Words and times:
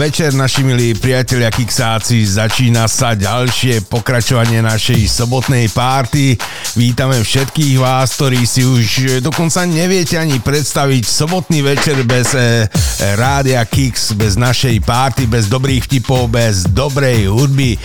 večer, 0.00 0.32
naši 0.32 0.64
milí 0.64 0.96
priatelia 0.96 1.52
Kiksáci. 1.52 2.24
Začína 2.24 2.88
sa 2.88 3.12
ďalšie 3.12 3.84
pokračovanie 3.84 4.64
našej 4.64 4.96
sobotnej 5.04 5.68
párty. 5.68 6.40
Vítame 6.72 7.20
všetkých 7.20 7.76
vás, 7.76 8.16
ktorí 8.16 8.48
si 8.48 8.64
už 8.64 9.20
dokonca 9.20 9.68
neviete 9.68 10.16
ani 10.16 10.40
predstaviť 10.40 11.04
sobotný 11.04 11.60
večer 11.60 12.00
bez 12.08 12.32
e, 12.32 12.64
rádia 13.20 13.60
Kix, 13.68 14.16
bez 14.16 14.40
našej 14.40 14.80
párty, 14.80 15.28
bez 15.28 15.52
dobrých 15.52 15.84
vtipov, 15.84 16.32
bez 16.32 16.64
dobrej 16.72 17.28
hudby. 17.28 17.76
E, 17.76 17.78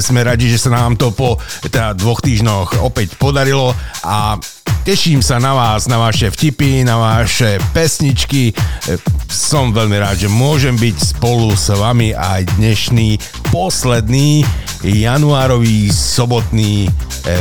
sme 0.00 0.24
radi, 0.24 0.48
že 0.48 0.56
sa 0.56 0.72
nám 0.72 0.96
to 0.96 1.12
po 1.12 1.36
teda 1.68 1.92
dvoch 1.92 2.24
týždňoch 2.24 2.80
opäť 2.80 3.20
podarilo 3.20 3.76
a 4.08 4.40
Teším 4.88 5.20
sa 5.20 5.36
na 5.36 5.52
vás, 5.52 5.84
na 5.84 6.00
vaše 6.00 6.32
vtipy, 6.32 6.80
na 6.84 6.96
vaše 6.96 7.60
pesničky. 7.76 8.50
E, 8.50 8.96
Som 9.28 9.76
veľmi 9.76 10.00
rád, 10.00 10.24
že 10.24 10.28
môžem 10.32 10.72
byť 10.72 10.96
spolu 11.16 11.52
s 11.52 11.68
vami 11.68 12.16
aj 12.16 12.56
dnešný 12.56 13.20
posledný 13.52 14.48
januárový 14.80 15.92
sobotný 15.92 16.86
e, 16.86 16.90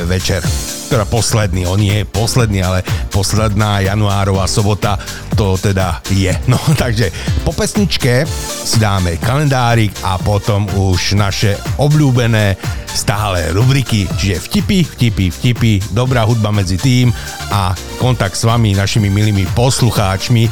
večer. 0.06 0.44
Teda 0.88 1.04
posledný, 1.04 1.68
on 1.68 1.80
nie 1.80 2.04
je 2.04 2.06
posledný, 2.08 2.64
ale 2.64 2.80
posledná 3.12 3.80
januárová 3.84 4.48
sobota 4.48 5.00
to 5.38 5.54
teda 5.56 6.02
je. 6.12 6.34
No 6.52 6.58
takže 6.74 7.14
po 7.46 7.54
pesničke 7.54 8.26
si 8.64 8.78
dáme 8.82 9.22
kalendárik 9.22 9.94
a 10.02 10.18
potom 10.18 10.66
už 10.74 11.14
naše 11.14 11.56
obľúbené 11.78 12.58
stále 12.90 13.54
rubriky, 13.54 14.10
čiže 14.18 14.42
vtipy, 14.50 14.80
vtipy, 14.82 15.26
vtipy, 15.30 15.72
dobrá 15.94 16.26
hudba 16.26 16.50
medzi 16.50 16.82
tým 16.82 17.14
a 17.52 17.72
kontakt 17.98 18.36
s 18.36 18.44
vami, 18.44 18.76
našimi 18.76 19.08
milými 19.08 19.48
poslucháčmi 19.56 20.50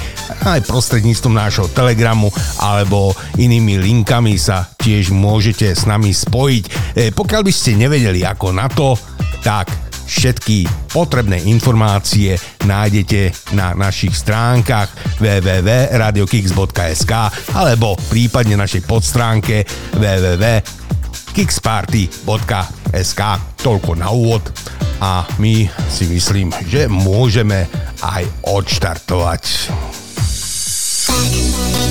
aj 0.47 0.65
prostredníctvom 0.65 1.33
nášho 1.35 1.67
telegramu 1.71 2.31
alebo 2.61 3.13
inými 3.35 3.81
linkami 3.81 4.39
sa 4.39 4.65
tiež 4.79 5.11
môžete 5.11 5.73
s 5.75 5.83
nami 5.85 6.13
spojiť. 6.13 6.63
E, 6.65 6.71
pokiaľ 7.11 7.41
by 7.45 7.51
ste 7.53 7.77
nevedeli 7.77 8.23
ako 8.25 8.55
na 8.55 8.67
to, 8.71 8.95
tak 9.45 9.69
všetky 10.05 10.69
potrebné 10.93 11.41
informácie 11.49 12.37
nájdete 12.63 13.53
na 13.57 13.73
našich 13.73 14.13
stránkach 14.13 14.89
www.radiokix.sk 15.17 17.13
alebo 17.57 17.97
prípadne 18.09 18.55
našej 18.55 18.85
podstránke 18.85 19.65
www.kixparty.sk 21.35 23.21
Toľko 23.59 23.91
na 23.99 24.07
úvod 24.07 24.39
a 25.03 25.27
my 25.35 25.67
si 25.91 26.07
myslím, 26.07 26.55
že 26.71 26.87
môžeme 26.87 27.67
aj 27.99 28.23
odštartovať. 28.47 29.43
Two 31.05 31.84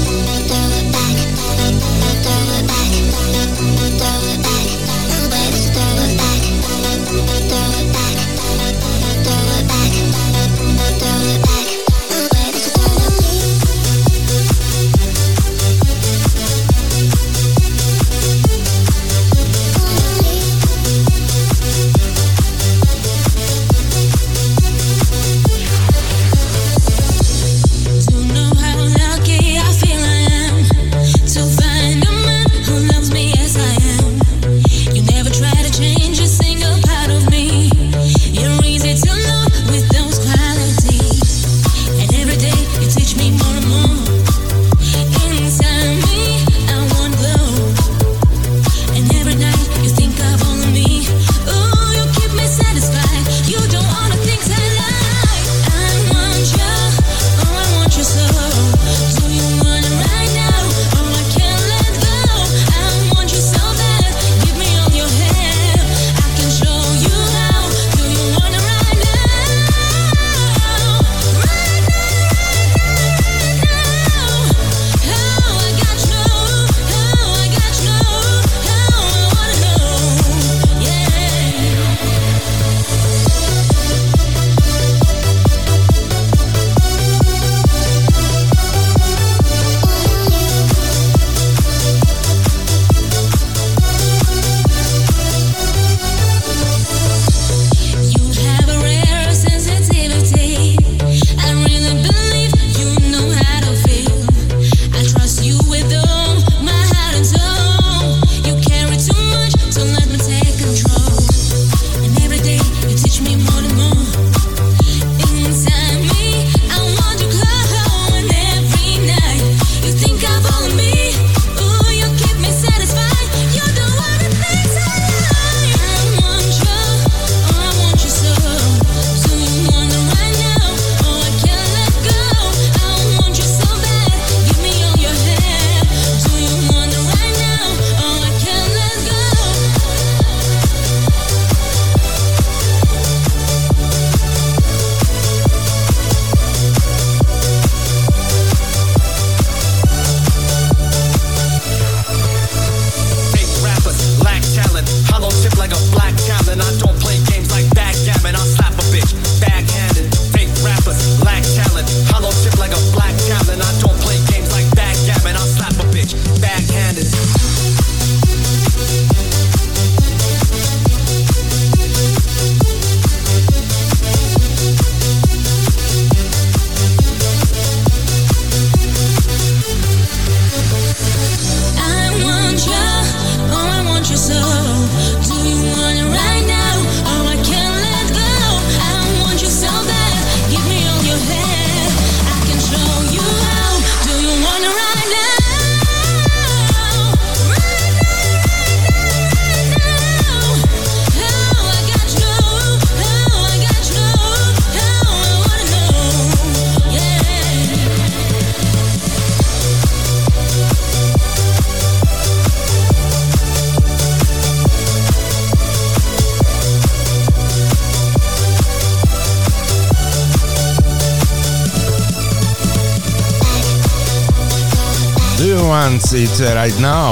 it 226.15 226.55
right 226.55 226.79
now? 226.79 227.11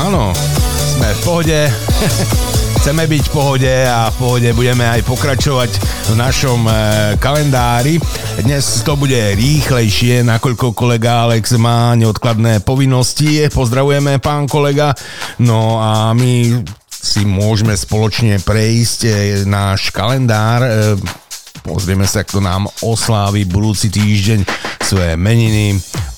Áno, 0.00 0.32
sme 0.96 1.12
v 1.12 1.20
pohode. 1.20 1.60
Chceme 2.80 3.04
byť 3.04 3.24
v 3.28 3.32
pohode 3.34 3.74
a 3.84 4.08
v 4.08 4.16
pohode 4.16 4.48
budeme 4.56 4.88
aj 4.88 5.04
pokračovať 5.04 5.70
v 6.08 6.14
našom 6.16 6.64
e, 6.64 6.72
kalendári. 7.20 8.00
Dnes 8.40 8.86
to 8.86 8.96
bude 8.96 9.16
rýchlejšie, 9.16 10.24
nakoľko 10.24 10.72
kolega 10.72 11.28
Alex 11.28 11.60
má 11.60 11.92
neodkladné 11.98 12.64
povinnosti. 12.64 13.44
Pozdravujeme, 13.52 14.16
pán 14.22 14.48
kolega. 14.48 14.96
No 15.44 15.82
a 15.82 16.16
my 16.16 16.64
si 16.88 17.28
môžeme 17.28 17.76
spoločne 17.76 18.40
prejsť 18.40 19.00
e, 19.04 19.12
náš 19.44 19.92
kalendár. 19.92 20.64
E, 20.64 20.70
pozrieme 21.66 22.08
sa, 22.08 22.24
kto 22.24 22.40
nám 22.40 22.70
oslávi 22.80 23.44
budúci 23.44 23.92
týždeň 23.92 24.40
svoje 24.88 25.20
meniny 25.20 25.76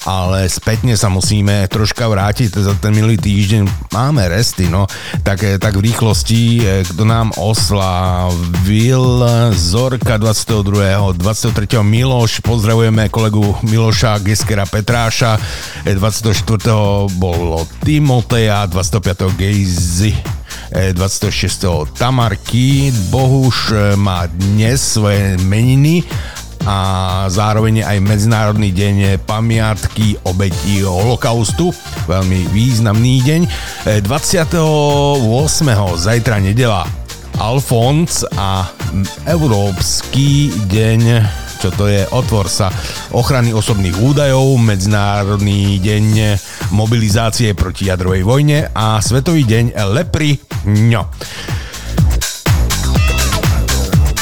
ale 0.08 0.49
spätne 0.49 0.97
sa 0.97 1.12
musíme 1.12 1.69
troška 1.69 2.08
vrátiť 2.08 2.56
za 2.56 2.73
ten 2.81 2.97
minulý 2.97 3.20
týždeň. 3.20 3.93
Máme 3.93 4.32
resty, 4.32 4.73
no, 4.73 4.88
tak, 5.20 5.44
eh, 5.44 5.61
tak 5.61 5.76
v 5.76 5.93
rýchlosti, 5.93 6.43
eh, 6.61 6.64
kto 6.88 7.05
nám 7.05 7.37
oslavil 7.37 9.05
Zorka 9.52 10.17
22. 10.17 11.12
23. 11.12 11.85
Miloš, 11.85 12.41
pozdravujeme 12.41 13.12
kolegu 13.12 13.44
Miloša 13.67 14.25
Geskera 14.25 14.64
Petráša, 14.64 15.37
24. 15.85 17.06
Eh, 17.06 17.19
bolo 17.20 17.69
Timoteja, 17.85 18.64
25. 18.64 19.32
Gejzy 19.37 20.17
26. 20.70 21.82
Tamarky, 21.99 22.94
Bohuš 23.11 23.75
má 23.99 24.31
dnes 24.31 24.79
svoje 24.79 25.35
meniny 25.43 26.06
a 26.66 26.78
zároveň 27.32 27.84
aj 27.84 27.98
Medzinárodný 28.04 28.72
deň 28.74 28.96
pamiatky 29.24 30.20
obetí 30.28 30.84
holokaustu, 30.84 31.72
veľmi 32.08 32.50
významný 32.52 33.24
deň. 33.24 33.40
28. 34.04 34.06
zajtra 35.96 36.36
nedela 36.42 36.84
Alfons 37.40 38.28
a 38.36 38.68
Európsky 39.24 40.52
deň 40.68 41.02
čo 41.60 41.68
to 41.76 41.92
je, 41.92 42.08
otvor 42.16 42.48
sa 42.48 42.72
ochrany 43.12 43.52
osobných 43.52 44.00
údajov, 44.00 44.56
Medzinárodný 44.56 45.76
deň 45.76 46.04
mobilizácie 46.72 47.52
proti 47.52 47.92
jadrovej 47.92 48.24
vojne 48.24 48.72
a 48.72 48.96
Svetový 49.04 49.44
deň 49.44 49.76
lepry. 49.92 50.40
No 50.88 51.12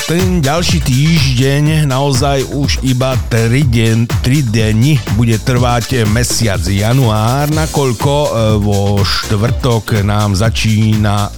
ten 0.09 0.41
ďalší 0.41 0.81
týždeň 0.89 1.85
naozaj 1.85 2.41
už 2.57 2.81
iba 2.81 3.13
3 3.29 3.53
deň, 3.53 3.97
3 4.25 4.41
dni 4.49 4.97
bude 5.21 5.37
trvať 5.37 6.09
mesiac 6.09 6.65
január, 6.65 7.53
nakoľko 7.53 8.13
e, 8.17 8.31
vo 8.57 9.05
štvrtok 9.05 10.01
nám 10.09 10.33
začína 10.33 11.29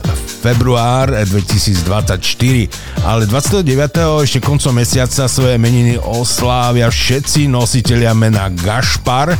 február 0.46 1.10
2024, 1.10 3.02
ale 3.02 3.26
29. 3.26 3.66
ešte 4.22 4.38
koncom 4.38 4.78
mesiaca 4.78 5.26
svoje 5.26 5.58
meniny 5.58 5.98
oslávia 5.98 6.86
všetci 6.86 7.50
nositeľia 7.50 8.14
mena 8.14 8.54
Gašpar, 8.54 9.34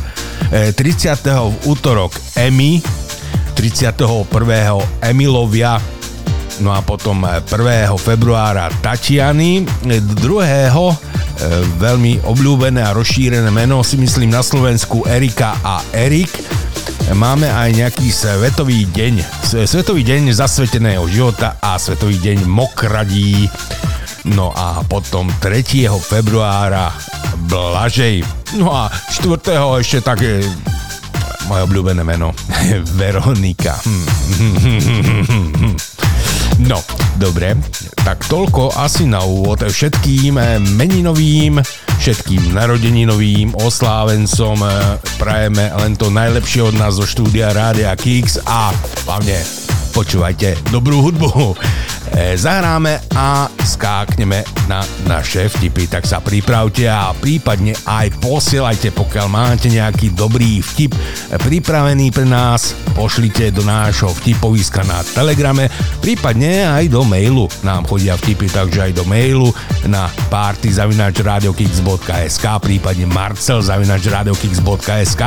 30. 0.51 0.75
E, 0.75 1.31
v 1.31 1.55
útorok 1.71 2.11
Emi, 2.35 2.83
31. 3.55 4.27
Emilovia, 4.99 5.79
No 6.61 6.69
a 6.69 6.85
potom 6.85 7.25
1. 7.25 7.41
Eh, 7.41 7.89
februára 7.97 8.69
Tatiany, 8.69 9.65
2. 9.81 10.45
Eh, 10.45 10.93
veľmi 11.81 12.21
obľúbené 12.21 12.85
a 12.85 12.93
rozšírené 12.93 13.49
meno 13.49 13.81
si 13.81 13.97
myslím 13.97 14.29
na 14.29 14.45
Slovensku 14.45 15.01
Erika 15.09 15.57
a 15.65 15.81
Erik. 15.89 16.29
Máme 17.11 17.49
aj 17.49 17.75
nejaký 17.75 18.07
svetový 18.07 18.87
deň, 18.87 19.19
svetový 19.67 20.05
deň 20.05 20.31
zasveteného 20.31 21.03
života 21.11 21.59
a 21.59 21.75
svetový 21.75 22.21
deň 22.21 22.45
mokradí. 22.45 23.49
No 24.31 24.53
a 24.53 24.85
potom 24.85 25.27
3. 25.41 25.89
februára 25.99 26.93
Blažej. 27.49 28.21
No 28.61 28.71
a 28.71 28.87
4. 28.93 29.81
ešte 29.81 30.05
také 30.05 30.45
moje 31.49 31.61
obľúbené 31.67 32.05
meno 32.05 32.31
Veronika. 33.01 33.81
No, 36.61 36.77
dobre, 37.17 37.57
tak 38.05 38.21
toľko 38.29 38.77
asi 38.77 39.09
na 39.09 39.25
úvod 39.25 39.65
všetkým 39.65 40.37
meninovým, 40.77 41.57
všetkým 41.97 42.53
narodeninovým 42.53 43.57
oslávencom 43.57 44.61
prajeme 45.17 45.73
len 45.73 45.97
to 45.97 46.13
najlepšie 46.13 46.61
od 46.69 46.75
nás 46.77 47.01
zo 47.01 47.05
štúdia 47.09 47.49
Rádia 47.49 47.89
Kix 47.97 48.37
a 48.45 48.69
hlavne 49.09 49.41
počúvajte 49.97 50.69
dobrú 50.69 51.01
hudbu. 51.01 51.57
E, 52.11 52.35
zahráme 52.35 52.99
a 53.15 53.47
skákneme 53.63 54.43
na 54.67 54.83
naše 55.07 55.47
vtipy, 55.47 55.87
tak 55.87 56.03
sa 56.03 56.19
pripravte 56.19 56.83
a 56.83 57.15
prípadne 57.15 57.71
aj 57.87 58.11
posielajte, 58.19 58.91
pokiaľ 58.91 59.31
máte 59.31 59.71
nejaký 59.71 60.11
dobrý 60.11 60.59
vtip 60.59 60.91
pripravený 61.31 62.11
pre 62.11 62.27
nás, 62.27 62.75
pošlite 62.91 63.55
do 63.55 63.63
nášho 63.63 64.11
vtipoviska 64.11 64.83
na 64.83 64.99
Telegrame, 65.07 65.71
prípadne 66.03 66.67
aj 66.67 66.91
do 66.91 67.07
mailu. 67.07 67.47
Nám 67.63 67.87
chodia 67.87 68.19
vtipy, 68.19 68.51
takže 68.51 68.91
aj 68.91 68.99
do 68.99 69.07
mailu 69.07 69.55
na 69.87 70.11
partyzavinačradiokix.sk 70.27 72.45
prípadne 72.59 73.07
marcel.radiokix.sk 73.07 75.23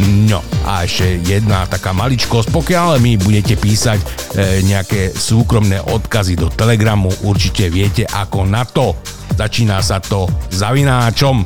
No 0.00 0.40
a 0.64 0.88
ešte 0.88 1.20
jedna 1.22 1.68
taká 1.70 1.94
maličkosť, 1.94 2.50
pokiaľ 2.50 2.98
mi 2.98 3.14
budete 3.20 3.54
písať 3.54 4.00
e, 4.00 4.06
nejaké 4.64 5.12
súkromné 5.12 5.76
od 5.86 5.99
odkazy 6.00 6.40
do 6.40 6.48
Telegramu, 6.48 7.12
určite 7.28 7.68
viete 7.68 8.08
ako 8.08 8.48
na 8.48 8.64
to. 8.64 8.96
Začína 9.36 9.84
sa 9.84 10.00
to 10.00 10.24
zavináčom 10.48 11.44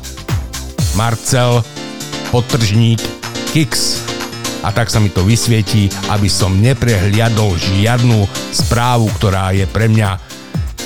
Marcel 0.95 1.59
Potržník 2.31 3.03
Kix 3.51 3.99
a 4.63 4.71
tak 4.71 4.89
sa 4.89 5.03
mi 5.03 5.11
to 5.11 5.21
vysvietí, 5.27 5.91
aby 6.09 6.25
som 6.31 6.57
neprehliadol 6.57 7.53
žiadnu 7.59 8.25
správu, 8.49 9.11
ktorá 9.19 9.51
je 9.53 9.67
pre 9.69 9.91
mňa 9.91 10.17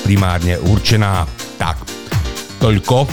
primárne 0.04 0.58
určená. 0.60 1.24
Tak, 1.56 1.80
toľko. 2.60 3.08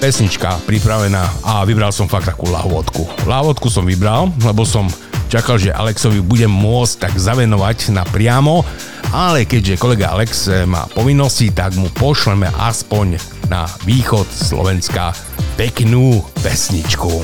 Pesnička 0.00 0.60
pripravená 0.64 1.44
a 1.44 1.64
vybral 1.64 1.92
som 1.92 2.08
fakt 2.08 2.28
takú 2.28 2.48
lahvodku. 2.48 3.08
Lahvodku 3.28 3.72
som 3.72 3.84
vybral, 3.84 4.32
lebo 4.44 4.64
som 4.64 4.88
čakal, 5.30 5.62
že 5.62 5.70
Alexovi 5.70 6.18
budem 6.18 6.50
môcť 6.50 7.06
tak 7.06 7.14
zavenovať 7.14 7.94
na 7.94 8.02
priamo, 8.02 8.66
ale 9.14 9.46
keďže 9.46 9.78
kolega 9.78 10.10
Alex 10.10 10.50
eh, 10.50 10.66
má 10.66 10.90
povinnosti, 10.90 11.54
tak 11.54 11.78
mu 11.78 11.86
pošleme 11.94 12.50
aspoň 12.58 13.14
na 13.46 13.70
východ 13.86 14.26
Slovenska 14.26 15.14
peknú 15.54 16.26
pesničku. 16.42 17.22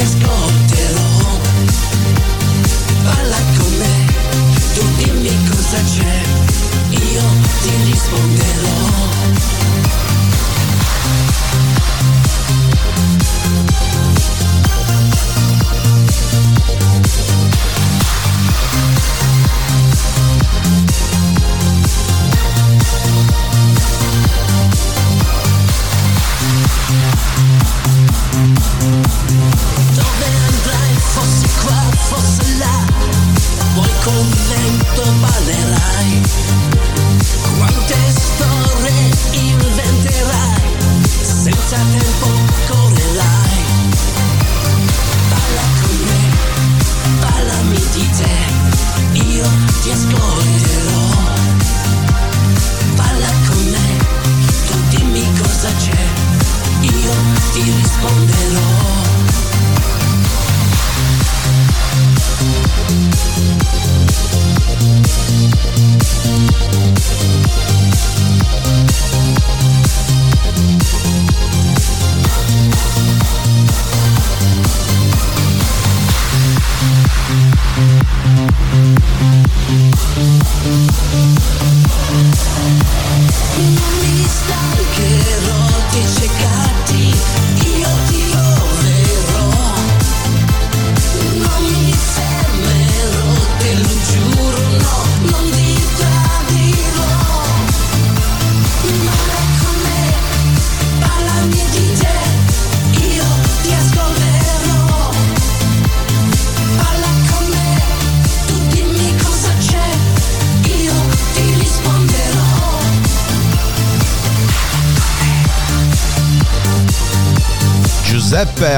Ti. 0.00 1.08
Parla 3.04 3.36
con 3.56 3.76
me, 3.76 4.06
tu 4.74 4.82
dimmi 4.96 5.36
cosa 5.50 5.82
c'è, 5.82 6.22
io 6.90 7.22
ti 7.62 7.70
risponderò. 7.84 9.59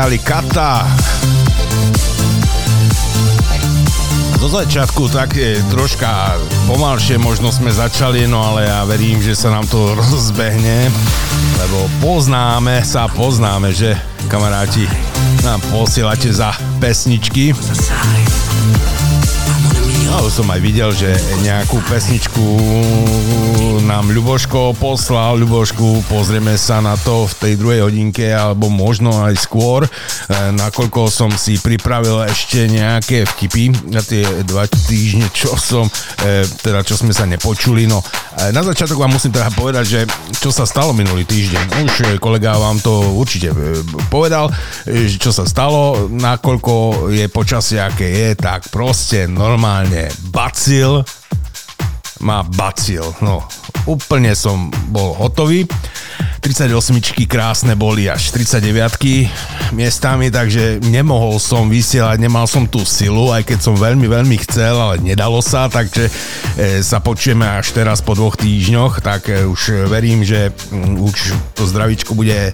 Giuseppe 0.03 0.35
Alicata. 0.35 0.87
Do 4.41 4.51
začiatku 4.51 5.07
tak 5.07 5.39
e, 5.39 5.63
troška 5.71 6.35
pomalšie 6.67 7.23
možno 7.23 7.55
sme 7.55 7.71
začali, 7.71 8.27
no 8.27 8.43
ale 8.43 8.67
ja 8.67 8.83
verím, 8.83 9.23
že 9.23 9.39
sa 9.39 9.55
nám 9.55 9.71
to 9.71 9.95
rozbehne, 10.03 10.91
lebo 11.63 11.87
poznáme 12.03 12.83
sa, 12.83 13.07
poznáme, 13.07 13.71
že 13.71 13.95
kamaráti 14.27 14.91
nám 15.47 15.63
posielate 15.71 16.35
za 16.35 16.51
pesničky. 16.83 17.55
Už 20.21 20.45
som 20.45 20.53
aj 20.53 20.61
videl, 20.61 20.93
že 20.93 21.09
nejakú 21.41 21.81
pesničku 21.89 22.45
nám 23.89 24.13
Ľuboško 24.13 24.77
poslal. 24.77 25.41
Ľubošku, 25.41 26.09
pozrieme 26.09 26.57
sa 26.61 26.81
na 26.85 26.97
to 27.01 27.25
v 27.29 27.35
tej 27.39 27.53
druhej 27.57 27.81
hodinke, 27.85 28.29
alebo 28.33 28.69
možno 28.69 29.25
aj 29.25 29.37
skôr, 29.37 29.85
e, 29.85 29.91
nakoľko 30.53 31.13
som 31.13 31.31
si 31.35 31.61
pripravil 31.61 32.25
ešte 32.25 32.67
nejaké 32.73 33.29
vtipy 33.29 33.93
na 33.93 34.01
tie 34.01 34.25
dva 34.49 34.65
týždne, 34.65 35.29
čo 35.35 35.55
som, 35.61 35.85
e, 36.25 36.43
teda 36.65 36.81
čo 36.83 36.97
sme 36.97 37.13
sa 37.13 37.29
nepočuli. 37.29 37.85
No, 37.85 38.01
na 38.53 38.63
začiatok 38.65 38.97
vám 38.97 39.13
musím 39.13 39.33
teda 39.33 39.53
povedať, 39.53 39.85
že 39.85 40.01
čo 40.41 40.49
sa 40.49 40.65
stalo 40.65 40.97
minulý 40.97 41.29
týždeň. 41.29 41.65
Už 41.85 41.95
e, 42.01 42.05
kolega 42.17 42.57
vám 42.57 42.81
to 42.81 43.17
určite 43.17 43.53
e, 43.53 43.57
povedal, 44.09 44.49
čo 45.21 45.31
sa 45.31 45.45
stalo, 45.45 46.09
nakoľko 46.09 47.07
je 47.13 47.27
počasie, 47.29 47.79
aké 47.79 48.09
je, 48.09 48.29
tak 48.37 48.73
proste 48.73 49.29
normálne 49.29 50.09
bacil 50.33 51.05
má 52.23 52.47
bacil. 52.47 53.03
No, 53.21 53.43
úplne 53.85 54.33
som 54.39 54.71
bol 54.89 55.13
hotový. 55.19 55.67
38 56.43 57.23
krásne 57.31 57.79
boli 57.79 58.11
až 58.11 58.35
39 58.35 59.79
miestami, 59.79 60.27
takže 60.27 60.83
nemohol 60.83 61.39
som 61.39 61.71
vysielať, 61.71 62.19
nemal 62.19 62.51
som 62.51 62.67
tú 62.67 62.83
silu, 62.83 63.31
aj 63.31 63.47
keď 63.47 63.59
som 63.63 63.79
veľmi, 63.79 64.11
veľmi 64.11 64.37
chcel, 64.43 64.75
ale 64.75 64.99
nedalo 64.99 65.39
sa, 65.39 65.71
takže 65.71 66.11
e, 66.59 66.83
sa 66.83 66.99
počujeme 66.99 67.47
až 67.47 67.71
teraz 67.71 68.03
po 68.03 68.19
dvoch 68.19 68.35
týždňoch, 68.35 69.07
tak 69.07 69.31
e, 69.31 69.47
už 69.47 69.87
verím, 69.87 70.27
že 70.27 70.51
mm, 70.51 70.99
už 70.99 71.17
to 71.55 71.63
zdravičko 71.63 72.19
bude 72.19 72.51
e, 72.51 72.53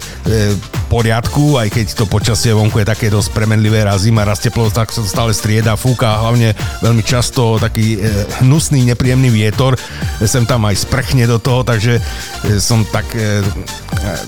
v 0.53 0.65
poriadku, 0.85 1.57
aj 1.57 1.73
keď 1.73 1.85
to 1.97 2.05
počasie 2.05 2.53
vonku 2.53 2.85
je 2.85 2.93
také 2.93 3.09
dosť 3.09 3.33
premenlivé, 3.33 3.81
raz 3.81 4.05
zima, 4.05 4.21
raz 4.21 4.37
teplo, 4.37 4.69
tak 4.69 4.93
sa 4.93 5.01
stále 5.01 5.33
strieda, 5.33 5.73
fúka, 5.73 6.13
hlavne 6.13 6.53
veľmi 6.85 7.01
často 7.01 7.57
taký 7.57 7.97
hnusný, 8.45 8.85
nepríjemný 8.85 9.33
vietor, 9.33 9.73
sem 10.21 10.45
tam 10.45 10.69
aj 10.69 10.85
sprchne 10.85 11.25
do 11.25 11.41
toho, 11.41 11.65
takže 11.65 11.97
som 12.61 12.85
tak 12.85 13.09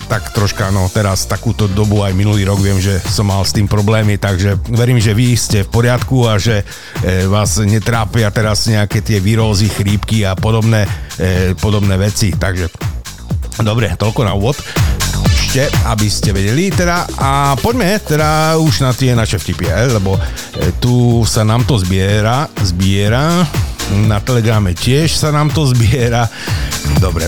tak 0.09 0.35
troška, 0.35 0.69
no 0.73 0.91
teraz 0.91 1.25
takúto 1.25 1.69
dobu 1.69 2.03
aj 2.03 2.11
minulý 2.11 2.43
rok 2.43 2.59
viem, 2.59 2.77
že 2.77 2.99
som 3.07 3.29
mal 3.29 3.41
s 3.45 3.55
tým 3.55 3.65
problémy, 3.65 4.19
takže 4.19 4.59
verím, 4.71 4.99
že 4.99 5.15
vy 5.15 5.33
ste 5.37 5.63
v 5.63 5.71
poriadku 5.71 6.27
a 6.27 6.35
že 6.35 6.61
e, 6.61 7.25
vás 7.29 7.61
netrápia 7.63 8.27
teraz 8.33 8.67
nejaké 8.67 8.99
tie 8.99 9.23
výrozy, 9.23 9.71
chrípky 9.71 10.27
a 10.27 10.35
podobné, 10.35 10.83
e, 11.15 11.55
podobné 11.55 11.95
veci, 11.95 12.35
takže 12.35 12.67
dobre, 13.63 13.93
toľko 13.95 14.21
na 14.27 14.33
úvod. 14.35 14.57
Ešte, 15.51 15.67
aby 15.83 16.07
ste 16.07 16.31
vedeli 16.31 16.71
teda 16.71 17.11
a 17.19 17.59
poďme 17.59 17.99
teda 17.99 18.55
už 18.55 18.87
na 18.87 18.95
tie 18.95 19.11
naše 19.11 19.35
vtipy, 19.35 19.67
eh, 19.67 19.91
lebo 19.99 20.15
tu 20.79 21.27
sa 21.27 21.43
nám 21.43 21.67
to 21.67 21.75
zbiera, 21.75 22.47
zbiera, 22.63 23.43
na 24.07 24.23
telegrame 24.23 24.71
tiež 24.71 25.11
sa 25.11 25.35
nám 25.35 25.51
to 25.51 25.67
zbiera, 25.67 26.23
dobre, 27.03 27.27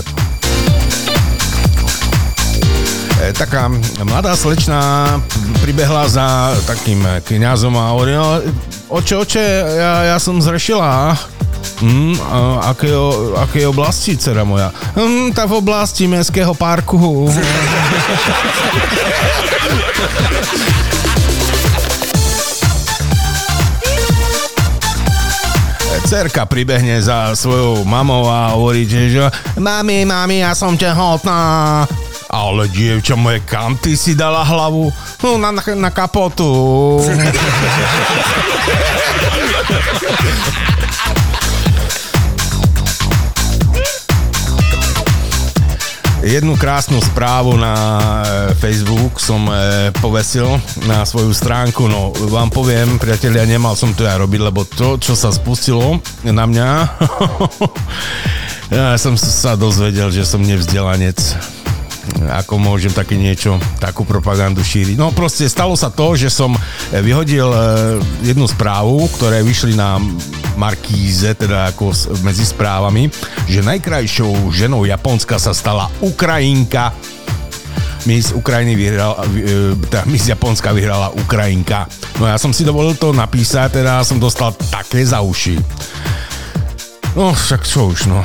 taká 3.32 3.72
mladá 4.04 4.36
slečna 4.36 5.16
pribehla 5.64 6.04
za 6.10 6.52
takým 6.68 7.00
kňazom 7.24 7.72
a 7.78 7.96
hovorí, 7.96 8.12
no, 8.12 8.42
oče, 8.92 9.14
oče, 9.16 9.44
ja, 9.80 10.12
ja 10.12 10.16
som 10.20 10.42
zrešila. 10.42 11.16
Mm, 11.80 12.20
a 12.20 12.36
aké, 12.76 12.92
aké 13.40 13.64
oblasti, 13.64 14.16
dcera 14.20 14.44
moja? 14.44 14.68
Mm, 14.92 15.32
tá 15.32 15.48
v 15.48 15.58
oblasti 15.58 16.04
mestského 16.04 16.52
parku. 16.52 17.32
Cerka 26.04 26.44
pribehne 26.44 27.00
za 27.00 27.32
svojou 27.32 27.80
mamou 27.88 28.28
a 28.28 28.52
hovorí, 28.52 28.84
že 28.84 29.24
mami, 29.56 30.04
mami, 30.04 30.44
ja 30.44 30.52
som 30.52 30.76
tehotná. 30.76 31.88
Ale 32.34 32.66
dievča 32.66 33.14
moje, 33.14 33.46
kam 33.46 33.78
ty 33.78 33.94
si 33.94 34.18
dala 34.18 34.42
hlavu? 34.42 34.90
No, 35.22 35.38
na, 35.38 35.54
na, 35.54 35.62
na 35.62 35.90
kapotu. 35.94 36.42
Jednu 46.26 46.56
krásnu 46.58 46.98
správu 46.98 47.54
na 47.54 47.74
e, 47.78 48.54
Facebook 48.58 49.22
som 49.22 49.46
e, 49.46 49.92
povesil 50.02 50.58
na 50.90 51.06
svoju 51.06 51.30
stránku, 51.30 51.86
no 51.86 52.10
vám 52.32 52.50
poviem, 52.50 52.98
priatelia, 52.98 53.46
nemal 53.46 53.78
som 53.78 53.94
to 53.94 54.02
ja 54.02 54.18
robiť, 54.18 54.40
lebo 54.42 54.66
to, 54.66 54.98
čo 54.98 55.14
sa 55.14 55.30
spustilo 55.30 56.02
na 56.26 56.48
mňa, 56.48 56.68
ja 58.74 58.96
som 59.04 59.14
sa 59.20 59.54
dozvedel, 59.54 60.10
že 60.10 60.26
som 60.26 60.42
nevzdelanec 60.42 61.20
ako 62.30 62.60
môžem 62.60 62.92
také 62.92 63.16
niečo, 63.18 63.56
takú 63.80 64.04
propagandu 64.06 64.60
šíriť. 64.60 64.96
No 64.96 65.10
proste 65.12 65.48
stalo 65.48 65.74
sa 65.74 65.88
to, 65.92 66.14
že 66.14 66.28
som 66.30 66.54
eh, 66.54 67.00
vyhodil 67.00 67.48
eh, 67.50 67.58
jednu 68.24 68.48
správu, 68.48 69.08
ktoré 69.16 69.44
vyšli 69.44 69.76
na 69.76 69.98
Markíze, 70.54 71.34
teda 71.34 71.74
ako 71.74 71.90
medzi 72.22 72.46
správami, 72.46 73.10
že 73.50 73.66
najkrajšou 73.66 74.54
ženou 74.54 74.86
Japonska 74.86 75.36
sa 75.38 75.50
stala 75.50 75.90
Ukrajinka. 75.98 76.94
Miss 78.04 78.36
Ukrajiny 78.36 78.76
vyhrala, 78.76 79.24
e, 79.32 79.72
teda 79.88 80.04
Miss 80.04 80.28
Japonska 80.28 80.76
vyhrala 80.76 81.08
Ukrajinka. 81.16 81.88
No 82.20 82.28
ja 82.28 82.36
som 82.36 82.52
si 82.52 82.62
dovolil 82.62 82.94
to 83.00 83.16
napísať, 83.16 83.80
teda 83.80 84.04
som 84.04 84.20
dostal 84.20 84.52
také 84.68 85.00
za 85.02 85.24
uši. 85.24 85.56
No 87.16 87.32
však 87.32 87.64
čo 87.64 87.90
už, 87.90 88.12
no. 88.12 88.20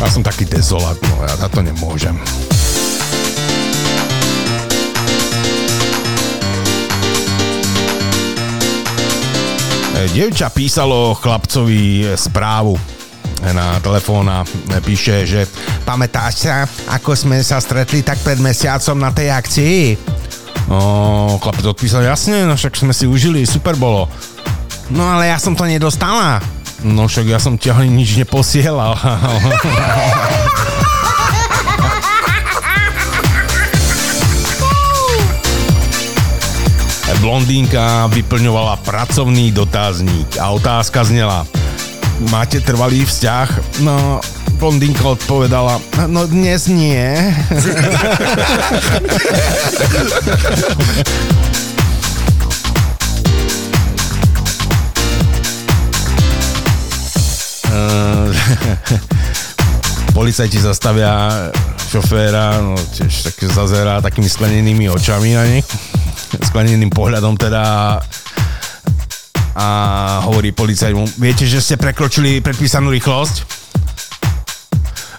Ja 0.00 0.10
som 0.10 0.22
taký 0.26 0.44
dezolát, 0.48 0.98
no 1.06 1.22
ja 1.22 1.34
za 1.38 1.48
to 1.48 1.62
nemôžem. 1.62 2.14
E, 9.94 10.10
Dievča 10.10 10.50
písalo 10.50 11.14
chlapcovi 11.14 12.10
e, 12.10 12.18
správu 12.18 12.74
na 13.44 13.78
telefón 13.78 14.26
a 14.26 14.42
e, 14.42 14.80
píše, 14.82 15.22
že 15.28 15.46
pamätáš 15.86 16.48
sa, 16.48 16.66
ako 16.90 17.14
sme 17.14 17.38
sa 17.44 17.62
stretli 17.62 18.02
tak 18.02 18.18
pred 18.24 18.40
mesiacom 18.42 18.98
na 18.98 19.14
tej 19.14 19.30
akcii? 19.30 19.78
No, 20.68 21.36
chlapec 21.38 21.64
odpísal, 21.68 22.08
jasne, 22.08 22.48
no 22.48 22.56
však 22.56 22.74
sme 22.74 22.92
si 22.96 23.04
užili, 23.04 23.44
super 23.44 23.76
bolo. 23.76 24.08
No 24.92 25.04
ale 25.04 25.28
ja 25.32 25.36
som 25.36 25.52
to 25.52 25.68
nedostala. 25.68 26.40
No 26.84 27.08
však 27.08 27.24
ja 27.32 27.40
som 27.40 27.56
ti 27.56 27.72
ani 27.72 27.88
nič 27.88 28.20
neposielal. 28.20 28.92
Blondínka 37.24 38.04
vyplňovala 38.12 38.84
pracovný 38.84 39.48
dotazník 39.48 40.36
a 40.36 40.52
otázka 40.52 41.08
znela 41.08 41.48
Máte 42.28 42.60
trvalý 42.60 43.08
vzťah? 43.08 43.80
No, 43.80 44.20
blondínka 44.60 45.16
odpovedala 45.16 45.80
No 46.04 46.28
dnes 46.28 46.68
nie. 46.68 47.00
Policajti 60.16 60.58
zastavia 60.60 61.30
šoféra, 61.90 62.62
no 62.62 62.74
tiež 62.74 63.30
tak 63.30 63.36
zazerá 63.50 64.02
takými 64.02 64.28
sklenenými 64.30 64.90
očami 64.90 65.34
na 65.34 65.44
nich, 65.46 65.66
skleneným 66.42 66.90
pohľadom 66.90 67.38
teda 67.38 67.98
a 69.54 69.66
hovorí 70.26 70.50
policajt 70.50 70.94
mu, 70.98 71.06
viete, 71.14 71.46
že 71.46 71.62
ste 71.62 71.78
prekročili 71.78 72.42
predpísanú 72.42 72.90
rýchlosť? 72.90 73.62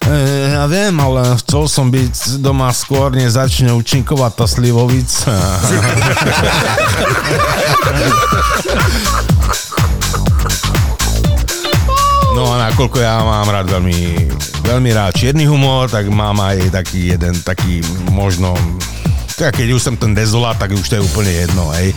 E, 0.05 0.15
ja 0.59 0.67
viem, 0.67 0.91
ale 0.99 1.39
chcel 1.39 1.71
som 1.71 1.87
byť 1.87 2.43
doma 2.43 2.67
skôr, 2.75 3.15
než 3.15 3.39
začne 3.39 3.71
účinkovať 3.71 4.31
tá 4.35 4.45
slivovica. 4.45 5.31
No 12.35 12.51
a 12.51 12.67
nakoľko 12.67 12.99
ja 12.99 13.23
mám 13.23 13.47
rád 13.47 13.71
veľmi, 13.71 14.27
veľmi 14.67 14.91
rád 14.91 15.15
čierny 15.15 15.47
humor, 15.47 15.87
tak 15.87 16.11
mám 16.11 16.35
aj 16.43 16.67
taký 16.67 17.15
jeden, 17.15 17.31
taký 17.39 17.79
možno 18.11 18.51
tak 19.35 19.59
keď 19.59 19.75
už 19.75 19.83
som 19.83 19.99
ten 19.99 20.15
dezolát, 20.15 20.55
tak 20.55 20.71
už 20.71 20.83
to 20.83 20.95
je 20.99 21.03
úplne 21.03 21.27
jedno. 21.27 21.67
Hej. 21.75 21.91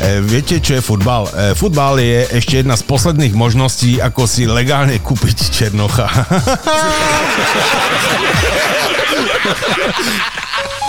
E, 0.00 0.20
viete, 0.20 0.60
čo 0.60 0.76
je 0.76 0.84
futbal? 0.84 1.24
E, 1.32 1.56
futbal 1.56 1.96
je 1.96 2.28
ešte 2.36 2.60
jedna 2.60 2.76
z 2.76 2.84
posledných 2.84 3.32
možností, 3.32 3.96
ako 3.96 4.28
si 4.28 4.44
legálne 4.44 5.00
kúpiť 5.00 5.36
Černocha. 5.52 6.08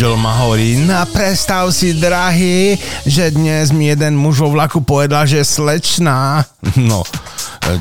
za 0.00 0.08
manželom 0.08 0.24
a 0.24 0.32
hovorí 0.40 0.80
na 0.88 1.04
predstav 1.04 1.68
si, 1.76 1.92
drahý, 1.92 2.72
že 3.04 3.36
dnes 3.36 3.68
mi 3.68 3.92
jeden 3.92 4.16
muž 4.16 4.40
vo 4.40 4.48
vlaku 4.48 4.80
povedal, 4.80 5.28
že 5.28 5.44
slečná. 5.44 6.40
No, 6.80 7.04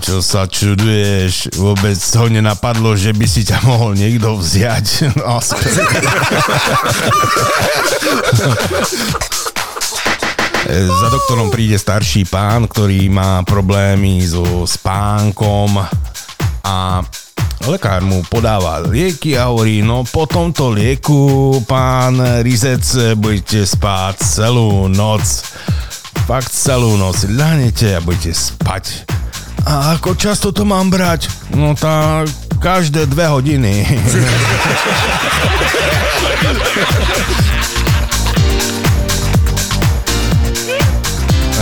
čo 0.03 0.19
sa 0.19 0.43
čuduješ, 0.43 1.55
vôbec 1.55 1.95
ho 1.95 2.27
nenapadlo, 2.27 2.99
že 2.99 3.15
by 3.15 3.23
si 3.23 3.47
ťa 3.47 3.63
mohol 3.63 3.95
niekto 3.95 4.35
vziať. 4.35 4.87
No. 5.23 5.39
Za 10.99 11.07
doktorom 11.07 11.47
príde 11.47 11.79
starší 11.79 12.27
pán, 12.27 12.67
ktorý 12.67 13.07
má 13.07 13.47
problémy 13.47 14.19
so 14.27 14.67
spánkom 14.67 15.79
a 16.67 16.99
lekár 17.69 18.01
mu 18.01 18.25
podáva 18.25 18.81
lieky 18.81 19.37
a 19.37 19.53
hovorí, 19.53 19.85
no 19.85 20.01
po 20.01 20.25
tomto 20.25 20.73
lieku, 20.73 21.61
pán 21.69 22.17
Rizec, 22.41 22.81
budete 23.13 23.61
spať 23.61 24.25
celú 24.25 24.89
noc. 24.89 25.45
Fakt 26.25 26.49
celú 26.49 26.97
noc. 26.97 27.29
Ľahnete 27.29 27.97
a 27.97 28.01
budete 28.01 28.33
spať. 28.33 29.05
A 29.69 29.93
ako 29.93 30.17
často 30.17 30.49
to 30.49 30.65
mám 30.65 30.89
brať? 30.89 31.29
No 31.53 31.77
tak 31.77 32.29
každé 32.57 33.05
dve 33.05 33.29
hodiny. 33.29 33.85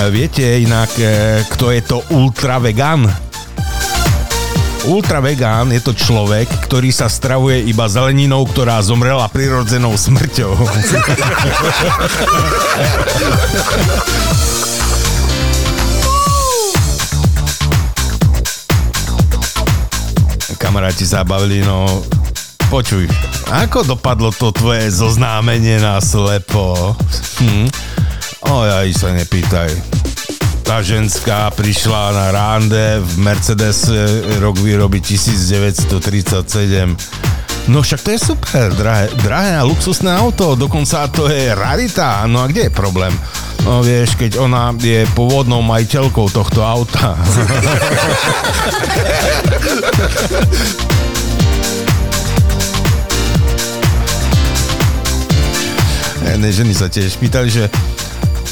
Viete 0.08 0.62
inak, 0.62 0.93
e, 1.02 1.41
kto 1.52 1.74
je 1.74 1.82
to 1.82 2.06
ultra 2.13 2.62
vegan? 2.62 3.17
Ultra 4.88 5.19
vegán 5.19 5.67
je 5.76 5.84
to 5.84 5.91
človek, 5.91 6.47
ktorý 6.63 6.95
sa 6.95 7.12
stravuje 7.12 7.60
iba 7.67 7.91
zeleninou, 7.91 8.47
ktorá 8.47 8.80
zomrela 8.80 9.28
prirodzenou 9.28 9.91
smrťou. 10.00 10.56
Kamaráti 20.56 21.04
sa 21.04 21.28
bavili, 21.28 21.67
no 21.67 21.84
počuj, 22.71 23.12
ako 23.52 23.84
dopadlo 23.84 24.32
to 24.32 24.56
tvoje 24.56 24.88
zoznámenie 24.88 25.84
na 25.84 26.00
slepo? 26.00 26.95
Hm? 27.43 27.67
O, 28.47 28.63
ja 28.63 28.88
sa 28.95 29.12
nepýtaj. 29.12 29.97
Tá 30.68 30.84
ženská 30.84 31.48
prišla 31.56 32.12
na 32.12 32.28
rande 32.36 33.00
v 33.00 33.24
Mercedes 33.24 33.88
e, 33.88 34.20
rok 34.44 34.60
výroby 34.60 35.00
1937. 35.00 37.72
No 37.72 37.80
však 37.80 38.04
to 38.04 38.12
je 38.12 38.20
super, 38.20 38.76
drahé, 38.76 39.08
drahé 39.24 39.56
a 39.56 39.64
luxusné 39.64 40.12
auto, 40.12 40.60
dokonca 40.60 41.08
to 41.08 41.32
je 41.32 41.56
rarita. 41.56 42.28
No 42.28 42.44
a 42.44 42.52
kde 42.52 42.68
je 42.68 42.72
problém? 42.76 43.16
No 43.64 43.80
vieš, 43.80 44.20
keď 44.20 44.44
ona 44.44 44.76
je 44.76 45.08
pôvodnou 45.16 45.64
majiteľkou 45.64 46.36
tohto 46.36 46.60
auta. 46.60 47.16
Jednej 56.28 56.52
ženy 56.52 56.76
sa 56.76 56.92
tiež 56.92 57.16
pýtali, 57.18 57.48
že 57.48 57.72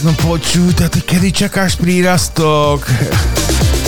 no 0.05 0.13
počuj, 0.21 0.69
a 0.85 0.89
ty 0.89 1.01
kedy 1.01 1.33
čakáš 1.33 1.81
prírastok? 1.81 2.85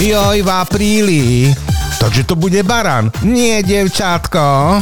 Joj, 0.01 0.41
v 0.41 0.49
apríli. 0.49 1.53
Takže 2.01 2.25
to 2.25 2.33
bude 2.33 2.57
baran. 2.65 3.13
Nie, 3.21 3.61
devčátko. 3.61 4.41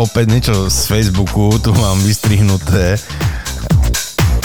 Opäť 0.00 0.26
niečo 0.32 0.72
z 0.72 0.80
Facebooku, 0.88 1.60
tu 1.60 1.76
mám 1.76 2.00
vystrihnuté. 2.00 2.96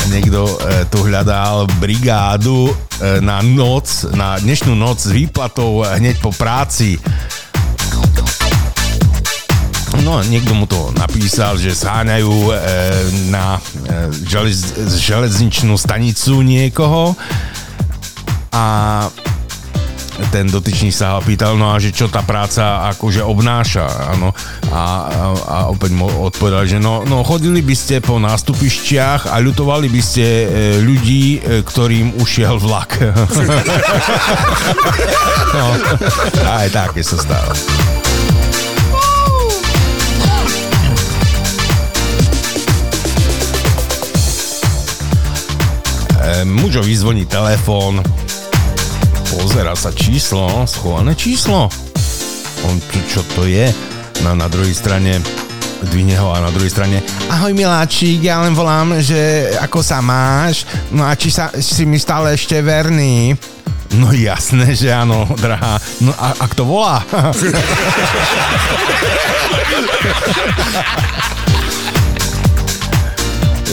Niekto 0.10 0.46
e, 0.46 0.56
tu 0.89 1.06
hľadal 1.06 1.65
brigádu 1.82 2.70
e, 2.70 2.74
na 3.20 3.41
noc, 3.41 4.06
na 4.13 4.38
dnešnú 4.38 4.78
noc 4.78 5.02
s 5.06 5.12
výplatou 5.12 5.82
hneď 5.82 6.22
po 6.22 6.30
práci. 6.34 7.02
No, 10.06 10.22
niekto 10.22 10.54
mu 10.54 10.70
to 10.70 10.94
napísal, 10.94 11.58
že 11.58 11.74
sáňajú 11.74 12.30
e, 12.30 12.54
na 13.34 13.58
e, 13.58 13.60
želez, 14.28 14.76
železničnú 15.02 15.74
stanicu 15.80 16.46
niekoho 16.46 17.18
a 18.54 18.65
ten 20.32 20.47
dotyčný 20.47 20.95
sa 20.95 21.19
ho 21.19 21.21
pýtal, 21.23 21.60
no 21.60 21.75
a 21.75 21.80
že 21.80 21.91
čo 21.91 22.08
tá 22.08 22.23
práca 22.23 22.88
akože 22.95 23.19
obnáša, 23.19 24.15
áno. 24.15 24.32
A, 24.71 24.75
a, 24.75 24.84
a 25.36 25.58
opäť 25.67 25.91
mu 25.91 26.08
odpovedal, 26.08 26.63
že 26.67 26.80
no, 26.80 27.04
no 27.04 27.23
chodili 27.28 27.60
by 27.60 27.75
ste 27.75 27.99
po 27.99 28.15
nástupišťach 28.19 29.28
a 29.28 29.36
ľutovali 29.43 29.91
by 29.91 30.01
ste 30.01 30.25
e, 30.25 30.47
ľudí, 30.80 31.39
e, 31.39 31.62
ktorým 31.67 32.15
ušiel 32.19 32.56
vlak. 32.60 32.95
no, 35.56 35.65
aj 36.47 36.67
také 36.71 37.04
sa 37.04 37.19
stáva. 37.19 37.51
E, 46.23 46.41
mužovi 46.47 46.95
zvoní 46.95 47.28
telefón, 47.28 47.99
pozera 49.36 49.76
sa 49.76 49.91
číslo, 49.91 50.63
schované 50.63 51.12
číslo. 51.12 51.67
On, 52.63 52.76
čo, 53.12 53.19
to 53.36 53.43
je? 53.43 53.67
No 54.24 54.32
na 54.32 54.48
druhej 54.48 54.71
strane 54.71 55.19
dvihne 55.91 56.15
ho 56.15 56.32
a 56.32 56.39
na 56.39 56.56
druhej 56.56 56.71
strane 56.71 57.04
Ahoj 57.28 57.52
miláčik, 57.52 58.24
ja 58.24 58.39
len 58.41 58.56
volám, 58.56 58.95
že 59.04 59.52
ako 59.60 59.84
sa 59.84 60.00
máš? 60.00 60.63
No 60.89 61.04
a 61.04 61.13
či, 61.19 61.30
sa, 61.30 61.52
si 61.52 61.84
mi 61.84 62.00
stále 62.00 62.34
ešte 62.34 62.58
verný? 62.63 63.36
No 64.00 64.15
jasné, 64.15 64.71
že 64.74 64.89
áno, 64.89 65.28
drahá. 65.36 65.78
No 66.02 66.15
a, 66.15 66.32
a 66.32 66.45
kto 66.50 66.63
volá? 66.65 67.04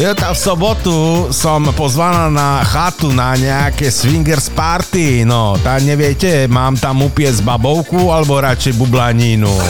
Ja 0.00 0.16
tá 0.16 0.32
v 0.32 0.40
sobotu 0.40 1.28
som 1.28 1.68
pozvaná 1.76 2.32
na 2.32 2.64
chatu 2.64 3.12
na 3.12 3.36
nejaké 3.36 3.92
swingers 3.92 4.48
party, 4.48 5.28
no, 5.28 5.60
tá 5.60 5.76
neviete, 5.84 6.48
mám 6.48 6.80
tam 6.80 7.04
upiec 7.04 7.36
babovku 7.44 8.08
alebo 8.08 8.40
radšej 8.40 8.72
bublanínu. 8.80 9.52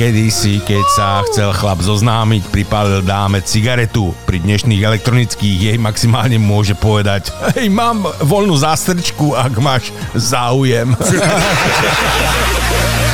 Kedy 0.00 0.32
si, 0.32 0.64
keď 0.64 0.84
sa 0.96 1.20
chcel 1.28 1.52
chlap 1.54 1.84
zoznámiť, 1.84 2.48
pripálil 2.48 3.04
dáme 3.04 3.44
cigaretu. 3.44 4.16
Pri 4.24 4.40
dnešných 4.40 4.80
elektronických 4.80 5.68
jej 5.70 5.76
maximálne 5.76 6.40
môže 6.40 6.72
povedať 6.72 7.28
Hej, 7.52 7.68
mám 7.68 8.08
voľnú 8.24 8.56
zástrčku, 8.56 9.36
ak 9.36 9.60
máš 9.60 9.92
záujem. 10.16 10.96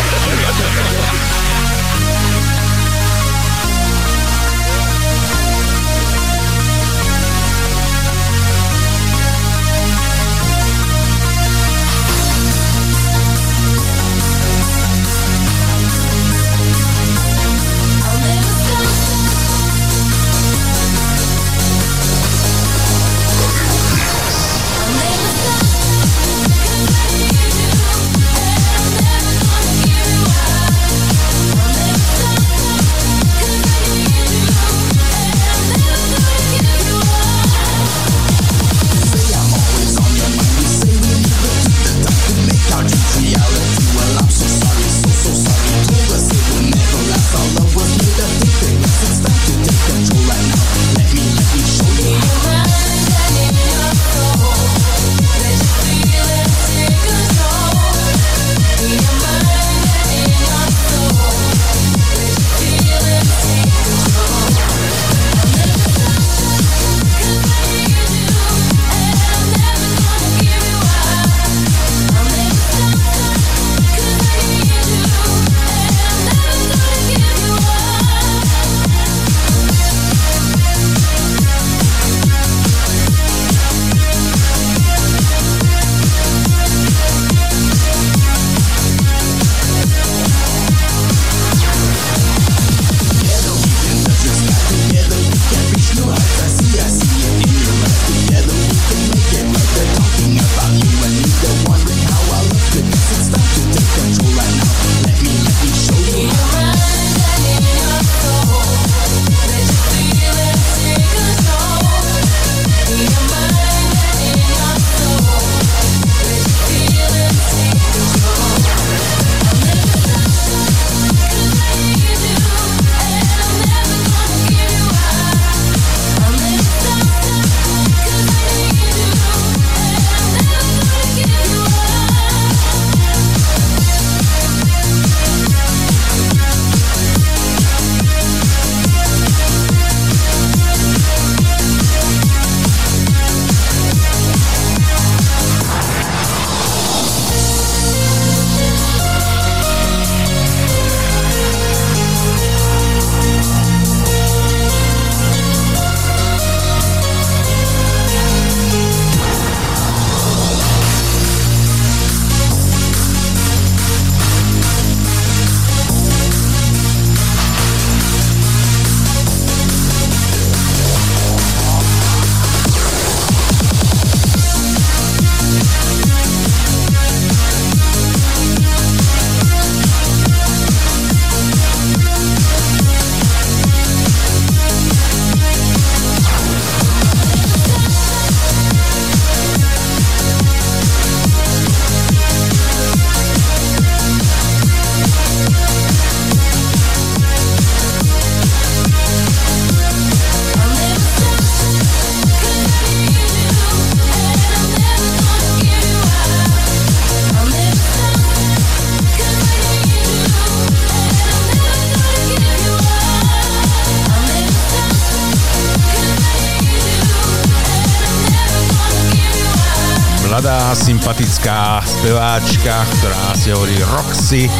sympatická 221.47 221.79
speváčka, 221.87 222.75
ktorá 222.99 223.27
si 223.39 223.55
hovorí 223.55 223.79
Roxy. 223.95 224.51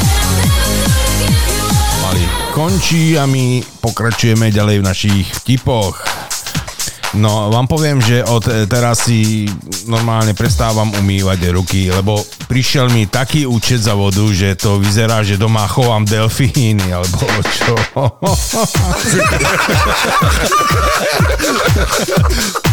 Mali 1.99 2.23
končí 2.55 3.19
a 3.19 3.27
my 3.27 3.59
pokračujeme 3.83 4.55
ďalej 4.55 4.77
v 4.79 4.87
našich 4.87 5.27
vtipoch. 5.43 5.99
No, 7.19 7.51
vám 7.51 7.67
poviem, 7.67 7.99
že 7.99 8.23
od 8.23 8.71
teraz 8.71 9.11
si 9.11 9.51
normálne 9.91 10.31
prestávam 10.31 10.95
umývať 10.95 11.51
ruky, 11.51 11.91
lebo 11.91 12.23
prišiel 12.47 12.87
mi 12.95 13.11
taký 13.11 13.51
účet 13.51 13.83
za 13.83 13.99
vodu, 13.99 14.23
že 14.31 14.55
to 14.55 14.79
vyzerá, 14.79 15.27
že 15.27 15.35
doma 15.35 15.67
chovám 15.67 16.07
delfíny, 16.07 16.95
alebo 16.95 17.27
čo. 17.51 17.75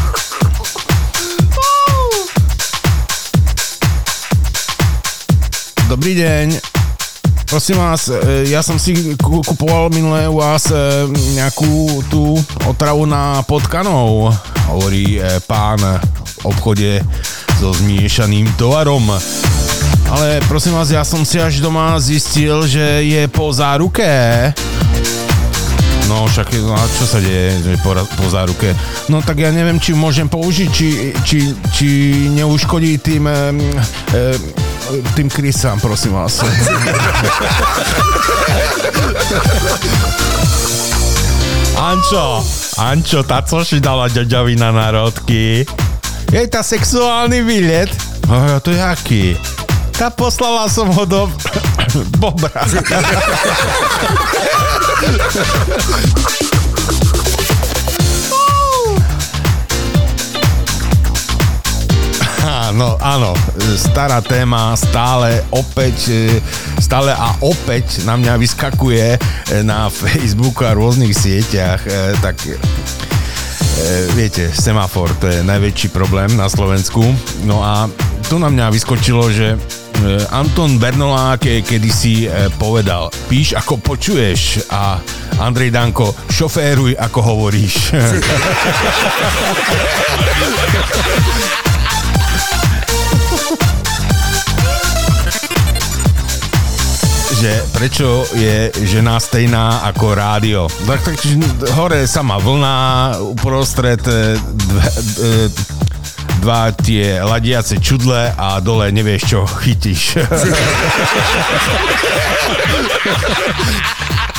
Dobrý 6.04 6.20
deň. 6.20 6.60
Prosím 7.48 7.80
vás, 7.80 8.12
e, 8.12 8.52
ja 8.52 8.60
som 8.60 8.76
si 8.76 9.16
ku- 9.16 9.40
kupoval 9.40 9.88
minulé 9.88 10.28
u 10.28 10.36
vás 10.44 10.68
e, 10.68 10.76
nejakú 11.32 12.04
tú 12.12 12.36
otravu 12.68 13.08
na 13.08 13.40
potkanov, 13.48 14.36
hovorí 14.68 15.16
e, 15.16 15.40
pán 15.48 15.80
v 15.80 16.36
obchode 16.44 17.00
so 17.56 17.72
zmiešaným 17.72 18.52
tovarom. 18.60 19.16
Ale 20.12 20.44
prosím 20.52 20.76
vás, 20.76 20.92
ja 20.92 21.08
som 21.08 21.24
si 21.24 21.40
až 21.40 21.64
doma 21.64 21.96
zistil, 22.04 22.68
že 22.68 23.00
je 23.08 23.24
po 23.32 23.56
záruke. 23.56 24.04
No 26.12 26.28
však, 26.28 26.52
no 26.68 26.76
a 26.76 26.84
čo 27.00 27.08
sa 27.08 27.24
deje 27.24 27.64
že 27.64 27.80
po, 27.80 27.96
po 27.96 28.28
záruke? 28.28 28.76
No 29.08 29.24
tak 29.24 29.40
ja 29.40 29.56
neviem, 29.56 29.80
či 29.80 29.96
môžem 29.96 30.28
použiť, 30.28 30.68
či, 30.68 31.16
či, 31.24 31.56
či 31.72 31.88
neuškodí 32.36 33.00
tým, 33.00 33.24
e, 33.24 33.36
e, 34.12 34.63
tým 35.16 35.30
krysám, 35.30 35.80
prosím 35.80 36.12
vás. 36.12 36.44
Ančo, 41.78 42.46
Ančo, 42.78 43.24
tá 43.24 43.42
co 43.42 43.66
si 43.66 43.80
dala 43.80 44.08
ďoďovi 44.08 44.56
na 44.56 44.72
národky? 44.72 45.66
Je 46.32 46.48
tá 46.48 46.64
sexuálny 46.64 47.44
výlet? 47.44 47.90
Oh, 48.30 48.60
to 48.64 48.72
je 48.72 48.82
aký? 48.82 49.38
Tá 49.94 50.10
poslala 50.10 50.70
som 50.70 50.90
ho 50.90 51.06
do 51.06 51.30
bobra. 52.18 52.66
Áno, 62.74 62.98
áno, 62.98 63.38
stará 63.78 64.18
téma 64.18 64.74
stále 64.74 65.46
opäť, 65.54 66.10
e, 66.10 66.42
stále 66.82 67.14
a 67.14 67.38
opäť 67.46 68.02
na 68.02 68.18
mňa 68.18 68.34
vyskakuje 68.42 69.14
e, 69.14 69.18
na 69.62 69.94
Facebooku 69.94 70.66
a 70.66 70.74
rôznych 70.74 71.14
sieťach, 71.14 71.86
e, 71.86 72.18
tak 72.18 72.42
viete, 74.18 74.50
semafor, 74.50 75.14
to 75.22 75.30
je 75.30 75.46
najväčší 75.46 75.94
problém 75.94 76.34
na 76.34 76.50
Slovensku. 76.50 77.06
No 77.46 77.62
a 77.62 77.86
tu 78.26 78.42
na 78.42 78.50
mňa 78.50 78.74
vyskočilo, 78.74 79.30
že 79.30 79.54
Anton 80.34 80.82
Bernolák 80.82 81.46
ke- 81.46 81.62
kedysi 81.62 82.26
povedal, 82.58 83.14
píš 83.30 83.54
ako 83.54 83.78
počuješ 83.78 84.66
a 84.74 84.98
Andrej 85.38 85.70
Danko, 85.70 86.18
šoféruj 86.26 86.98
ako 86.98 87.20
hovoríš. 87.22 87.94
že 97.44 97.60
prečo 97.76 98.24
je 98.40 98.72
žena 98.88 99.20
stejná 99.20 99.84
ako 99.92 100.16
rádio. 100.16 100.72
Tak, 100.88 101.04
tak 101.04 101.20
hore 101.76 102.08
sama 102.08 102.40
vlna, 102.40 103.20
uprostred 103.20 104.00
e, 104.08 104.40
dve, 104.40 104.88
e, 104.88 105.52
dva 106.40 106.72
tie 106.72 107.20
ladiace 107.20 107.84
čudle 107.84 108.32
a 108.32 108.64
dole 108.64 108.96
nevieš, 108.96 109.22
čo 109.28 109.44
chytíš. 109.44 110.16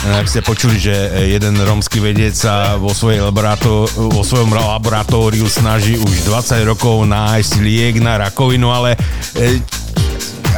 Ak 0.04 0.24
ste 0.24 0.40
počuli, 0.40 0.80
že 0.80 0.92
jeden 1.28 1.60
rómsky 1.60 2.00
vedec 2.00 2.32
sa 2.32 2.80
vo, 2.80 2.96
svojej 2.96 3.20
laborato- 3.20 3.88
vo 4.12 4.24
svojom 4.24 4.52
laboratóriu 4.56 5.44
snaží 5.44 6.00
už 6.00 6.24
20 6.24 6.60
rokov 6.64 7.04
nájsť 7.04 7.52
liek 7.60 8.00
na 8.00 8.16
rakovinu, 8.16 8.72
ale 8.72 8.96
e, 9.36 9.60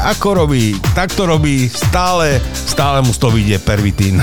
ako 0.07 0.47
robí, 0.47 0.79
tak 0.95 1.11
to 1.19 1.27
robí, 1.27 1.67
stále, 1.67 2.39
stále 2.55 3.03
mu 3.03 3.11
z 3.11 3.19
toho 3.19 3.35
vyjde 3.35 3.59
pervitín. 3.59 4.23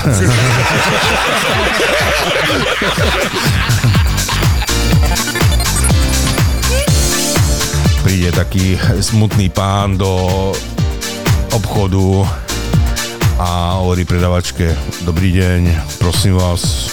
Príde 8.00 8.32
taký 8.32 8.80
smutný 9.00 9.52
pán 9.52 10.00
do 10.00 10.08
obchodu 11.52 12.24
a 13.36 13.76
hovorí 13.84 14.08
predavačke, 14.08 14.72
dobrý 15.04 15.36
deň, 15.36 15.60
prosím 16.00 16.40
vás, 16.40 16.88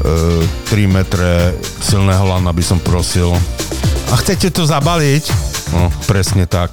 e, 0.00 0.48
3 0.72 0.88
metre 0.88 1.52
silného 1.84 2.24
lana 2.24 2.52
by 2.52 2.64
som 2.64 2.80
prosil. 2.80 3.36
A 4.08 4.16
chcete 4.16 4.48
to 4.56 4.64
zabaliť? 4.64 5.55
No, 5.72 5.90
presne 6.06 6.46
tak. 6.46 6.70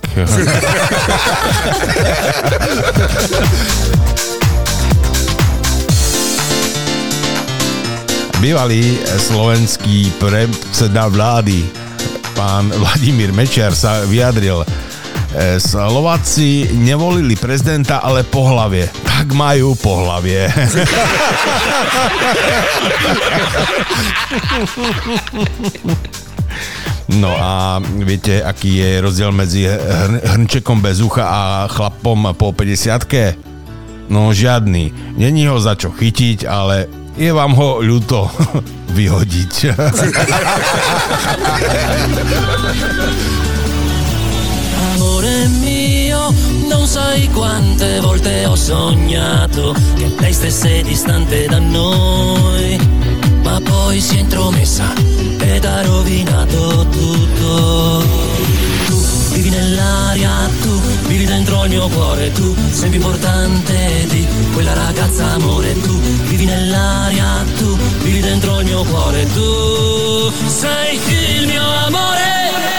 Bývalý 8.43 8.99
slovenský 9.23 10.11
predseda 10.19 11.07
vlády, 11.07 11.63
pán 12.35 12.67
Vladimír 12.75 13.31
Mečiar 13.31 13.71
sa 13.71 14.03
vyjadril, 14.03 14.59
e, 14.61 14.67
Slováci 15.63 16.67
nevolili 16.75 17.39
prezidenta, 17.39 18.03
ale 18.03 18.27
pohlavie. 18.27 18.91
Tak 19.07 19.31
majú 19.31 19.79
pohlavie. 19.79 20.51
No 27.21 27.29
a 27.29 27.77
viete, 27.83 28.41
aký 28.41 28.81
je 28.81 28.89
rozdiel 29.01 29.29
medzi 29.29 29.69
hr- 29.69 30.23
hrnčekom 30.33 30.81
bez 30.81 30.97
ucha 30.97 31.25
a 31.25 31.41
chlapom 31.69 32.33
po 32.33 32.49
50 32.55 34.09
No 34.09 34.33
žiadny. 34.33 35.15
Není 35.15 35.47
ho 35.47 35.61
za 35.61 35.77
čo 35.77 35.93
chytiť, 35.93 36.43
ale 36.49 36.89
je 37.15 37.29
vám 37.29 37.53
ho 37.53 37.79
ľúto 37.85 38.27
vyhodiť. 38.97 39.53
Amore 44.93 45.47
mio, 45.61 46.33
non 46.69 46.85
sai 46.87 47.29
quante 47.29 47.99
volte 48.01 48.45
ho 48.45 48.55
sognato 48.55 49.73
che 49.95 50.11
lei 50.19 50.33
stesse 50.33 50.81
distante 50.81 51.45
da 51.47 51.59
noi, 51.59 52.77
ma 53.43 53.59
poi 53.61 54.01
si 54.01 54.15
è 54.15 54.19
intromessa 54.19 54.93
ed 55.39 55.65
ha 55.65 55.81
rovinato 55.83 56.87
tutto. 56.89 58.03
Tu 58.87 58.95
vivi 59.33 59.49
nell'aria, 59.49 60.49
tu 60.61 60.81
vivi 61.07 61.25
dentro 61.25 61.63
il 61.63 61.69
mio 61.69 61.87
cuore, 61.89 62.31
tu 62.31 62.55
sei 62.71 62.89
più 62.89 62.99
importante 62.99 64.05
di 64.09 64.27
quella 64.53 64.73
ragazza 64.73 65.33
amore, 65.33 65.79
tu 65.81 65.99
vivi 65.99 66.45
nell'aria, 66.45 67.43
tu 67.57 67.77
vivi 68.01 68.19
dentro 68.21 68.59
il 68.59 68.65
mio 68.65 68.83
cuore, 68.83 69.25
tu 69.33 70.31
sei 70.47 70.99
il 71.39 71.47
mio 71.47 71.63
amore. 71.85 72.72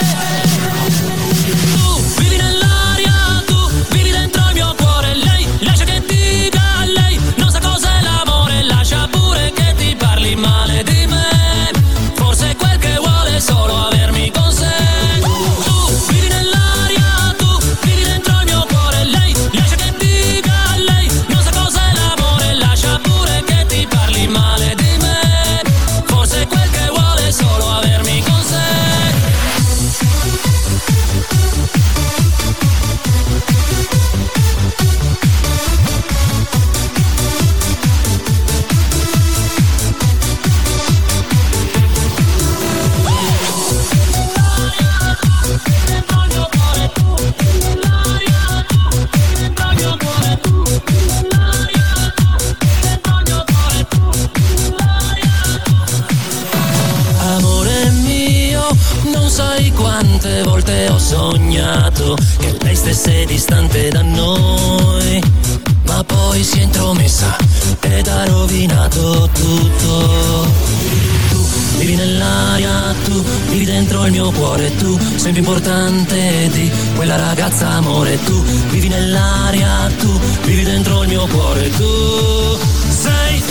Volte 60.43 60.89
ho 60.89 60.99
sognato 60.99 62.17
che 62.39 62.57
lei 62.63 62.75
stesse 62.75 63.25
distante 63.25 63.89
da 63.91 64.03
noi. 64.03 65.23
Ma 65.87 66.03
poi 66.05 66.43
si 66.43 66.59
è 66.59 66.63
intromessa 66.63 67.37
ed 67.81 68.07
ha 68.09 68.25
rovinato 68.25 69.29
tutto. 69.33 70.47
Tu 71.31 71.47
vivi 71.79 71.95
nell'aria, 71.95 72.95
tu 73.05 73.23
vivi 73.51 73.65
dentro 73.65 74.07
il 74.07 74.13
mio 74.13 74.31
cuore, 74.33 74.75
tu 74.77 74.99
sei 75.17 75.33
più 75.33 75.43
importante 75.43 76.49
di 76.53 76.71
quella 76.97 77.17
ragazza 77.17 77.69
amore, 77.69 78.19
tu 78.25 78.43
vivi 78.71 78.89
nell'aria, 78.89 79.91
tu 79.99 80.19
vivi 80.45 80.65
dentro 80.65 81.03
il 81.03 81.09
mio 81.09 81.27
cuore, 81.27 81.71
tu 81.71 82.59
sei 82.89 83.43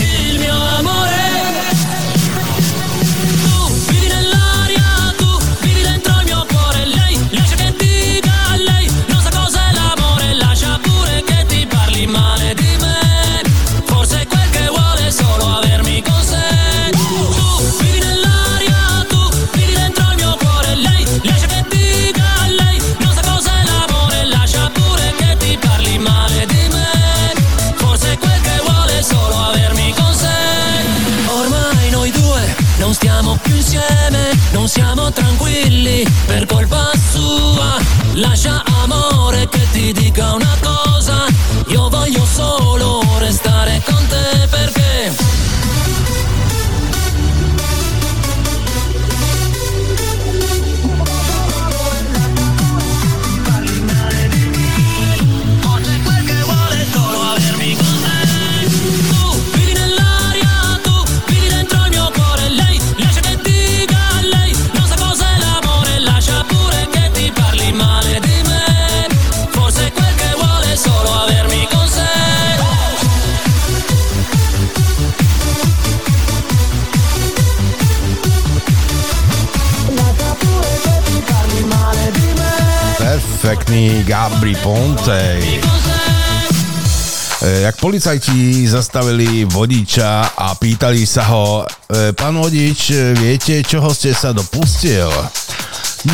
policajti 87.84 88.68
zastavili 88.68 89.44
vodiča 89.44 90.40
a 90.40 90.56
pýtali 90.56 91.04
sa 91.04 91.28
ho, 91.28 91.68
e, 91.68 92.16
pán 92.16 92.32
vodič, 92.40 92.96
viete, 93.20 93.60
čoho 93.60 93.92
ste 93.92 94.16
sa 94.16 94.32
dopustil? 94.32 95.12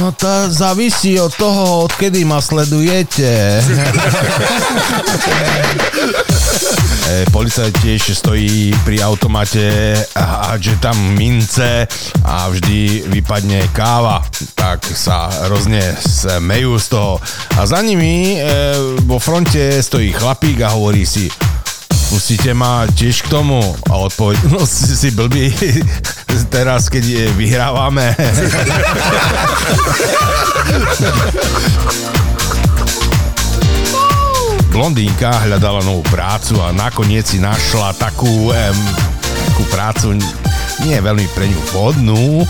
No 0.01 0.09
to 0.09 0.49
závisí 0.49 1.21
od 1.21 1.29
toho, 1.37 1.85
odkedy 1.85 2.25
ma 2.25 2.41
sledujete. 2.41 3.29
E, 7.09 7.25
Policajt 7.33 7.73
tiež 7.81 8.21
stojí 8.21 8.69
pri 8.85 9.01
automate 9.01 9.97
a 10.13 10.53
že 10.61 10.77
tam 10.77 10.93
mince 11.17 11.89
a 12.21 12.45
vždy 12.53 13.09
vypadne 13.09 13.65
káva. 13.73 14.21
Tak 14.53 14.85
sa 14.93 15.25
hrozne 15.49 15.81
smejú 15.97 16.77
z 16.77 16.85
toho. 16.93 17.17
A 17.57 17.65
za 17.65 17.81
nimi 17.81 18.37
e, 18.37 18.45
vo 19.09 19.17
fronte 19.17 19.81
stojí 19.81 20.13
chlapík 20.13 20.61
a 20.61 20.77
hovorí 20.77 21.01
si 21.01 21.33
Pustíte 22.09 22.57
ma 22.57 22.89
tiež 22.89 23.21
k 23.21 23.29
tomu? 23.29 23.61
A 23.85 24.01
odpoveď, 24.01 24.41
no 24.53 24.65
si, 24.65 24.97
si 24.97 25.13
blbý, 25.13 25.53
teraz 26.53 26.89
keď 26.89 27.03
je, 27.05 27.29
vyhrávame. 27.37 28.17
Blondínka 34.73 35.45
hľadala 35.45 35.85
novú 35.85 36.01
prácu 36.09 36.57
a 36.63 36.71
nakoniec 36.73 37.27
si 37.27 37.37
našla 37.37 37.93
takú, 37.99 38.49
em, 38.53 38.77
takú 39.51 39.63
prácu 39.69 40.15
nie 40.87 40.95
veľmi 40.95 41.27
pre 41.35 41.51
ňu 41.51 41.59
vhodnú 41.73 42.47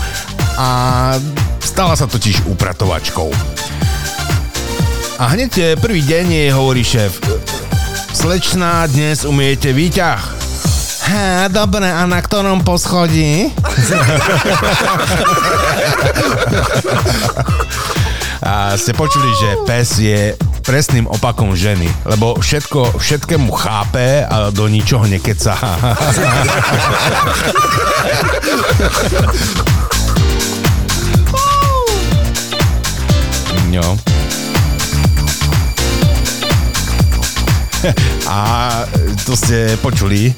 a 0.54 0.68
stala 1.58 1.98
sa 1.98 2.06
totiž 2.06 2.46
upratovačkou. 2.48 3.34
A 5.20 5.36
hneď 5.36 5.52
eh, 5.60 5.76
prvý 5.76 6.00
deň 6.00 6.24
jej 6.32 6.48
hovorí 6.54 6.80
šéf, 6.80 7.20
slečná, 8.20 8.84
dnes 8.84 9.24
umiete 9.24 9.72
výťah. 9.72 10.20
Há, 11.08 11.48
dobre, 11.48 11.88
a 11.88 12.04
na 12.04 12.20
ktorom 12.20 12.60
poschodí? 12.60 13.48
A 18.44 18.76
ste 18.76 18.92
počuli, 18.92 19.24
že 19.40 19.48
pes 19.64 19.88
je 19.96 20.36
presným 20.68 21.08
opakom 21.08 21.56
ženy, 21.56 21.88
lebo 22.04 22.36
všetko, 22.36 23.00
všetkému 23.00 23.48
chápe 23.56 24.28
a 24.28 24.52
do 24.52 24.68
ničoho 24.68 25.08
nekecá. 25.08 25.56
No. 33.70 34.09
A 38.28 38.70
to 39.24 39.36
ste 39.36 39.76
počuli, 39.80 40.34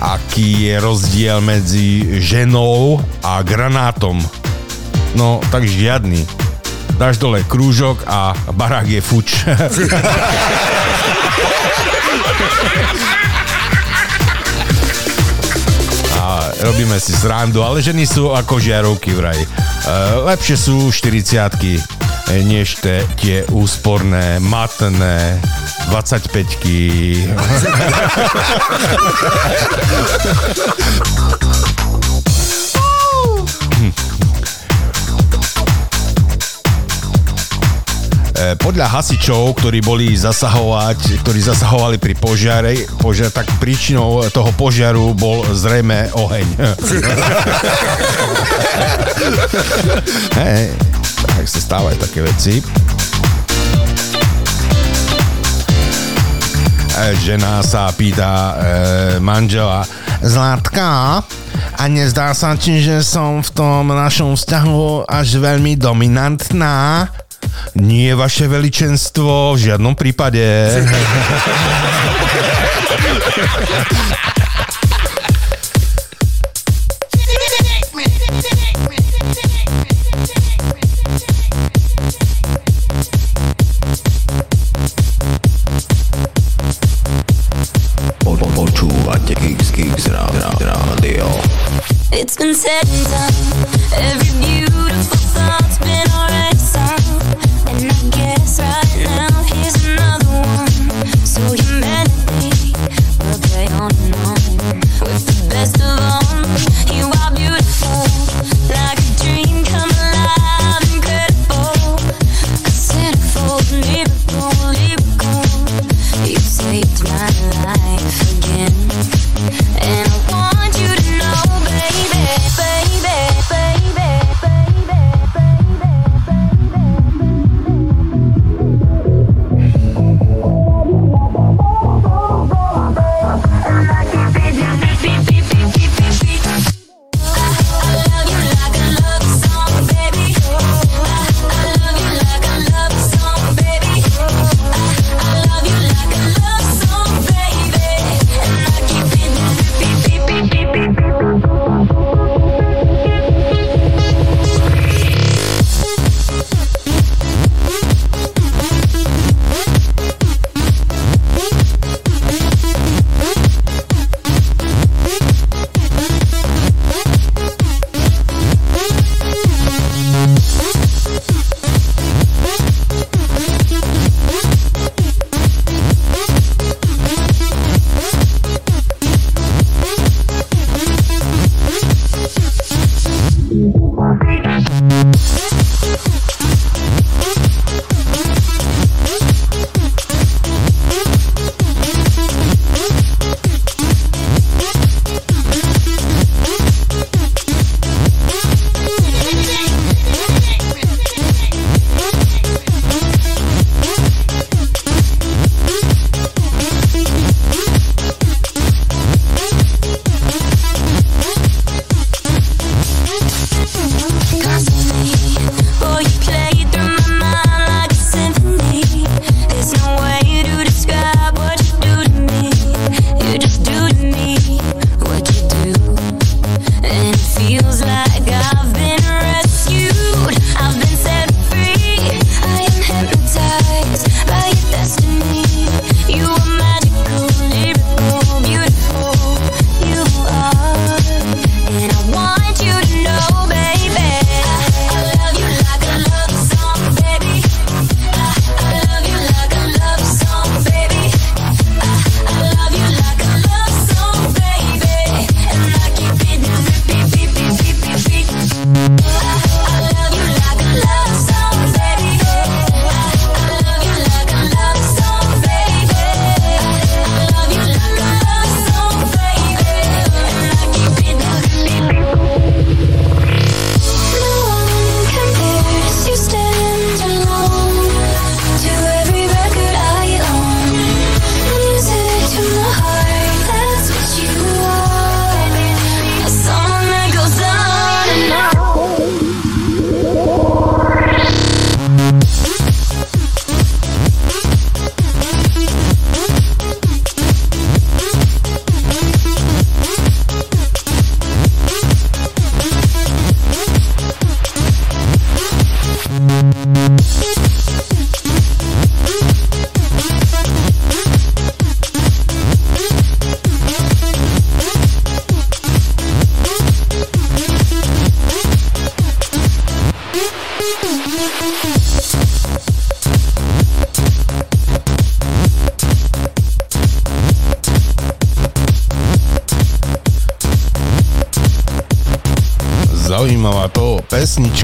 aký 0.00 0.68
je 0.70 0.74
rozdiel 0.80 1.40
medzi 1.40 2.20
ženou 2.20 3.00
a 3.24 3.42
granátom. 3.44 4.20
No, 5.16 5.40
tak 5.52 5.64
žiadny. 5.64 6.24
Dáš 6.96 7.20
dole 7.20 7.44
krúžok 7.44 8.04
a 8.08 8.32
barák 8.56 8.88
je 8.88 9.00
fuč. 9.04 9.44
a 16.16 16.24
robíme 16.64 16.96
si 16.96 17.12
srandu, 17.12 17.60
ale 17.60 17.84
ženy 17.84 18.08
sú 18.08 18.32
ako 18.32 18.56
žiarovky 18.56 19.12
vraj. 19.12 19.36
E, 19.36 19.46
lepšie 20.24 20.56
sú 20.56 20.88
40 20.88 21.95
než 22.30 22.74
te, 22.82 23.06
tie 23.20 23.46
úsporné, 23.54 24.38
matné 24.42 25.38
25 25.90 26.58
E, 38.36 38.52
podľa 38.60 38.92
hasičov, 38.92 39.56
ktorí 39.56 39.80
boli 39.80 40.12
zasahovať, 40.12 41.24
ktorí 41.24 41.40
zasahovali 41.40 41.96
pri 41.96 42.12
požiare, 42.20 42.76
požiar, 43.00 43.32
tak 43.32 43.48
príčinou 43.56 44.28
toho 44.28 44.52
požiaru 44.52 45.16
bol 45.16 45.40
zrejme 45.56 46.12
oheň. 46.12 46.48
Hej, 50.36 50.76
tak 51.46 51.62
sa 51.62 51.78
stávajú 51.78 51.94
také 52.02 52.26
veci. 52.26 52.58
E, 56.90 57.14
Žena 57.22 57.62
sa 57.62 57.86
pýta 57.94 58.34
e, 58.34 58.54
manžela 59.22 59.86
Zlatka, 60.26 61.22
a 61.78 61.82
nezdá 61.86 62.34
sa 62.34 62.58
ti, 62.58 62.82
že 62.82 63.06
som 63.06 63.46
v 63.46 63.50
tom 63.54 63.94
našom 63.94 64.34
vzťahu 64.34 65.06
až 65.06 65.38
veľmi 65.38 65.78
dominantná? 65.78 67.14
Nie, 67.78 68.18
vaše 68.18 68.50
veličenstvo, 68.50 69.54
v 69.54 69.70
žiadnom 69.70 69.94
prípade. 69.94 70.42
said 92.66 93.05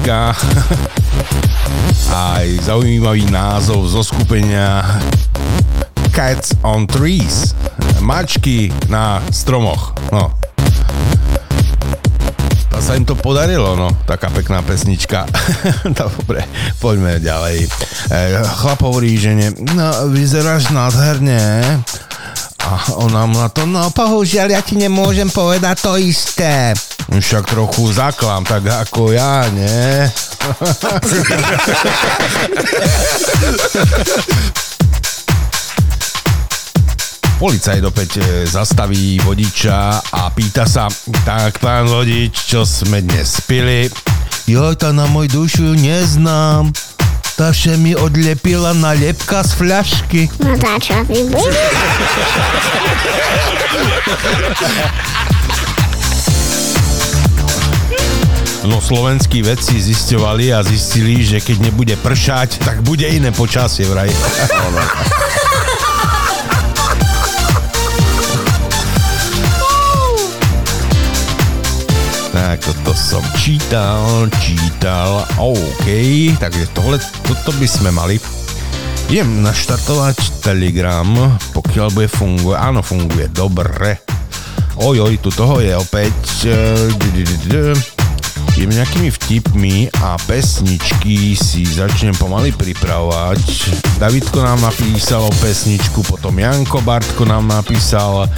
pesnička. 0.03 0.35
Aj 2.13 2.45
zaujímavý 2.67 3.25
názov 3.31 3.87
zo 3.87 4.03
skupenia 4.03 4.83
Cats 6.11 6.53
on 6.61 6.85
Trees. 6.85 7.55
Mačky 8.03 8.69
na 8.91 9.23
stromoch. 9.31 9.95
No. 10.11 10.29
To 12.69 12.77
sa 12.83 12.99
im 12.99 13.07
to 13.07 13.15
podarilo, 13.15 13.79
no. 13.79 13.89
Taká 14.03 14.27
pekná 14.29 14.59
pesnička. 14.61 15.25
Dobre, 16.03 16.43
poďme 16.83 17.23
ďalej. 17.23 17.65
E, 18.11 18.19
chlap 18.59 18.83
hovorí 18.83 19.15
žene, 19.15 19.55
no 19.73 20.11
vyzeráš 20.11 20.69
nádherne. 20.69 21.63
A 22.63 22.71
ona 22.99 23.23
mu 23.25 23.39
na 23.39 23.49
to, 23.49 23.63
no 23.63 23.87
bohužiaľ 23.91 24.51
ja 24.51 24.61
ti 24.61 24.75
nemôžem 24.75 25.31
povedať 25.31 25.75
to 25.79 25.95
isté. 25.95 26.75
Však 27.13 27.45
trochu 27.45 27.93
zaklam, 27.93 28.41
tak 28.41 28.65
ako 28.65 29.13
ja, 29.13 29.45
nie? 29.53 30.01
Policajt 37.37 37.85
opäť 37.85 38.17
e, 38.17 38.49
zastaví 38.49 39.21
vodiča 39.21 40.01
a 40.15 40.31
pýta 40.33 40.65
sa, 40.65 40.89
tak 41.27 41.59
pán 41.61 41.85
vodič, 41.85 42.33
čo 42.49 42.65
sme 42.65 43.03
dnes 43.03 43.41
pili? 43.45 43.91
Joj, 44.49 44.73
to 44.79 44.89
na 44.95 45.05
môj 45.05 45.27
dušu 45.29 45.77
neznám. 45.77 46.73
Ta 47.35 47.51
še 47.53 47.77
mi 47.77 47.93
odlepila 47.93 48.73
nalepka 48.73 49.43
z 49.43 49.51
fľašky. 49.59 50.31
No 50.41 50.55
tá 50.55 50.79
čo 50.81 50.95
No 58.63 58.79
slovenskí 58.79 59.43
vedci 59.43 59.75
zisťovali 59.75 60.55
a 60.55 60.63
zistili, 60.63 61.19
že 61.19 61.43
keď 61.43 61.67
nebude 61.67 61.99
pršať, 61.99 62.63
tak 62.63 62.79
bude 62.87 63.03
iné 63.03 63.27
počasie 63.35 63.83
vraj. 63.91 64.07
Tak 72.31 72.63
toto 72.63 72.95
som 72.95 73.19
čítal, 73.35 74.31
čítal, 74.39 75.27
OK, 75.35 75.87
takže 76.39 76.71
tohle, 76.71 77.03
toto 77.27 77.51
by 77.59 77.67
sme 77.67 77.91
mali. 77.91 78.15
Idem 79.11 79.43
naštartovať 79.43 80.39
Telegram, 80.39 81.35
pokiaľ 81.51 81.87
bude 81.91 82.07
funguje, 82.07 82.55
áno, 82.55 82.79
funguje, 82.79 83.27
dobre. 83.27 83.99
Oj, 84.79 85.03
oj, 85.03 85.19
tu 85.19 85.29
toho 85.35 85.59
je 85.59 85.75
opäť. 85.75 86.15
Idem 88.53 88.69
nejakými 88.69 89.09
vtipmi 89.09 89.89
a 89.97 90.13
pesničky 90.29 91.33
si 91.33 91.65
začnem 91.65 92.13
pomaly 92.13 92.53
pripravovať. 92.53 93.41
Davidko 93.97 94.45
nám 94.45 94.61
napísal 94.61 95.25
o 95.25 95.33
pesničku, 95.41 96.05
potom 96.05 96.37
Janko 96.37 96.85
Bartko 96.85 97.25
nám 97.25 97.49
napísal, 97.49 98.29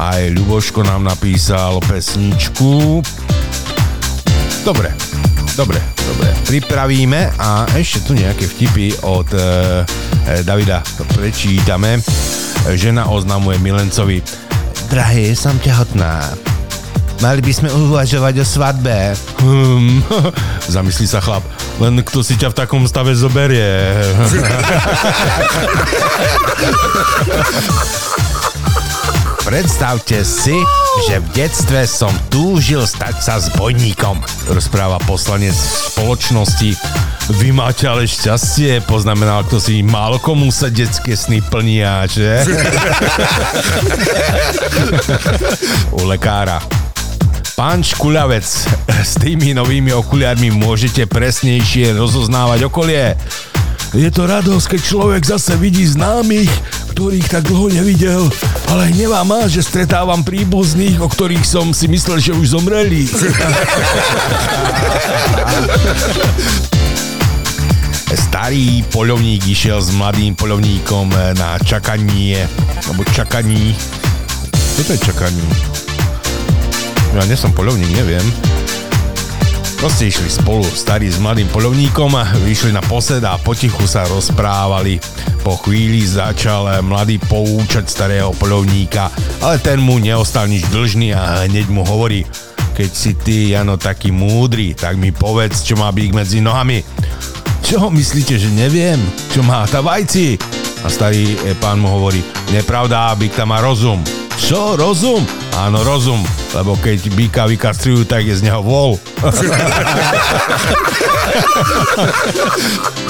aj 0.00 0.32
Ľuboško 0.32 0.88
nám 0.88 1.04
napísal 1.04 1.84
pesničku. 1.84 3.04
Dobre, 4.64 4.88
dobre, 5.52 5.80
dobre. 5.84 6.28
Pripravíme 6.48 7.36
a 7.36 7.68
ešte 7.76 8.08
tu 8.08 8.12
nejaké 8.16 8.48
vtipy 8.48 9.04
od 9.04 9.28
e, 9.36 9.84
Davida 10.48 10.80
prečítame. 11.12 12.00
Žena 12.72 13.12
oznamuje 13.12 13.60
milencovi. 13.60 14.24
Drahý, 14.88 15.36
som 15.36 15.60
tehotná. 15.60 16.32
Mali 17.18 17.42
by 17.42 17.50
sme 17.50 17.66
uvažovať 17.66 18.34
o 18.38 18.46
svadbe. 18.46 19.10
Hmm, 19.42 19.98
zamyslí 20.74 21.10
sa 21.10 21.18
chlap. 21.18 21.42
Len 21.82 21.98
kto 22.06 22.22
si 22.22 22.38
ťa 22.38 22.54
v 22.54 22.58
takom 22.62 22.86
stave 22.86 23.10
zoberie? 23.18 23.66
Predstavte 29.48 30.28
si, 30.28 30.52
že 31.08 31.24
v 31.24 31.26
detstve 31.32 31.88
som 31.88 32.12
túžil 32.28 32.84
stať 32.84 33.16
sa 33.16 33.40
zbojníkom, 33.40 34.20
rozpráva 34.52 35.00
poslanec 35.08 35.56
spoločnosti. 35.56 36.76
Vy 37.40 37.56
máte 37.56 37.88
ale 37.88 38.04
šťastie, 38.04 38.84
poznamenal 38.84 39.48
kto 39.48 39.56
si 39.56 39.80
málo 39.80 40.20
komu 40.20 40.52
sa 40.52 40.68
detské 40.68 41.16
sny 41.16 41.40
plnia, 41.40 42.04
že? 42.04 42.44
U 45.96 46.04
lekára. 46.04 46.60
Pán 47.58 47.82
Škuľavec, 47.82 48.46
s 49.10 49.18
tými 49.18 49.50
novými 49.50 49.90
okuliarmi 49.90 50.54
môžete 50.54 51.10
presnejšie 51.10 51.90
rozoznávať 51.98 52.70
okolie. 52.70 53.18
Je 53.90 54.06
to 54.14 54.30
radosť, 54.30 54.78
keď 54.78 54.80
človek 54.86 55.26
zase 55.26 55.58
vidí 55.58 55.82
známych, 55.82 56.46
ktorých 56.94 57.26
tak 57.26 57.50
dlho 57.50 57.66
nevidel, 57.74 58.30
ale 58.70 58.94
hnevá 58.94 59.26
ma, 59.26 59.50
že 59.50 59.66
stretávam 59.66 60.22
príbuzných, 60.22 61.02
o 61.02 61.10
ktorých 61.10 61.42
som 61.42 61.74
si 61.74 61.90
myslel, 61.90 62.22
že 62.22 62.30
už 62.30 62.54
zomreli. 62.54 63.10
Starý 68.30 68.86
poľovník 68.94 69.50
išiel 69.50 69.82
s 69.82 69.90
mladým 69.98 70.38
poľovníkom 70.38 71.10
na 71.34 71.58
čakanie, 71.66 72.46
alebo 72.86 73.02
čakaní. 73.10 73.74
Čo 74.78 74.86
to 74.86 74.94
je 74.94 75.00
čakaní? 75.10 75.87
Ja 77.18 77.26
nie 77.26 77.34
som 77.34 77.50
poľovník, 77.50 77.98
neviem. 77.98 78.22
Proste 79.82 80.06
išli 80.06 80.30
spolu 80.30 80.62
starí 80.62 81.10
s 81.10 81.18
mladým 81.18 81.50
poľovníkom 81.50 82.14
a 82.14 82.30
vyšli 82.46 82.70
na 82.70 82.78
posed 82.78 83.18
a 83.26 83.34
potichu 83.42 83.90
sa 83.90 84.06
rozprávali. 84.06 85.02
Po 85.42 85.58
chvíli 85.58 86.06
začal 86.06 86.78
mladý 86.86 87.18
poučať 87.18 87.90
starého 87.90 88.30
poľovníka, 88.38 89.10
ale 89.42 89.58
ten 89.58 89.82
mu 89.82 89.98
neostal 89.98 90.46
nič 90.46 90.62
dlžný 90.70 91.10
a 91.10 91.42
hneď 91.50 91.66
mu 91.66 91.82
hovorí 91.82 92.22
keď 92.78 92.90
si 92.94 93.18
ty, 93.18 93.50
Jano, 93.50 93.74
taký 93.74 94.14
múdry, 94.14 94.78
tak 94.78 94.94
mi 94.94 95.10
povedz, 95.10 95.66
čo 95.66 95.74
má 95.74 95.90
byť 95.90 96.10
medzi 96.14 96.38
nohami. 96.38 96.86
Čo 97.66 97.90
myslíte, 97.90 98.38
že 98.38 98.46
neviem? 98.54 99.02
Čo 99.34 99.42
má 99.42 99.66
tá 99.66 99.82
vajci? 99.82 100.38
A 100.82 100.86
starý 100.86 101.34
e, 101.34 101.58
pán 101.58 101.82
mu 101.82 101.90
hovorí, 101.90 102.22
nepravda, 102.54 103.18
byk 103.18 103.34
tam 103.34 103.50
má 103.50 103.58
rozum. 103.58 103.98
Čo, 104.38 104.78
rozum? 104.78 105.26
Áno, 105.58 105.82
rozum, 105.82 106.22
lebo 106.54 106.78
keď 106.78 107.10
býka 107.18 107.42
vykastrujú, 107.50 108.06
tak 108.06 108.22
je 108.22 108.38
z 108.38 108.46
neho 108.46 108.62
vol. 108.62 108.94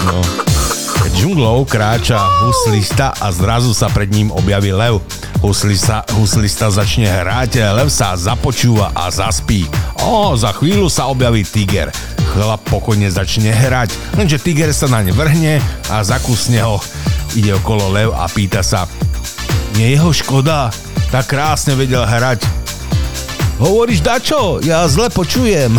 no. 0.08 0.24
Džunglou 1.12 1.68
kráča 1.68 2.16
huslista 2.40 3.12
a 3.20 3.28
zrazu 3.34 3.76
sa 3.76 3.92
pred 3.92 4.08
ním 4.08 4.32
objaví 4.32 4.72
lev. 4.72 5.04
Huslista, 5.44 6.06
huslista 6.16 6.72
začne 6.72 7.10
hrať, 7.10 7.58
lev 7.74 7.92
sa 7.92 8.16
započúva 8.16 8.96
a 8.96 9.12
zaspí. 9.12 9.68
O, 10.08 10.32
za 10.32 10.54
chvíľu 10.56 10.88
sa 10.88 11.10
objaví 11.12 11.44
tiger. 11.44 11.92
Chlap 12.32 12.64
pokojne 12.72 13.12
začne 13.12 13.52
hrať, 13.52 13.92
lenže 14.16 14.40
tiger 14.40 14.72
sa 14.72 14.88
na 14.88 15.04
ne 15.04 15.12
vrhne 15.12 15.60
a 15.92 16.00
zakusne 16.00 16.64
ho. 16.64 16.80
Ide 17.36 17.60
okolo 17.60 17.92
lev 17.92 18.08
a 18.14 18.24
pýta 18.30 18.64
sa, 18.64 18.88
nie 19.78 19.94
jeho 19.94 20.10
škoda, 20.10 20.74
tak 21.14 21.30
krásne 21.30 21.78
vedel 21.78 22.02
hrať. 22.02 22.42
Hovoríš 23.62 24.02
dačo? 24.02 24.58
Ja 24.66 24.82
zle 24.90 25.06
počujem. 25.06 25.78